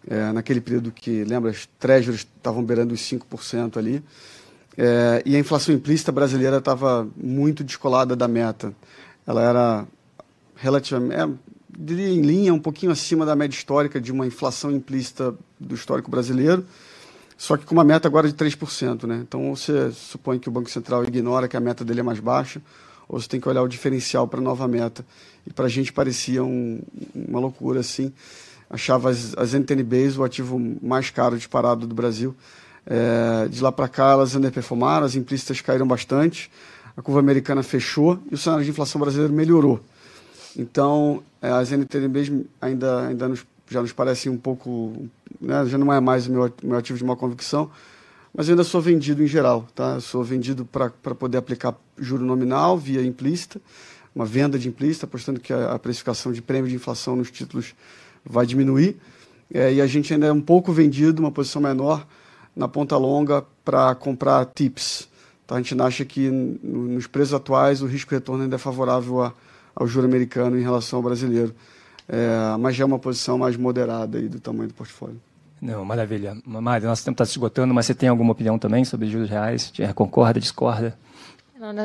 [0.09, 4.03] É, naquele período que, lembra, os treasuries estavam beirando os 5% ali.
[4.77, 8.75] É, e a inflação implícita brasileira estava muito descolada da meta.
[9.25, 9.87] Ela era
[10.57, 11.29] relativamente, é,
[11.79, 16.11] diria em linha, um pouquinho acima da média histórica de uma inflação implícita do histórico
[16.11, 16.67] brasileiro
[17.37, 19.05] só que com uma meta agora de 3%.
[19.05, 19.21] Né?
[19.23, 22.61] Então, você supõe que o Banco Central ignora que a meta dele é mais baixa,
[23.09, 25.05] ou você tem que olhar o diferencial para a nova meta.
[25.47, 26.81] E para a gente parecia um,
[27.15, 28.13] uma loucura assim.
[28.69, 32.35] Achava as, as NTNBs o ativo mais caro disparado do Brasil.
[32.85, 36.51] É, de lá para cá, elas underperformaram, as implícitas caíram bastante,
[36.97, 39.81] a curva americana fechou e o cenário de inflação brasileiro melhorou.
[40.57, 45.09] Então, é, as NTNBs ainda, ainda nos, já nos parecem um pouco,
[45.41, 47.71] né, já não é mais o meu, meu ativo de uma convicção,
[48.37, 49.95] mas eu ainda sou vendido em geral, tá?
[49.95, 53.61] Eu sou vendido para poder aplicar juro nominal via implícita,
[54.15, 57.75] uma venda de implícita, apostando que a, a precificação de prêmio de inflação nos títulos
[58.25, 58.97] vai diminuir.
[59.53, 62.07] É, e a gente ainda é um pouco vendido, uma posição menor,
[62.55, 65.09] na ponta longa para comprar TIPS.
[65.47, 65.55] Tá?
[65.55, 69.33] A gente acha que nos preços atuais o risco-retorno ainda é favorável a,
[69.75, 71.55] ao juro americano em relação ao brasileiro.
[72.09, 75.21] É, mas já é uma posição mais moderada aí do tamanho do portfólio.
[75.61, 76.37] Não, maravilha.
[76.45, 79.73] Mário, nosso tempo está se esgotando, mas você tem alguma opinião também sobre juros reais?
[79.95, 80.97] Concorda, discorda?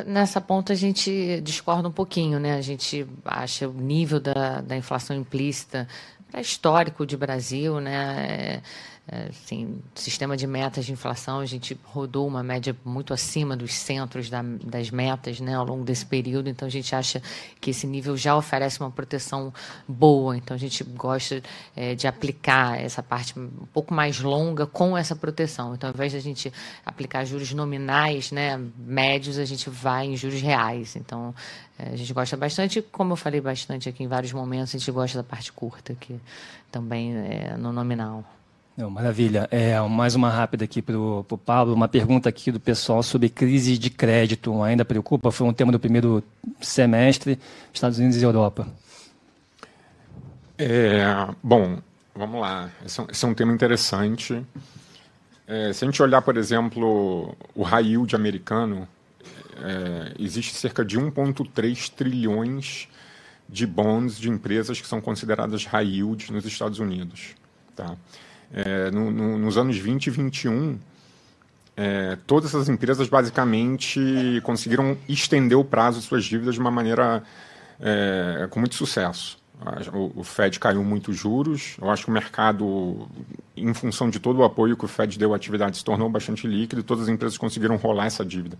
[0.05, 2.55] Nessa ponta a gente discorda um pouquinho, né?
[2.55, 5.87] A gente acha o nível da, da inflação implícita
[6.33, 8.25] é histórico de Brasil, né?
[8.27, 8.61] É, é,
[9.07, 14.29] assim, sistema de metas de inflação, a gente rodou uma média muito acima dos centros
[14.29, 17.21] da, das metas né, ao longo desse período, então a gente acha
[17.59, 19.53] que esse nível já oferece uma proteção
[19.87, 21.41] boa, então a gente gosta
[21.75, 25.73] é, de aplicar essa parte um pouco mais longa com essa proteção.
[25.73, 26.53] Então, ao invés de a gente
[26.85, 30.95] aplicar juros nominais, né, médios, a gente vai em juros reais.
[30.95, 31.35] Então,
[31.77, 34.91] é, a gente gosta bastante, como eu falei bastante aqui em vários momentos, a gente
[34.91, 36.19] gosta da parte curta, que
[36.71, 38.23] também é no nominal.
[38.75, 39.47] Não, maravilha.
[39.51, 41.73] É, mais uma rápida aqui para o Pablo.
[41.73, 44.63] Uma pergunta aqui do pessoal sobre crise de crédito.
[44.63, 45.31] Ainda preocupa?
[45.31, 46.23] Foi um tema do primeiro
[46.61, 47.37] semestre,
[47.73, 48.67] Estados Unidos e Europa.
[50.57, 51.03] É,
[51.43, 51.79] bom,
[52.15, 52.71] vamos lá.
[52.85, 54.45] Esse é, um, esse é um tema interessante.
[55.45, 58.87] É, se a gente olhar, por exemplo, o high yield americano,
[59.57, 62.87] é, existe cerca de 1,3 trilhões
[63.49, 67.35] de bonds de empresas que são consideradas high yield nos Estados Unidos.
[67.75, 67.97] Tá?
[68.53, 70.77] É, no, no, nos anos 20 e 21,
[71.75, 77.23] é, todas essas empresas basicamente conseguiram estender o prazo de suas dívidas de uma maneira
[77.79, 79.39] é, com muito sucesso.
[79.93, 81.77] O, o Fed caiu muito juros.
[81.79, 83.07] Eu acho que o mercado,
[83.55, 86.47] em função de todo o apoio que o Fed deu à atividade, se tornou bastante
[86.47, 88.57] líquido todas as empresas conseguiram rolar essa dívida.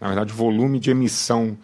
[0.00, 1.58] Na verdade, o volume de emissão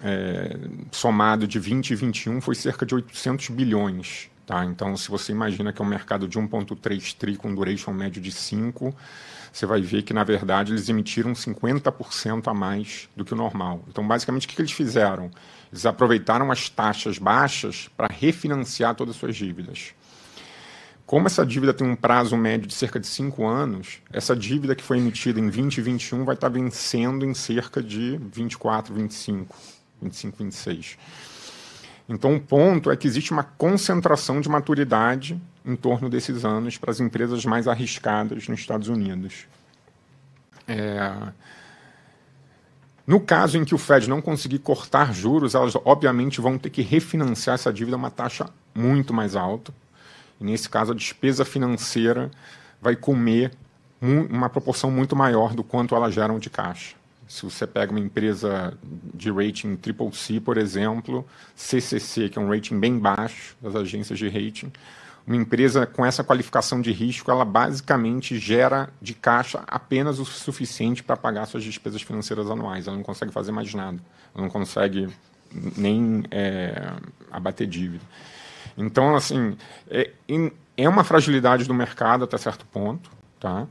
[0.00, 0.56] é,
[0.90, 4.64] somado de 20 e 21 foi cerca de 800 bilhões Tá?
[4.64, 8.32] Então, se você imagina que é um mercado de 1,3 tri com duration médio de
[8.32, 8.96] 5,
[9.52, 13.84] você vai ver que, na verdade, eles emitiram 50% a mais do que o normal.
[13.88, 15.30] Então, basicamente, o que eles fizeram?
[15.70, 19.92] Eles aproveitaram as taxas baixas para refinanciar todas as suas dívidas.
[21.04, 24.82] Como essa dívida tem um prazo médio de cerca de 5 anos, essa dívida que
[24.82, 29.54] foi emitida em 2021 vai estar vencendo em cerca de 24, 25,
[30.00, 30.96] 25, 26.
[32.08, 36.90] Então, o ponto é que existe uma concentração de maturidade em torno desses anos para
[36.90, 39.46] as empresas mais arriscadas nos Estados Unidos.
[40.66, 41.12] É...
[43.06, 46.82] No caso em que o Fed não conseguir cortar juros, elas obviamente vão ter que
[46.82, 49.72] refinanciar essa dívida a uma taxa muito mais alta.
[50.40, 52.30] E nesse caso, a despesa financeira
[52.80, 53.52] vai comer
[54.00, 56.97] uma proporção muito maior do quanto elas geram de caixa.
[57.28, 58.76] Se você pega uma empresa
[59.14, 64.18] de rating triple C, por exemplo, CCC, que é um rating bem baixo das agências
[64.18, 64.72] de rating,
[65.26, 71.02] uma empresa com essa qualificação de risco, ela basicamente gera de caixa apenas o suficiente
[71.02, 72.86] para pagar suas despesas financeiras anuais.
[72.86, 73.98] Ela não consegue fazer mais nada.
[74.34, 75.08] Ela não consegue
[75.76, 76.92] nem é,
[77.30, 78.04] abater dívida.
[78.76, 79.54] Então, assim,
[79.90, 80.10] é,
[80.76, 83.66] é uma fragilidade do mercado até certo ponto, tá?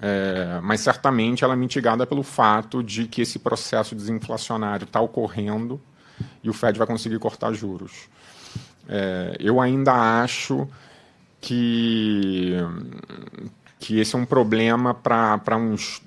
[0.00, 5.80] É, mas certamente ela é mitigada pelo fato de que esse processo desinflacionário está ocorrendo
[6.42, 8.08] e o Fed vai conseguir cortar juros.
[8.88, 10.68] É, eu ainda acho
[11.40, 12.54] que,
[13.78, 16.02] que esse é um problema para uns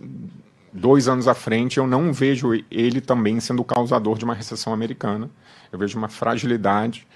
[0.72, 1.78] dois anos à frente.
[1.78, 5.30] Eu não vejo ele também sendo causador de uma recessão americana.
[5.72, 7.08] Eu vejo uma fragilidade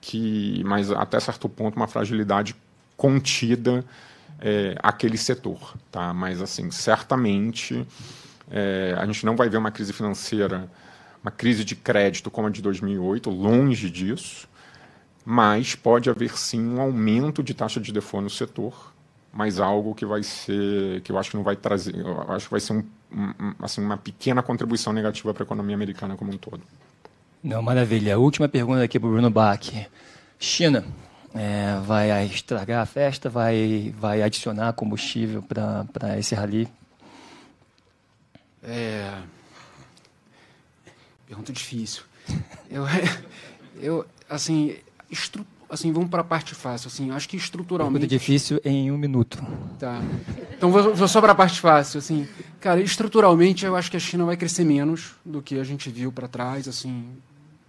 [0.00, 2.54] que, mas até certo ponto, uma fragilidade
[2.96, 3.84] contida
[4.40, 6.12] é, aquele setor, tá?
[6.12, 7.86] Mas assim, certamente
[8.50, 10.68] é, a gente não vai ver uma crise financeira,
[11.22, 14.48] uma crise de crédito como a de 2008, longe disso,
[15.24, 18.92] mas pode haver sim um aumento de taxa de default no setor,
[19.32, 22.50] mas algo que vai ser, que eu acho que não vai trazer, eu acho que
[22.50, 26.36] vai ser um, um, assim, uma pequena contribuição negativa para a economia americana como um
[26.36, 26.60] todo.
[27.42, 28.18] Não, maravilha.
[28.18, 29.70] Última pergunta aqui para o Bruno Bach.
[30.38, 30.84] China
[31.34, 36.68] é, vai estragar a festa, vai, vai adicionar combustível para esse rally?
[38.62, 39.12] É...
[41.26, 42.04] Pergunta difícil.
[42.70, 42.84] Eu,
[43.80, 44.76] eu assim,
[45.10, 45.44] estru...
[45.68, 46.86] assim vamos para a parte fácil.
[46.86, 48.00] Assim, acho que estruturalmente.
[48.00, 49.44] Pergunta difícil em um minuto.
[49.78, 50.00] Tá.
[50.56, 51.98] Então vou, vou só para a parte fácil.
[51.98, 52.28] Assim,
[52.60, 56.12] cara, estruturalmente eu acho que a China vai crescer menos do que a gente viu
[56.12, 56.68] para trás.
[56.68, 57.08] Assim,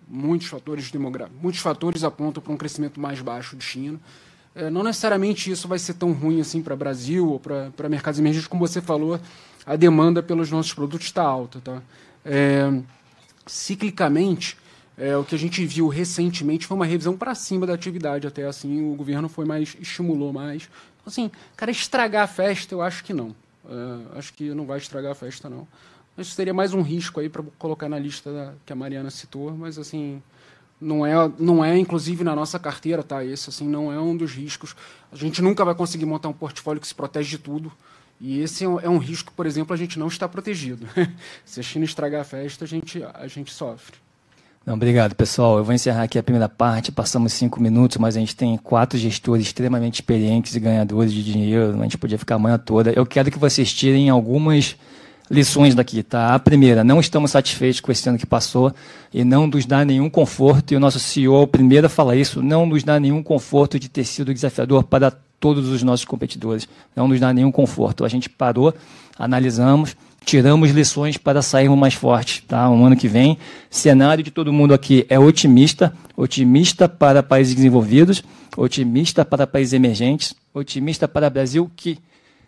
[0.08, 4.00] muitos fatores demográficos, muitos fatores apontam para um crescimento mais baixo de China.
[4.54, 8.20] É, não necessariamente isso vai ser tão ruim assim para o Brasil ou para mercados
[8.20, 9.20] emergentes, como você falou,
[9.66, 11.60] a demanda pelos nossos produtos está alta.
[11.60, 11.82] Tá?
[12.24, 12.72] É,
[13.46, 14.58] ciclicamente,
[14.98, 18.46] é, o que a gente viu recentemente foi uma revisão para cima da atividade, até
[18.46, 20.70] assim, o governo foi mais, estimulou mais.
[21.02, 23.36] Então, assim, cara, estragar a festa, eu acho que não.
[23.68, 25.68] É, acho que não vai estragar a festa, não.
[26.18, 29.52] Isso seria mais um risco aí para colocar na lista da, que a Mariana citou,
[29.52, 30.22] mas assim
[30.80, 33.24] não é, não é inclusive na nossa carteira, tá?
[33.24, 34.76] Esse assim não é um dos riscos.
[35.12, 37.72] A gente nunca vai conseguir montar um portfólio que se protege de tudo.
[38.20, 40.88] E esse é um, é risco, por exemplo, a gente não está protegido.
[41.44, 43.98] se a China estragar a festa, a gente, a gente sofre.
[44.66, 45.58] Não, obrigado, pessoal.
[45.58, 46.92] Eu vou encerrar aqui a primeira parte.
[46.92, 51.78] Passamos cinco minutos, mas a gente tem quatro gestores extremamente experientes e ganhadores de dinheiro.
[51.80, 52.92] A gente podia ficar a manhã toda.
[52.92, 54.76] Eu quero que vocês tirem algumas
[55.30, 56.36] lições daqui, tá?
[56.36, 58.74] A primeira, não estamos satisfeitos com esse ano que passou
[59.14, 62.42] e não nos dá nenhum conforto, e o nosso CEO, o primeiro a falar isso,
[62.42, 66.68] não nos dá nenhum conforto de ter sido desafiador para todos os nossos competidores.
[66.96, 68.06] Não nos dá nenhum conforto.
[68.06, 68.74] A gente parou,
[69.18, 72.70] analisamos, tiramos lições para sairmos mais fortes, tá?
[72.70, 73.38] Um ano que vem,
[73.70, 78.24] cenário de todo mundo aqui é otimista, otimista para países desenvolvidos,
[78.58, 82.00] otimista para países emergentes, otimista para Brasil que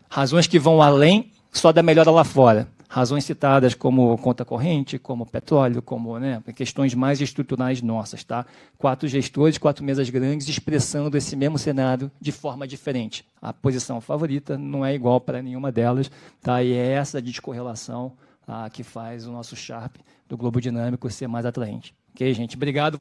[0.09, 2.67] razões que vão além só da melhora lá fora.
[2.89, 8.23] Razões citadas como conta corrente, como petróleo, como né, questões mais estruturais nossas.
[8.23, 8.45] Tá?
[8.77, 13.25] Quatro gestores, quatro mesas grandes expressando esse mesmo cenário de forma diferente.
[13.41, 16.09] A posição favorita não é igual para nenhuma delas,
[16.41, 16.63] tá?
[16.63, 18.13] e é essa descorrelação
[18.45, 19.97] tá, que faz o nosso Sharp
[20.27, 21.93] do Globo Dinâmico ser mais atraente.
[22.13, 22.55] Ok, gente?
[22.55, 22.99] Obrigado.